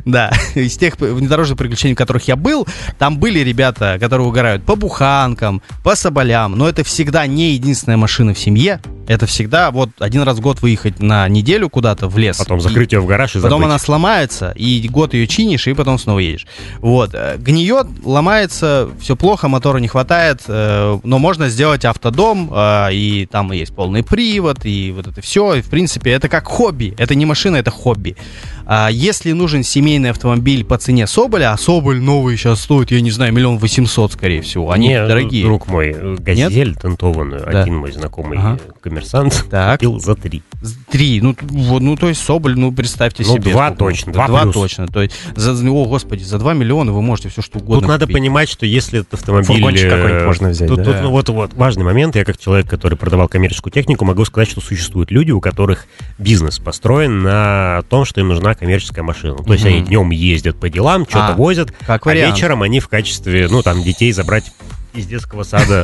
да. 0.05 0.33
Из 0.55 0.77
тех 0.77 0.99
внедорожных 1.01 1.59
приключений, 1.59 1.95
в 1.95 1.99
которых 1.99 2.27
я 2.29 2.37
был, 2.37 2.67
там 2.99 3.19
были 3.19 3.41
ребята, 3.41 3.99
которые 4.01 4.27
угорают 4.29 4.65
по 4.65 4.77
буханкам, 4.77 5.63
по 5.83 5.95
соболям, 5.97 6.53
но 6.57 6.69
это 6.69 6.85
всегда 6.85 7.27
не 7.27 7.53
единственная 7.53 7.97
машина 7.97 8.35
в 8.35 8.39
семье. 8.39 8.81
Это 9.07 9.27
всегда 9.27 9.71
вот 9.71 9.91
один 9.99 10.23
раз 10.23 10.39
в 10.39 10.41
год 10.41 10.63
выехать 10.63 10.99
на 11.01 11.29
неделю 11.29 11.69
куда-то 11.69 12.09
в 12.09 12.17
лес. 12.17 12.39
Потом 12.39 12.61
закрыть 12.63 12.93
ее 12.93 13.01
в 13.01 13.07
гараж 13.07 13.33
и 13.37 13.39
Потом 13.39 13.51
забыть. 13.61 13.67
она 13.67 13.79
сломается, 13.79 14.53
и 14.57 14.89
год 14.89 15.13
ее 15.13 15.27
чинишь, 15.27 15.67
и 15.67 15.75
потом 15.75 15.99
снова 15.99 16.21
едешь. 16.21 16.47
Вот. 16.79 17.11
э, 17.13 17.37
Гниет, 17.39 17.87
ломается, 18.03 18.89
все 19.01 19.15
плохо, 19.15 19.49
мотора 19.49 19.77
не 19.77 19.89
хватает, 19.89 20.41
э, 20.49 20.99
но 21.03 21.19
можно 21.19 21.51
сделать 21.51 21.85
автодом, 21.85 22.51
э, 22.51 22.89
и 22.95 23.27
там 23.31 23.53
есть 23.53 23.75
полный 23.75 24.03
привод, 24.03 24.44
и 24.65 24.93
вот 24.93 25.07
это 25.07 25.21
все. 25.21 25.55
И, 25.55 25.63
в 25.63 25.67
принципе, 25.67 26.13
это 26.13 26.29
как 26.29 26.47
хобби. 26.47 26.95
Это 26.99 27.15
не 27.15 27.27
машина, 27.27 27.57
это 27.57 27.71
хобби. 27.71 28.17
А 28.67 28.89
если 28.91 29.33
нужен 29.33 29.63
семейный 29.63 30.11
автомобиль 30.11 30.65
по 30.65 30.79
цене 30.79 31.07
Соболя, 31.07 31.53
а 31.53 31.57
Соболь 31.59 32.01
новый 32.01 32.37
сейчас 32.37 32.61
стоит, 32.63 32.91
я 32.91 33.01
не 33.01 33.11
знаю, 33.11 33.33
миллион 33.33 33.59
восемьсот, 33.59 34.13
скорее 34.13 34.41
всего. 34.43 34.71
Они 34.71 34.89
Не, 34.89 35.07
дорогие. 35.07 35.45
друг 35.45 35.67
мой, 35.69 35.95
э, 35.95 36.17
газель 36.19 36.75
тентованную, 36.75 37.43
Да. 37.51 37.63
один 37.63 37.77
мой 37.77 37.93
знакомый 37.93 38.39
Ага. 38.39 38.59
коммерсант 38.81 39.47
Так. 39.51 39.79
купил 39.81 40.01
за 40.01 40.15
три. 40.15 40.43
Три. 40.91 41.21
Ну, 41.21 41.37
вот, 41.43 41.83
ну, 41.83 41.97
то 41.97 42.09
есть 42.09 42.23
Соболь, 42.23 42.59
ну, 42.59 42.73
представьте 42.73 43.23
Ну, 43.27 43.35
себе. 43.35 43.53
два 43.53 43.67
сколько 43.67 43.79
точно, 43.85 44.13
два 44.13 44.27
Два 44.29 44.43
плюс. 44.43 44.55
точно. 44.55 44.87
То 44.89 45.03
есть, 45.03 45.15
за, 45.37 45.53
о, 45.71 45.85
господи, 45.85 46.23
за 46.23 46.39
2 46.39 46.55
миллиона 46.55 46.93
вы 46.93 47.03
можете 47.03 47.29
все 47.29 47.43
что 47.43 47.59
угодно 47.59 47.81
Тут 47.81 47.89
надо 47.89 48.07
купить. 48.07 48.17
понимать, 48.17 48.49
что 48.49 48.65
если 48.65 49.01
этот 49.01 49.15
автомобиль... 49.15 49.47
Фургончик 49.47 49.87
э, 49.87 49.91
какой-нибудь 49.91 50.25
можно 50.27 50.49
взять, 50.49 50.69
Тут, 50.69 50.79
да? 50.79 50.85
тут, 50.85 50.97
ну, 51.03 51.11
вот, 51.11 51.29
вот 51.29 51.53
важный 51.55 51.85
момент. 51.85 52.17
Я 52.17 52.25
как 52.25 52.39
человек, 52.39 52.67
который 52.69 52.97
продавал 52.97 53.29
коммерческую 53.29 53.73
технику, 53.73 54.05
могу 54.07 54.25
сказать, 54.25 54.49
что 54.49 54.61
существуют 54.63 55.11
люди, 55.11 55.33
у 55.33 55.41
которых 55.41 55.87
бизнес 56.19 56.59
построен 56.59 57.23
на 57.23 57.83
том, 57.91 58.05
что 58.07 58.21
им 58.21 58.29
нужна 58.29 58.54
коммерческая 58.57 59.05
машина. 59.05 59.37
То 59.37 59.53
есть 59.53 59.65
Мгм. 59.65 59.75
они 59.75 59.83
днем 59.85 60.11
ездят 60.11 60.59
по 60.59 60.69
делам, 60.69 61.05
что-то 61.05 61.29
А, 61.29 61.35
возят, 61.35 61.73
как 61.87 62.07
а 62.07 62.15
вечером 62.15 62.63
они 62.63 62.81
в 62.81 62.89
качестве, 62.89 63.49
ну, 63.51 63.63
там, 63.63 63.83
детей 63.83 64.13
забрать 64.13 64.51
из 64.95 65.07
детского 65.07 65.43
сада. 65.43 65.83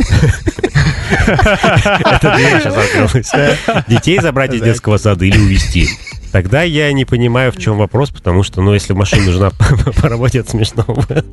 Это 1.27 2.35
дверь 2.37 2.61
сейчас 2.61 2.77
открылась. 2.77 3.87
Детей 3.89 4.21
забрать 4.21 4.55
из 4.55 4.63
детского 4.63 4.99
сада 4.99 5.25
или 5.25 5.39
увезти. 5.39 5.89
Тогда 6.33 6.63
я 6.63 6.93
не 6.93 7.05
понимаю, 7.05 7.51
в 7.51 7.57
чем 7.57 7.77
вопрос, 7.77 8.11
потому 8.11 8.45
что, 8.45 8.63
ну, 8.63 8.73
если 8.73 8.93
машина 8.93 9.25
нужна 9.25 9.51
по, 9.51 9.93
по 10.01 10.09
работе, 10.09 10.39
это 10.39 10.51
смешно 10.51 10.85
было. 10.85 11.25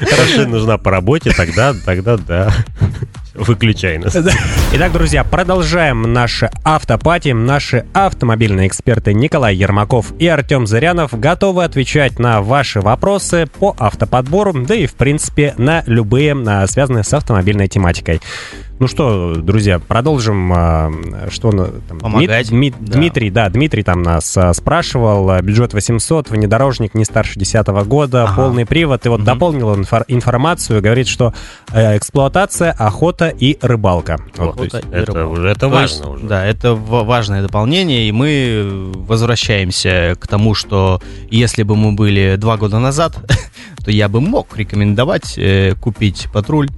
Машина 0.00 0.46
нужна 0.46 0.78
по 0.78 0.90
работе, 0.92 1.32
тогда, 1.32 1.74
тогда 1.84 2.16
да. 2.16 2.54
Выключай 3.34 3.98
нас. 3.98 4.16
Итак, 4.72 4.92
друзья, 4.92 5.24
продолжаем 5.24 6.02
наши 6.12 6.50
автопати. 6.62 7.30
Наши 7.30 7.84
автомобильные 7.92 8.68
эксперты 8.68 9.12
Николай 9.12 9.56
Ермаков 9.56 10.12
и 10.20 10.28
Артем 10.28 10.68
Зырянов 10.68 11.18
готовы 11.18 11.64
отвечать 11.64 12.20
на 12.20 12.42
ваши 12.42 12.80
вопросы 12.80 13.48
по 13.58 13.74
автоподбору, 13.76 14.52
да 14.52 14.76
и, 14.76 14.86
в 14.86 14.94
принципе, 14.94 15.54
на 15.58 15.82
любые, 15.86 16.36
а, 16.46 16.64
связанные 16.68 17.02
с 17.02 17.12
автомобильной 17.12 17.66
тематикой. 17.66 18.20
Ну 18.80 18.88
что, 18.88 19.36
друзья, 19.36 19.78
продолжим. 19.78 20.52
а, 20.52 20.90
Что 21.30 21.52
там, 21.88 22.00
Помогать. 22.00 22.50
Дми- 22.50 22.70
Дми- 22.70 22.74
Да. 22.80 22.92
Дмитрий, 22.98 23.30
да, 23.30 23.48
Дмитрий 23.48 23.84
там 23.84 24.02
нас 24.02 24.36
а, 24.36 24.52
спрашивал. 24.52 25.30
а, 25.30 25.40
Бюджет 25.40 25.72
800, 25.74 26.28
внедорожник 26.28 26.92
не 26.94 27.04
старше 27.04 27.38
10 27.38 27.84
года, 27.84 28.24
Ага. 28.24 28.34
полный 28.34 28.66
привод. 28.66 29.06
И 29.06 29.08
вот 29.08 29.18
Мгм. 29.20 29.26
дополнил 29.26 29.68
он 29.68 29.82
инфор- 29.82 30.04
информацию, 30.08 30.82
говорит, 30.82 31.06
что 31.06 31.32
э, 31.72 31.96
эксплуатация, 31.96 32.72
охота 32.72 33.28
и 33.28 33.56
рыбалка. 33.62 34.18
Вот, 34.36 34.60
есть- 34.60 34.74
Охота 34.74 34.88
и 34.88 35.00
Это 35.00 35.12
рыбалка. 35.12 35.26
уже 35.32 35.48
это 35.48 35.60
То 35.60 35.68
важно 35.68 35.94
есть, 36.02 36.06
уже. 36.06 36.26
Да, 36.26 36.44
это 36.44 36.74
ва- 36.74 37.04
важное 37.04 37.42
дополнение, 37.42 38.08
и 38.08 38.12
мы 38.12 38.92
возвращаемся 39.06 40.16
к 40.18 40.26
тому, 40.26 40.54
что 40.54 41.00
если 41.30 41.62
бы 41.62 41.76
мы 41.76 41.92
были 41.92 42.34
два 42.38 42.56
года 42.56 42.80
назад, 42.80 43.16
то 43.84 43.90
я 43.92 44.08
бы 44.08 44.20
мог 44.20 44.56
рекомендовать 44.58 45.34
э, 45.38 45.74
купить 45.80 46.26
патруль 46.32 46.68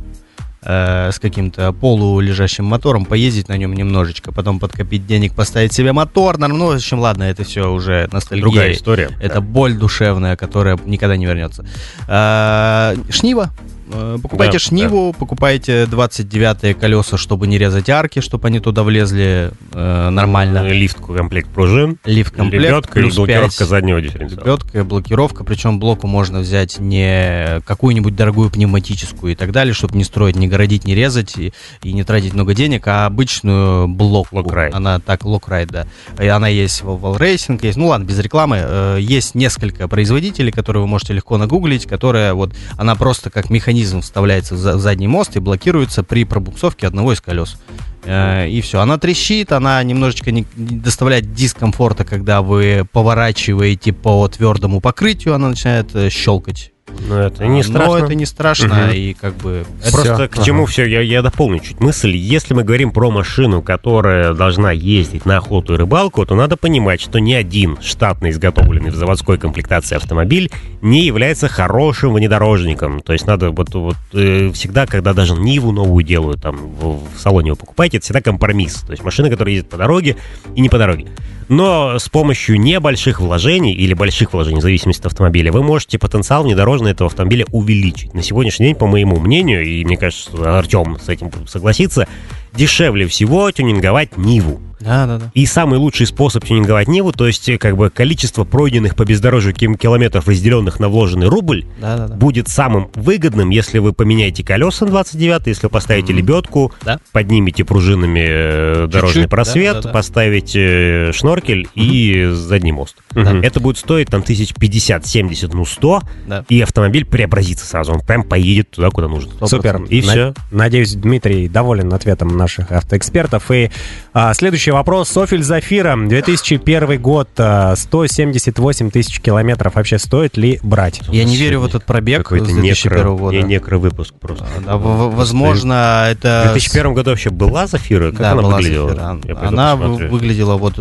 э, 0.67 1.11
с 1.13 1.19
каким-то 1.19 1.73
полулежащим 1.73 2.65
мотором, 2.65 3.05
поездить 3.05 3.49
на 3.49 3.57
нем 3.57 3.73
немножечко, 3.75 4.33
потом 4.33 4.59
подкопить 4.59 5.07
денег, 5.07 5.33
поставить 5.35 5.73
себе 5.73 5.93
мотор. 5.93 6.39
нар- 6.39 6.53
Ну, 6.53 6.67
в 6.73 6.75
общем, 6.75 6.99
ладно, 6.99 7.23
это 7.25 7.45
все 7.45 7.71
уже 7.71 8.09
ностальгия. 8.13 8.43
Другая 8.43 8.73
история. 8.73 9.11
Это 9.21 9.41
боль 9.41 9.75
душевная, 9.75 10.37
которая 10.37 10.79
никогда 10.85 11.17
не 11.17 11.27
вернется. 11.27 11.65
А, 12.09 12.95
Шнива. 13.11 13.51
Э, 13.89 14.19
Покупайте 14.21 14.55
Да, 14.55 14.59
шниву, 14.59 15.13
покупайте 15.13 15.85
29-е 15.85 16.75
колеса, 16.75 17.17
чтобы 17.17 17.47
не 17.47 17.59
резать 17.59 17.89
арки, 17.89 18.21
чтобы 18.21 18.49
они 18.49 18.61
туда 18.61 18.83
влезли 18.83 19.53
э, 19.73 20.09
нормально. 20.11 20.69
Лифт, 20.69 20.99
комплект 21.01 21.49
пружин, 21.51 21.99
Лифт-комплект, 22.05 22.65
лебедка 22.65 23.01
и 23.01 23.11
блокировка 23.11 23.59
5. 23.59 23.69
заднего 23.69 24.01
дифференциала. 24.01 24.45
Лебедка, 24.45 24.85
блокировка, 24.85 25.45
причем 25.45 25.79
блоку 25.79 26.07
можно 26.07 26.41
взять 26.41 26.79
не 26.79 27.61
какую-нибудь 27.67 28.17
дорогую 28.17 28.51
пневматическую 28.51 29.33
и 29.33 29.37
так 29.37 29.53
далее, 29.53 29.73
чтобы 29.73 29.97
не 29.97 30.05
строить, 30.05 30.37
не 30.37 30.49
городить, 30.49 30.85
не 30.85 30.95
резать 30.95 31.37
и, 31.39 31.53
и 31.83 31.93
не 31.93 32.03
тратить 32.03 32.35
много 32.35 32.55
денег, 32.55 32.87
а 32.89 33.07
обычную 33.07 33.87
блоку. 33.89 34.37
Lock 34.37 34.52
Right. 34.52 34.75
Она 34.75 34.99
так, 34.99 35.25
Lock 35.25 35.42
Right, 35.42 35.69
да. 35.71 35.87
И 36.21 36.27
она 36.27 36.49
есть 36.49 36.83
в 36.83 36.89
Val 36.89 37.10
Racing, 37.10 37.61
есть, 37.63 37.77
ну 37.79 37.87
ладно, 37.89 38.05
без 38.05 38.19
рекламы. 38.19 38.59
Э, 38.61 38.99
Есть 39.01 39.35
несколько 39.35 39.87
производителей, 39.87 40.51
которые 40.51 40.83
вы 40.83 40.89
можете 40.89 41.13
легко 41.13 41.39
нагуглить, 41.39 41.87
которая 41.87 42.35
вот, 42.35 42.53
она 42.77 42.97
просто 42.97 43.31
как 43.31 43.49
механизм 43.51 43.76
вставляется 44.01 44.55
в 44.55 44.59
за- 44.59 44.77
в 44.77 44.81
задний 44.81 45.09
мост 45.09 45.37
и 45.37 45.41
блокируется 45.41 46.03
при 46.03 46.25
пробуксовке 46.25 46.87
одного 46.87 47.13
из 47.13 47.21
колес. 47.21 47.57
Э, 48.05 48.49
И 48.49 48.61
все. 48.61 48.81
Она 48.81 48.99
трещит, 48.99 49.53
она 49.53 49.83
немножечко 49.83 50.31
не, 50.31 50.47
не 50.57 50.77
доставляет 50.79 51.33
дискомфорта, 51.35 52.05
когда 52.05 52.41
вы 52.43 52.87
поворачиваете 52.93 53.93
по 53.93 54.27
твердому 54.29 54.81
покрытию, 54.81 55.35
она 55.35 55.49
начинает 55.49 55.95
э, 55.95 56.09
щелкать. 56.11 56.73
Но 57.09 57.21
это 57.21 57.47
не 57.47 57.61
А, 57.61 57.65
страшно. 57.65 57.99
Но 57.99 58.05
это 58.05 58.15
не 58.15 58.27
страшно, 58.27 58.75
Мгм. 58.75 58.91
и 58.93 59.15
как 59.15 59.37
бы... 59.37 59.65
Просто 59.93 60.15
всё. 60.15 60.29
к 60.29 60.45
чему 60.45 60.67
все, 60.67 60.85
я, 60.87 61.01
я 61.01 61.23
дополню 61.23 61.61
чуть 61.61 61.81
мысль. 61.81 62.17
Если 62.17 62.55
мы 62.55 62.65
говорим 62.65 62.91
про 62.91 63.11
машину, 63.11 63.63
которая 63.63 64.35
должна 64.35 64.73
ездить 64.73 65.27
на 65.27 65.37
охоту 65.39 65.75
и 65.75 65.77
рыбалку, 65.77 66.25
то 66.27 66.35
надо 66.35 66.57
понимать, 66.57 67.01
что 67.01 67.19
ни 67.19 67.33
один 67.35 67.79
штатно 67.83 68.31
изготовленный 68.31 68.91
в 68.91 68.95
заводской 68.97 69.39
комплектации 69.39 69.97
автомобиль 69.97 70.51
не 70.83 71.05
является 71.05 71.49
хорошим 71.49 72.15
внедорожником. 72.15 73.01
То 73.01 73.13
есть 73.13 73.27
надо 73.27 73.51
вот, 73.51 73.75
вот 73.75 73.97
э, 74.13 74.51
всегда, 74.53 74.87
когда 74.87 75.13
даже 75.13 75.35
Ниву 75.35 75.73
новую 75.73 76.05
делают, 76.05 76.43
там 76.43 76.57
в, 76.57 77.01
в 77.15 77.21
салоне 77.21 77.51
вы 77.53 77.57
покупаете, 77.57 77.99
это 77.99 78.05
всегда 78.05 78.21
компромисс. 78.21 78.83
То 78.83 78.93
есть 78.93 79.05
машина, 79.05 79.31
которая 79.31 79.55
ездит 79.55 79.71
по 79.71 79.77
дороге 79.77 80.17
и 80.55 80.61
не 80.61 80.69
по 80.69 80.79
дороге. 80.79 81.07
Но 81.49 81.99
с 82.01 82.09
помощью 82.09 82.59
небольших 82.61 83.21
вложений 83.21 83.73
или 83.75 83.95
больших 83.95 84.33
вложений, 84.33 84.59
в 84.59 84.63
зависимости 84.63 85.01
от 85.03 85.07
автомобиля, 85.07 85.53
вы 85.53 85.63
можете 85.63 85.97
потенциал 85.97 86.45
внедорожный 86.87 86.93
этого 86.93 87.09
автомобиля 87.09 87.45
увеличить. 87.51 88.15
На 88.15 88.23
сегодняшний 88.23 88.67
день, 88.67 88.77
по 88.77 88.87
моему 88.87 89.19
мнению, 89.19 89.65
и 89.65 89.85
мне 89.85 89.97
кажется, 89.97 90.59
Артем 90.59 90.99
с 90.99 91.09
этим 91.09 91.31
согласится, 91.47 92.07
дешевле 92.55 93.07
всего 93.07 93.51
тюнинговать 93.51 94.17
Ниву. 94.17 94.61
Да, 94.79 95.07
да, 95.07 95.19
да. 95.19 95.31
И 95.35 95.47
самый 95.47 95.79
лучший 95.79 96.07
способ 96.07 96.45
тюнинговать 96.45 96.87
Ниву, 96.87 97.11
то 97.11 97.27
есть 97.27 97.49
э, 97.49 97.57
как 97.57 97.77
бы 97.79 97.89
количество 97.89 98.45
пройденных 98.45 98.95
по 98.95 99.05
бездорожью 99.07 99.55
километров, 99.55 100.29
разделенных 100.29 100.79
на 100.81 100.89
вложенный 100.91 101.29
рубль, 101.29 101.65
Да, 101.81 101.97
да, 101.97 102.09
да. 102.09 102.15
будет 102.15 102.49
самым 102.49 102.91
выгодным, 102.95 103.49
если 103.51 103.79
вы 103.79 103.95
поменяете 103.95 104.45
колеса 104.45 104.85
на 104.85 104.91
29 104.93 105.47
если 105.47 105.63
вы 105.67 105.71
поставите 105.71 106.13
Мгм. 106.13 106.19
лебедку, 106.23 106.73
Да. 106.85 107.01
поднимете 107.13 107.65
пружинами 107.65 108.27
э, 108.29 108.87
дорожный 108.87 109.23
Чуть-чуть, 109.23 109.31
просвет, 109.31 109.75
да, 109.77 109.81
да, 109.81 109.89
да. 109.89 109.93
поставите 109.95 110.61
э, 111.09 111.13
шноркель 111.15 111.67
и 111.75 112.29
задний 112.33 112.73
мост. 112.73 112.97
Мгм. 113.15 113.41
Это 113.41 113.61
будет 113.61 113.79
стоить 113.79 114.09
там 114.09 114.23
тысяч 114.23 114.53
50, 114.55 115.07
70, 115.07 115.55
ну 115.55 115.65
100, 115.65 116.03
Да. 116.29 116.45
и 116.51 116.61
автомобиль 116.61 117.07
преобразится 117.07 117.65
сразу, 117.67 117.93
он 117.95 118.01
прям 118.01 118.23
поедет 118.25 118.71
туда, 118.73 118.91
куда 118.91 119.09
нужно. 119.09 119.33
Сто 119.37 119.47
Супер. 119.47 119.63
процентов. 119.71 119.91
И 119.91 120.03
На- 120.03 120.13
всё. 120.13 120.35
Надеюсь, 120.53 120.93
Дмитрий 120.95 121.49
доволен 121.49 121.93
ответом 121.95 122.37
наших 122.47 122.71
автоэкспертов. 122.71 123.51
И 123.51 123.71
а, 124.15 124.33
следующий 124.35 124.71
вопрос. 124.71 125.09
Софель 125.09 125.43
Зафира, 125.43 125.97
2001 125.97 127.01
год, 127.01 127.29
а, 127.39 127.75
178 127.75 128.91
тысяч 128.91 129.21
километров. 129.21 129.75
Вообще 129.75 129.99
стоит 129.99 130.37
ли 130.37 130.61
брать? 130.63 131.01
Я 131.09 131.25
не 131.25 131.37
верю 131.37 131.61
в 131.61 131.65
этот 131.67 131.85
пробег 131.85 132.21
с 132.21 132.23
Какой-то 132.25 132.47
2001 132.47 132.99
некро, 132.99 133.11
года. 133.13 133.37
не, 133.37 133.43
некровыпуск 133.43 134.15
просто. 134.15 134.47
Да, 134.65 134.77
в- 134.77 134.81
в- 135.11 135.17
возможно, 135.17 136.05
В 136.09 136.13
это... 136.13 136.43
2001 136.53 136.95
году 136.95 137.11
вообще 137.11 137.31
была 137.31 137.67
Зафира? 137.67 138.11
Как 138.13 138.21
да, 138.21 138.33
она 138.33 138.43
была 138.43 138.57
выглядела? 138.57 138.89
Зафира. 138.91 139.39
Она 139.49 139.77
посмотрю. 139.77 140.11
выглядела 140.11 140.57
вот 140.57 140.75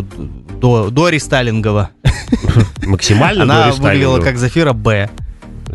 до, 0.59 0.89
до 0.91 1.09
рестайлингового. 1.09 1.89
максимально 2.85 3.43
Она 3.43 3.71
выглядела 3.71 4.19
как 4.21 4.37
Зафира 4.37 4.73
Б. 4.73 5.09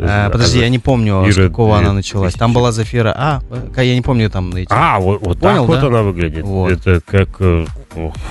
А, 0.03 0.29
подожди, 0.29 0.59
я 0.59 0.69
не 0.69 0.79
помню, 0.79 1.23
с 1.31 1.37
Ира, 1.37 1.47
какого 1.47 1.77
она 1.77 1.93
началась. 1.93 2.33
Там 2.33 2.53
была 2.53 2.71
Зафира 2.71 3.13
А, 3.15 3.41
э, 3.75 3.83
я 3.85 3.95
не 3.95 4.01
помню 4.01 4.29
там 4.29 4.49
эти. 4.55 4.67
А, 4.69 4.99
вот, 4.99 5.21
вот 5.21 5.39
Понял, 5.39 5.61
так 5.61 5.67
вот 5.67 5.81
да? 5.81 5.87
она 5.87 6.01
выглядит. 6.01 6.43
Вот. 6.43 6.71
Это 6.71 7.01
как... 7.05 7.39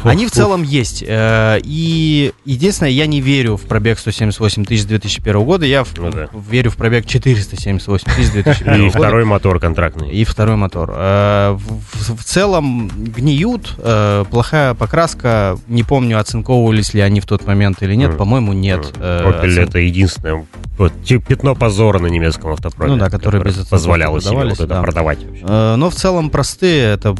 Они 0.04 0.26
в 0.26 0.30
целом 0.30 0.62
есть. 0.62 1.04
И 1.06 2.32
единственное, 2.44 2.90
я 2.90 3.06
не 3.06 3.20
верю 3.20 3.56
в 3.56 3.62
пробег 3.62 3.98
178 3.98 4.64
тысяч 4.64 4.84
2001 4.86 5.44
года. 5.44 5.66
Я 5.66 5.84
в- 5.84 5.96
Ну 5.98 6.10
да. 6.10 6.28
верю 6.50 6.70
в 6.70 6.76
пробег 6.76 7.06
478 7.06 8.04
тысяч 8.16 8.30
2001 8.32 8.74
И 8.74 8.86
года. 8.86 8.98
второй 8.98 9.24
мотор 9.24 9.60
контрактный. 9.60 10.10
И 10.10 10.24
второй 10.24 10.56
мотор. 10.56 10.90
В, 10.90 11.58
в- 11.58 12.16
в 12.20 12.24
целом 12.24 12.88
гниют, 12.96 13.76
плохая 14.30 14.74
покраска. 14.74 15.58
Не 15.68 15.82
помню, 15.82 16.18
оцинковывались 16.18 16.94
ли 16.94 17.00
они 17.00 17.20
в 17.20 17.26
тот 17.26 17.46
момент 17.46 17.82
или 17.82 17.94
нет. 17.94 18.16
По-моему, 18.16 18.52
нет. 18.52 18.94
Opel 18.98 19.60
это 19.60 19.78
единственное 19.78 20.46
вот, 20.78 20.92
пятно 21.28 21.54
позора 21.60 21.98
на 22.00 22.08
немецком 22.08 22.50
автопроме. 22.52 22.94
Ну 22.94 22.98
да, 22.98 23.08
который 23.10 23.40
без 23.42 23.52
оценки 23.52 23.70
позволяло 23.70 24.20
себе 24.20 24.36
вот 24.36 24.52
это 24.54 24.66
да. 24.66 24.82
продавать. 24.82 25.22
вообще. 25.24 25.44
Э, 25.46 25.76
Но 25.76 25.90
в 25.90 25.94
целом 25.94 26.30
простые. 26.30 26.94
Это 26.94 27.14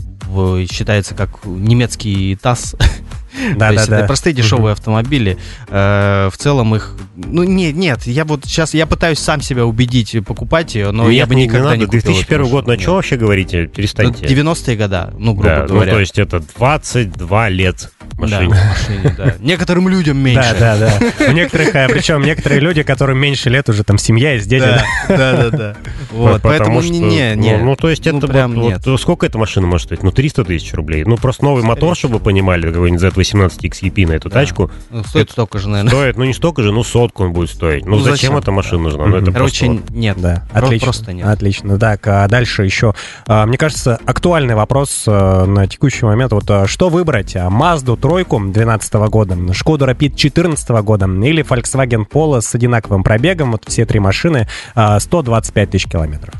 считается 0.70 1.14
как 1.14 1.44
немецкий 1.44 2.36
ТАСС. 2.40 2.74
То 3.58 3.70
есть 3.72 3.88
это 3.88 4.06
простые 4.06 4.32
дешевые 4.34 4.72
автомобили. 4.72 5.38
Э, 5.68 6.28
В 6.32 6.36
целом 6.36 6.74
их... 6.74 6.96
Ну, 7.16 7.44
нет, 7.44 7.74
нет, 7.76 8.06
я 8.06 8.24
вот 8.24 8.44
сейчас, 8.44 8.74
я 8.74 8.86
пытаюсь 8.86 9.18
сам 9.18 9.40
себя 9.40 9.64
убедить 9.66 10.16
покупать 10.26 10.74
ее, 10.74 10.90
но 10.90 11.04
Нет, 11.04 11.12
я 11.14 11.26
бы 11.26 11.34
не- 11.34 11.42
не 11.42 11.46
никогда 11.48 11.76
не 11.76 11.84
надо. 11.84 11.86
купил. 11.86 12.02
2001 12.02 12.40
эту 12.40 12.50
год, 12.50 12.66
на 12.66 12.78
что 12.78 12.94
вообще 12.94 13.16
говорите? 13.16 13.62
Ну, 13.62 13.68
Перестаньте. 13.68 14.26
90-е 14.26 14.76
года, 14.76 15.14
ну, 15.18 15.34
грубо 15.34 15.48
Да, 15.48 15.60
ну 15.68 15.74
говоря. 15.74 15.92
то 15.92 16.00
есть 16.00 16.18
это 16.18 16.42
22 16.58 17.48
лет 17.50 17.92
Да, 18.26 18.40
машине. 18.40 18.54
машине, 18.70 19.14
да. 19.16 19.34
Некоторым 19.40 19.88
людям 19.88 20.18
меньше. 20.18 20.56
Да, 20.58 20.76
да, 20.76 20.90
да. 21.18 21.26
У 21.28 21.32
некоторых, 21.32 21.74
а, 21.74 21.88
причем 21.88 22.22
некоторые 22.22 22.60
люди, 22.60 22.82
которым 22.82 23.18
меньше 23.18 23.50
лет, 23.50 23.68
уже 23.68 23.84
там 23.84 23.98
семья 23.98 24.32
есть, 24.34 24.48
дети. 24.48 24.64
Да, 24.64 24.84
да, 25.08 25.32
да, 25.36 25.50
да. 25.50 25.76
Вот, 26.12 26.42
Потому 26.42 26.54
поэтому 26.58 26.82
что, 26.82 26.92
не, 26.92 27.00
не, 27.00 27.34
ну, 27.36 27.42
не. 27.42 27.56
Ну, 27.58 27.76
то 27.76 27.88
есть 27.90 28.04
Ну, 28.06 28.18
это 28.18 28.28
прям 28.28 28.54
вот, 28.54 28.62
нет. 28.68 28.86
вот 28.86 29.00
сколько 29.00 29.26
эта 29.26 29.38
машина 29.38 29.66
может 29.66 29.86
стоить? 29.86 30.02
Ну, 30.02 30.10
300 30.10 30.44
тысяч 30.44 30.72
рублей. 30.74 31.04
Ну, 31.04 31.16
просто 31.16 31.44
новый 31.44 31.62
мотор, 31.62 31.96
чтобы 31.96 32.14
вы 32.14 32.20
понимали, 32.20 32.70
какой-нибудь 32.70 33.02
Z18 33.02 33.58
XEP 33.60 34.06
на 34.06 34.12
эту 34.12 34.28
Да. 34.28 34.40
тачку 34.40 34.70
Ну, 34.90 35.04
Стоит 35.04 35.30
столько 35.30 35.58
же, 35.58 35.68
наверное. 35.68 35.90
стоит, 35.90 36.16
ну, 36.16 36.24
не 36.24 36.34
столько 36.34 36.62
же, 36.62 36.72
ну, 36.72 36.82
сотку 36.84 37.24
он 37.24 37.32
будет 37.32 37.50
стоить. 37.50 37.84
Ну, 37.86 37.92
Ну, 37.96 37.98
зачем, 38.00 38.14
зачем? 38.16 38.36
эта 38.38 38.50
машина 38.52 38.82
нужна? 38.82 39.06
Ну, 39.06 39.16
это 39.16 39.30
просто 39.32 39.66
Короче, 39.66 39.82
нет. 39.90 40.16
Да, 40.20 40.46
отлично. 40.52 40.84
Просто 40.86 41.12
нет. 41.12 41.26
Отлично. 41.26 41.78
Так, 41.78 42.06
а 42.06 42.26
дальше 42.28 42.64
еще. 42.64 42.94
а, 43.26 43.46
Мне 43.46 43.56
кажется, 43.56 43.98
актуальный 44.04 44.54
вопрос 44.54 45.04
а, 45.06 45.44
на 45.46 45.66
текущий 45.66 46.04
момент. 46.04 46.32
Вот 46.32 46.50
что 46.68 46.88
выбрать? 46.88 47.36
А, 47.36 47.48
Мазду 47.50 47.96
тройку 48.10 48.38
2012 48.40 48.92
года, 49.08 49.54
Шкоду 49.54 49.84
Rapid 49.84 50.08
2014 50.10 50.68
года 50.82 51.06
или 51.06 51.44
Volkswagen 51.44 52.04
Polo 52.10 52.40
с 52.40 52.52
одинаковым 52.54 53.04
пробегом? 53.04 53.52
Вот 53.52 53.62
все 53.68 53.86
три 53.86 54.00
машины 54.00 54.48
а, 54.74 54.98
125 54.98 55.70
тысяч 55.70 55.86
километров. 55.86 56.34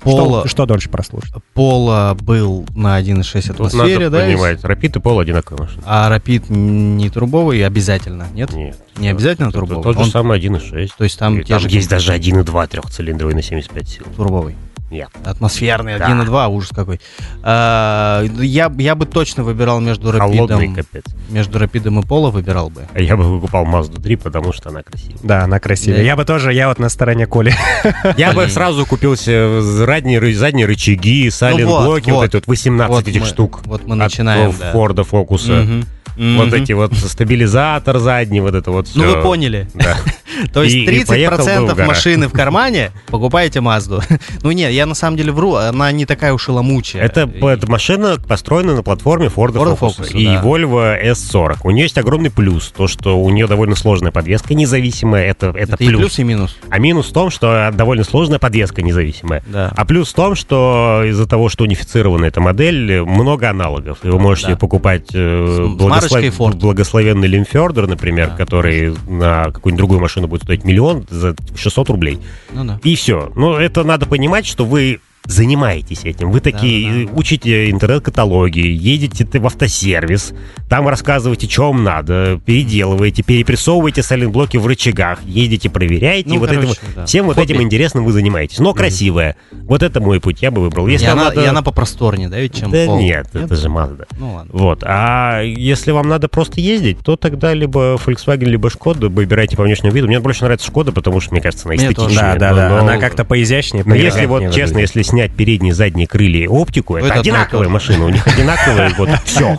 Пола, 0.00 0.40
Что, 0.40 0.48
что 0.48 0.66
дольше 0.66 0.88
прослужит? 0.88 1.32
Пола 1.54 2.16
был 2.20 2.66
на 2.74 3.00
1.6 3.00 3.46
Тут 3.56 3.66
атмосфере, 3.68 4.04
надо 4.08 4.18
да? 4.18 4.24
понимать, 4.26 4.60
Rapid 4.64 4.86
и 4.98 5.00
Polo 5.00 5.22
одинаковые 5.22 5.62
машины. 5.66 5.82
А 5.86 6.16
Rapid 6.16 6.52
не 6.52 7.08
турбовый 7.10 7.64
обязательно, 7.64 8.26
нет? 8.34 8.52
Нет. 8.52 8.76
Не 8.98 9.08
обязательно 9.08 9.46
Это 9.50 9.58
турбовый? 9.58 9.82
Тот 9.84 9.96
же 9.96 10.02
Он- 10.02 10.10
самый 10.10 10.38
1.6. 10.40 10.90
То 10.98 11.04
есть 11.04 11.18
там 11.18 11.40
те 11.42 11.58
же 11.60 11.68
есть 11.68 11.88
даже 11.88 12.12
1.2 12.14 12.66
трехцилиндровый 12.66 13.34
на 13.36 13.42
75 13.42 13.88
сил. 13.88 14.04
турбовый. 14.16 14.56
Нет. 14.90 15.08
Атмосферный, 15.24 15.98
Да. 15.98 16.08
1.2, 16.08 16.48
ужас 16.48 16.70
какой. 16.74 17.00
А, 17.42 18.22
я, 18.40 18.72
я 18.78 18.94
бы 18.94 19.04
точно 19.06 19.42
выбирал 19.42 19.80
между 19.80 20.12
Холодный 20.12 20.38
Рапидом, 20.68 20.74
капец. 20.74 21.04
между 21.28 21.58
Рапидом 21.58 21.98
и 22.00 22.06
Поло 22.06 22.30
выбирал 22.30 22.70
бы. 22.70 22.86
А 22.94 23.00
Я 23.00 23.16
бы 23.16 23.24
выкупал 23.24 23.64
Mazda 23.66 24.00
3, 24.00 24.16
потому 24.16 24.52
что 24.52 24.68
она 24.70 24.82
красивая. 24.82 25.18
Да, 25.22 25.42
она 25.44 25.58
красивая. 25.58 25.98
Да. 25.98 26.02
Я 26.04 26.14
бы 26.16 26.24
тоже, 26.24 26.52
я 26.52 26.68
вот 26.68 26.78
на 26.78 26.88
стороне 26.88 27.26
Коли. 27.26 27.52
Я 28.16 28.32
бы 28.32 28.48
сразу 28.48 28.86
купил 28.86 29.16
себе 29.16 29.60
задние, 29.60 30.20
ры- 30.20 30.34
задние 30.34 30.66
рычаги, 30.66 31.30
сайлент-блоки, 31.30 32.10
вот, 32.10 32.12
вот, 32.12 32.16
вот. 32.20 32.24
эти 32.26 32.34
вот 32.36 32.46
18 32.46 32.90
Вот 32.94 33.08
этих 33.08 33.20
мы- 33.22 33.26
штук. 33.26 33.60
вот 33.64 33.86
мы 33.86 33.94
от 33.94 33.98
начинаем, 33.98 34.50
э, 34.50 34.54
да. 34.58 34.72
Форда 34.72 35.02
Фокуса. 35.04 35.52
Мгм. 35.52 35.84
Вот 36.16 36.46
Мгм. 36.46 36.54
эти 36.54 36.72
вот 36.72 36.94
стабилизатор 36.94 37.98
задний, 37.98 38.40
вот 38.40 38.54
это 38.54 38.70
вот 38.70 38.88
Ну 38.94 39.02
всё. 39.04 39.16
вы 39.16 39.22
поняли. 39.22 39.68
Да. 39.74 39.96
То 40.52 40.62
есть 40.62 40.74
И- 40.74 40.84
и 40.84 41.04
поехал 41.04 41.36
бы 41.38 41.42
в 41.42 41.46
30% 41.46 41.74
гараж. 41.74 41.88
машины 41.88 42.28
в 42.28 42.32
кармане, 42.32 42.90
покупаете 43.08 43.60
Мазду. 43.60 44.02
Ну 44.42 44.50
нет, 44.52 44.70
я 44.72 44.86
на 44.86 44.94
самом 44.94 45.16
деле 45.16 45.32
вру, 45.32 45.54
она 45.54 45.90
не 45.92 46.06
такая 46.06 46.32
уж 46.32 46.48
и 46.48 46.52
ломучая. 46.52 47.02
Это, 47.02 47.22
И- 47.22 47.44
эта 47.44 47.70
машина 47.70 48.16
построена 48.26 48.74
на 48.76 48.82
платформе 48.82 49.26
Ford 49.26 49.52
Ford 49.52 49.78
Focus, 49.78 49.98
Focus, 50.00 50.12
и 50.16 50.26
да. 50.26 50.42
Volvo 50.42 51.02
S40. 51.12 51.58
У 51.64 51.70
нее 51.70 51.84
есть 51.84 51.98
огромный 51.98 52.30
плюс, 52.30 52.72
то, 52.76 52.86
что 52.86 53.18
у 53.18 53.28
нее 53.30 53.46
довольно 53.46 53.74
сложная 53.76 54.10
подвеска 54.12 54.54
независимая, 54.54 55.24
это, 55.26 55.48
это, 55.48 55.74
Это 55.74 55.84
и 55.84 55.88
плюс. 55.88 56.00
плюс, 56.00 56.18
и 56.18 56.24
минус. 56.24 56.56
А 56.70 56.78
минус 56.78 57.08
в 57.08 57.12
том, 57.12 57.30
что 57.30 57.70
довольно 57.74 58.04
сложная 58.04 58.38
подвеска 58.38 58.82
независимая. 58.82 59.42
Да. 59.46 59.72
А 59.76 59.84
плюс 59.84 60.10
в 60.10 60.14
том, 60.14 60.34
что 60.34 61.02
из-за 61.06 61.26
того, 61.26 61.48
что 61.48 61.64
унифицирована 61.64 62.24
эта 62.26 62.40
модель, 62.40 63.02
много 63.02 63.48
аналогов. 63.50 63.98
И 64.02 64.08
вы 64.08 64.18
можете 64.18 64.50
Да. 64.52 64.56
покупать 64.56 65.08
э, 65.14 65.66
марочкой 66.12 66.30
Ford. 66.30 66.56
благословенный 66.56 67.28
Лимфердер, 67.28 67.86
например, 67.86 68.28
Да, 68.28 68.36
который 68.36 68.94
на 69.06 69.44
какую-нибудь 69.44 69.76
другую 69.76 70.00
машину 70.00 70.26
будет 70.26 70.42
стоить 70.42 70.64
миллион 70.64 71.06
за 71.10 71.34
600 71.56 71.88
рублей. 71.90 72.18
Ну 72.52 72.64
да. 72.64 72.80
И 72.82 72.94
все. 72.96 73.32
Но 73.36 73.58
это 73.58 73.84
надо 73.84 74.06
понимать, 74.06 74.46
что 74.46 74.64
вы 74.64 75.00
занимаетесь 75.26 76.04
этим. 76.04 76.30
Вы 76.30 76.40
такие, 76.40 76.90
Да-да-да. 76.90 77.10
э, 77.12 77.14
учите 77.16 77.70
интернет-каталоги, 77.70 78.60
едете 78.60 79.24
ты 79.24 79.40
в 79.40 79.46
автосервис, 79.46 80.32
там 80.68 80.88
рассказываете, 80.88 81.48
что 81.48 81.68
вам 81.72 81.84
надо, 81.84 82.40
переделываете, 82.44 83.22
перепрессовываете 83.22 84.02
сайлент-блоки 84.02 84.56
в 84.56 84.66
рычагах, 84.66 85.20
едете, 85.24 85.70
проверяете, 85.70 86.28
Ну, 86.30 86.38
вот 86.38 86.50
короче, 86.50 86.70
этим, 86.72 86.78
да. 86.94 87.06
всем 87.06 87.26
вот 87.26 87.36
Хобби. 87.36 87.44
этим 87.52 87.62
интересным 87.62 88.04
вы 88.04 88.12
занимаетесь. 88.12 88.58
Но 88.58 88.74
красивая. 88.74 89.36
Вот 89.52 89.82
это 89.82 90.00
мой 90.00 90.20
путь, 90.20 90.42
я 90.42 90.50
бы 90.50 90.62
выбрал. 90.62 90.86
Если 90.86 91.06
и, 91.06 91.08
она, 91.08 91.24
надо... 91.24 91.42
и 91.42 91.46
она 91.46 91.62
попросторнее, 91.62 92.28
да, 92.28 92.38
ведь, 92.38 92.54
чем 92.58 92.70
Да 92.70 92.84
Polo? 92.86 92.98
нет, 93.00 93.28
это 93.34 93.56
же 93.56 93.68
Mazda. 93.68 94.06
Ну 94.18 94.34
ладно. 94.34 94.50
Вот. 94.52 94.82
А 94.84 95.40
если 95.42 95.90
вам 95.90 96.08
надо 96.08 96.28
просто 96.28 96.60
ездить, 96.60 96.98
то 97.00 97.16
тогда 97.16 97.52
либо 97.54 97.96
Volkswagen, 97.96 98.44
либо 98.44 98.70
Шкода, 98.70 99.08
выбирайте 99.08 99.56
по 99.56 99.62
внешнему 99.64 99.92
виду. 99.94 100.06
Мне 100.06 100.20
больше 100.20 100.44
нравится 100.44 100.66
Шкода, 100.66 100.92
потому 100.92 101.20
что, 101.20 101.32
мне 101.32 101.40
кажется, 101.40 101.66
она 101.68 101.76
эстетичнее. 101.76 102.16
Да, 102.18 102.34
да, 102.36 102.54
да. 102.54 102.68
Но- 102.68 102.78
Она 102.78 102.98
как-то 102.98 103.24
поизящнее, 103.24 103.82
но 103.84 103.94
если 103.94 104.26
вот 104.26 104.52
честно, 104.54 104.78
если 104.78 105.02
снять 105.16 105.32
передние, 105.32 105.72
задние 105.72 106.06
крылья 106.06 106.44
и 106.44 106.46
оптику, 106.46 106.96
это, 106.96 107.06
это 107.06 107.20
одно 107.20 107.30
и 107.30 107.34
одинаковые 107.34 107.58
то 107.58 107.64
же. 107.64 107.70
машины. 107.70 108.04
У 108.04 108.08
них 108.10 108.26
одинаковые, 108.26 108.94
вот 108.98 109.08
все. 109.24 109.56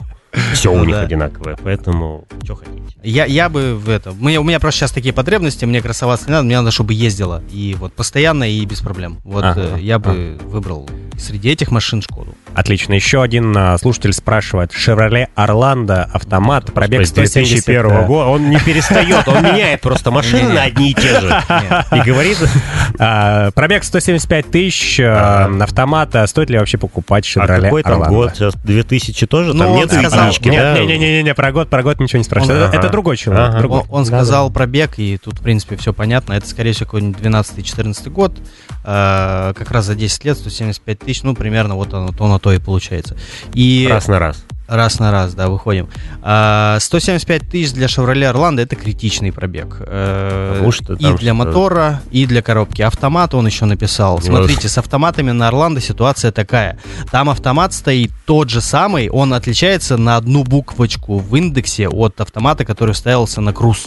Все 0.54 0.72
Ну 0.72 0.82
у 0.82 0.86
них 0.86 0.96
да. 0.96 1.02
одинаковое. 1.02 1.58
Поэтому, 1.64 2.26
что 2.44 2.56
хотите. 2.56 2.96
Я, 3.02 3.26
я 3.26 3.50
бы 3.50 3.74
в 3.76 3.90
это... 3.90 4.12
Мне, 4.12 4.40
у 4.40 4.44
меня 4.44 4.60
просто 4.60 4.82
сейчас 4.82 4.92
такие 4.92 5.14
потребности, 5.14 5.66
мне 5.66 5.82
красоваться 5.82 6.28
не 6.28 6.34
надо, 6.34 6.44
мне 6.44 6.58
надо, 6.58 6.70
чтобы 6.70 6.94
ездила. 6.94 7.42
И 7.52 7.76
вот 7.80 7.94
постоянно 7.94 8.44
и 8.44 8.64
без 8.66 8.82
проблем. 8.82 9.18
Вот 9.24 9.44
Ага, 9.44 9.78
э, 9.78 9.82
я 9.82 9.98
бы 9.98 10.38
выбрал 10.44 10.88
среди 11.18 11.50
этих 11.50 11.72
машин 11.72 12.02
Шкоду. 12.02 12.36
Отлично. 12.54 12.94
Еще 12.94 13.22
один 13.22 13.56
а, 13.56 13.78
слушатель 13.78 14.14
спрашивает. 14.14 14.72
Chevrolet 14.72 15.28
Orlando 15.36 16.10
автомат, 16.12 16.74
пробег 16.74 17.06
С 17.06 17.10
170 17.10 17.66
2001 17.66 18.06
года 18.06 18.30
он 18.30 18.50
не 18.50 18.60
перестает, 18.60 19.28
он 19.28 19.44
меняет 19.44 19.82
просто 19.82 20.12
машины 20.12 20.50
на 20.54 20.64
одни 20.64 20.92
и 20.92 20.94
те 20.94 21.20
же. 21.20 21.44
И 21.92 22.00
говорит, 22.02 22.38
А, 23.00 23.52
пробег 23.52 23.84
175 23.84 24.50
тысяч, 24.50 25.00
а, 25.00 25.50
автомат. 25.62 26.16
А 26.16 26.26
Стоит 26.28 26.50
ли 26.50 26.58
вообще 26.58 26.78
покупать 26.78 27.26
а 27.36 27.40
Chevrolet 27.40 27.62
какой 27.62 27.84
там 27.84 28.02
Orlando? 28.02 28.10
год? 28.10 28.36
Сейчас 28.36 28.56
2000 28.56 29.28
тоже? 29.28 29.54
Ну, 29.54 29.60
Там 29.64 29.72
он 29.72 29.78
нет 29.78 29.92
сказал- 29.92 30.20
единички, 30.28 30.50
да? 30.50 30.80
не-не-не, 30.80 31.34
про 31.34 31.52
год, 31.52 31.70
про 31.70 31.84
год 31.84 32.00
ничего 32.00 32.18
не 32.20 32.24
спрашивает. 32.24 32.74
Это, 32.74 32.90
другой 32.90 33.18
человек. 33.18 33.66
Он, 33.90 34.06
сказал 34.06 34.50
пробег, 34.52 34.98
и 34.98 35.18
тут, 35.18 35.40
в 35.40 35.42
принципе, 35.42 35.76
все 35.76 35.94
понятно. 35.94 36.34
Это, 36.34 36.48
скорее 36.48 36.72
всего, 36.74 36.86
какой-нибудь 36.86 37.22
12-14 37.22 38.10
год. 38.10 38.34
Э, 38.84 39.54
как 39.56 39.72
раз 39.72 39.86
за 39.86 39.96
10 39.96 40.24
лет 40.24 40.38
175 40.38 41.07
тысяч, 41.08 41.24
ну, 41.24 41.34
примерно 41.34 41.76
вот 41.76 41.94
оно, 41.94 42.12
то 42.12 42.28
на 42.28 42.38
то 42.40 42.52
и 42.54 42.60
получается. 42.60 43.16
И 43.54 43.88
Раз 43.90 44.08
на 44.08 44.20
раз. 44.20 44.44
раз 44.68 45.00
на 45.00 45.12
раз, 45.12 45.34
да, 45.34 45.48
выходим. 45.48 45.88
А, 46.22 46.78
175 46.82 47.50
тысяч 47.50 47.72
для 47.72 47.88
Chevrolet 47.88 48.34
Orlando 48.34 48.60
это 48.62 48.76
критичный 48.76 49.32
пробег. 49.32 49.78
Э, 49.80 50.52
Потому 50.54 50.72
что 50.74 50.94
и 50.94 50.98
для 50.98 51.16
что- 51.16 51.34
мотора, 51.34 52.02
и 52.12 52.26
для 52.26 52.42
коробки. 52.42 52.82
Автомат 52.82 53.34
он 53.34 53.46
еще 53.48 53.64
написал. 53.66 54.22
Смотрите, 54.22 54.68
с 54.68 54.78
автоматами 54.78 55.32
на 55.32 55.48
Орландо 55.48 55.80
ситуация 55.80 56.32
такая. 56.34 56.78
Там 57.12 57.30
автомат 57.30 57.72
стоит 57.74 58.12
тот 58.26 58.50
же 58.50 58.60
самый, 58.60 59.10
он 59.10 59.34
отличается 59.34 59.96
на 59.98 60.18
одну 60.18 60.44
буквочку 60.44 61.18
в 61.20 61.36
индексе 61.38 61.88
от 61.88 62.20
автомата, 62.20 62.66
который 62.66 62.94
ставился 62.94 63.40
на 63.40 63.54
круз. 63.54 63.86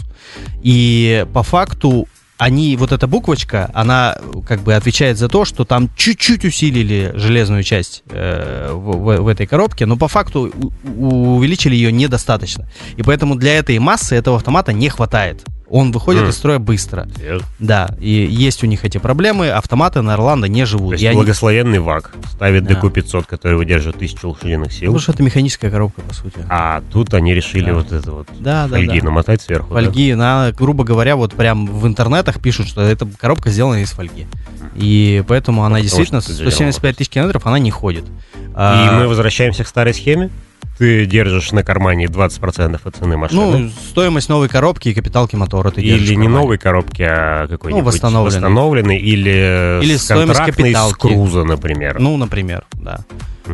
И 0.63 1.27
по 1.35 1.43
факту 1.43 2.09
они, 2.41 2.75
вот 2.77 2.91
эта 2.91 3.07
буквочка, 3.07 3.71
она 3.75 4.17
как 4.47 4.63
бы 4.63 4.75
отвечает 4.75 5.19
за 5.19 5.29
то, 5.29 5.45
что 5.45 5.65
там 5.67 5.91
чуть-чуть 5.95 6.45
усилили 6.47 7.13
железную 7.15 7.63
часть 7.63 8.03
э, 8.11 8.71
в, 8.73 8.97
в- 8.97 9.21
в 9.23 9.29
этой 9.29 9.47
коробке, 9.47 9.85
но 9.85 9.97
по 9.97 10.09
факту 10.09 10.51
у- 10.83 11.37
увеличили 11.37 11.75
ее 11.75 11.93
недостаточно. 11.93 12.67
И 12.97 13.03
поэтому 13.03 13.35
для 13.35 13.59
этой 13.59 13.79
массы 13.79 14.17
этого 14.17 14.37
автомата 14.37 14.73
не 14.73 14.89
хватает. 14.89 15.45
Он 15.71 15.93
выходит 15.93 16.23
Мгм. 16.23 16.31
из 16.31 16.37
строя 16.37 16.59
быстро. 16.59 17.09
Серьезно? 17.17 17.47
Да, 17.61 17.95
и 18.01 18.11
есть 18.11 18.65
у 18.65 18.67
них 18.67 18.85
эти 18.85 18.99
проблемы, 18.99 19.51
автоматы 19.51 20.03
на 20.03 20.15
Орландо 20.15 20.49
не 20.49 20.63
То 20.63 20.67
живут. 20.67 20.93
есть 20.93 21.05
И 21.05 21.07
они- 21.07 21.17
благословенный 21.17 21.79
ВАК 21.79 22.11
ставит 22.33 22.65
Да. 22.65 22.75
DQ500, 22.75 23.25
который 23.27 23.57
выдерживает 23.57 23.97
1000 23.97 24.27
лошадиных 24.27 24.73
сил. 24.73 24.87
Потому 24.87 24.99
что 24.99 25.13
это 25.13 25.23
механическая 25.23 25.71
коробка, 25.71 26.01
по 26.03 26.13
сути. 26.13 26.39
А 26.49 26.83
тут 26.93 27.15
они 27.15 27.35
решили 27.35 27.67
Да. 27.67 27.75
вот 27.75 27.93
это 27.93 28.11
вот 28.11 28.27
Да, 28.41 28.65
да, 28.67 28.75
фольги 28.75 28.99
да. 29.01 29.07
намотать 29.07 29.43
сверху. 29.43 29.69
да? 29.69 29.75
Фольги, 29.81 30.13
на, 30.15 30.51
грубо 30.53 30.83
говоря, 30.83 31.15
вот 31.15 31.35
прям 31.35 31.67
в 31.67 31.87
интернетах 31.87 32.41
пишут, 32.41 32.67
что 32.67 32.81
эта 32.83 33.07
коробка 33.07 33.51
сделана 33.51 33.81
из 33.81 33.93
фольги. 33.93 34.27
И 34.75 35.23
поэтому 35.29 35.63
она 35.63 35.77
потому 35.77 35.83
действительно 35.85 36.21
что 36.21 36.31
ты 36.31 36.35
175 36.51 36.97
тысяч 36.97 37.11
километров, 37.11 37.47
она 37.47 37.61
не 37.61 37.71
ходит. 37.71 38.05
И 38.05 38.53
А, 38.55 38.99
мы 38.99 39.07
возвращаемся 39.07 39.63
к 39.65 39.69
старой 39.69 39.95
схеме. 39.95 40.31
Ты 40.79 41.05
держишь 41.05 41.53
на 41.53 41.63
кармане 41.63 42.07
20% 42.07 42.81
от 42.83 42.97
цены 42.97 43.17
машины. 43.17 43.59
Ну, 43.59 43.71
стоимость 43.91 44.29
новой 44.29 44.49
коробки 44.49 44.89
и 44.89 44.95
капиталки 44.95 45.37
мотора 45.37 45.71
ты 45.71 45.83
держишь 45.83 46.09
или 46.09 46.15
не 46.15 46.29
новой 46.29 46.57
коробки, 46.57 47.03
а 47.03 47.47
какой-нибудь 47.49 47.83
Ну, 47.83 47.87
восстановленной. 47.87 48.41
восстановленной, 48.41 48.97
или, 48.99 49.81
Или 49.83 49.97
с 49.97 50.09
контрактной 50.09 50.75
с 50.75 50.95
круза, 50.95 51.45
например. 51.45 51.99
Ну, 52.01 52.17
например, 52.17 52.65
да. 52.73 53.05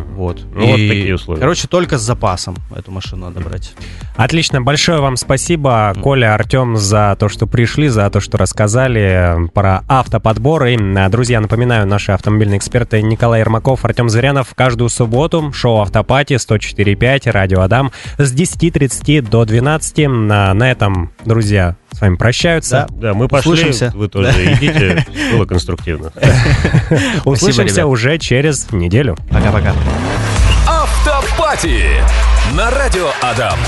Вот. 0.02 0.44
Ну, 0.54 0.66
вот 0.66 0.76
такие 0.76 1.14
условия. 1.14 1.40
Короче, 1.40 1.68
только 1.68 1.98
с 1.98 2.02
запасом 2.02 2.56
эту 2.74 2.90
машину 2.90 3.26
надо 3.26 3.40
брать. 3.40 3.74
Отлично, 4.16 4.62
большое 4.62 5.00
вам 5.00 5.16
спасибо, 5.16 5.94
Коля, 6.02 6.34
Артем, 6.34 6.76
за 6.76 7.16
то, 7.18 7.28
что 7.28 7.46
пришли, 7.46 7.88
за 7.88 8.08
то, 8.10 8.20
что 8.20 8.38
рассказали 8.38 9.48
про 9.52 9.82
автоподбор. 9.88 10.66
И, 10.66 10.76
э, 10.76 11.08
друзья, 11.08 11.40
напоминаю, 11.40 11.86
наши 11.86 12.12
автомобильные 12.12 12.58
эксперты 12.58 13.02
Николай 13.02 13.40
Ермаков, 13.40 13.84
Артем 13.84 14.08
Зырянов 14.08 14.54
каждую 14.54 14.88
субботу 14.88 15.52
шоу 15.52 15.80
«Автопати» 15.82 16.34
104.5, 16.34 17.30
радио 17.30 17.60
Адам 17.60 17.92
с 18.18 18.34
10.30 18.34 19.22
до 19.22 19.44
12. 19.44 20.08
На, 20.08 20.52
на 20.54 20.70
этом, 20.70 21.12
друзья, 21.24 21.76
с 21.92 22.00
вами 22.00 22.16
прощаются. 22.16 22.86
Да, 22.90 23.14
мы 23.14 23.28
пошли, 23.28 23.52
Услышимся. 23.52 23.92
вы 23.94 24.08
тоже 24.08 24.30
идите. 24.52 25.06
Было 25.32 25.46
конструктивно. 25.46 26.12
Услышимся 27.24 27.86
уже 27.86 28.18
через 28.18 28.70
неделю. 28.70 29.16
Пока-пока. 29.30 29.72
Автопати 30.66 32.04
на 32.52 32.70
радио 32.70 33.10
Адам. 33.22 33.58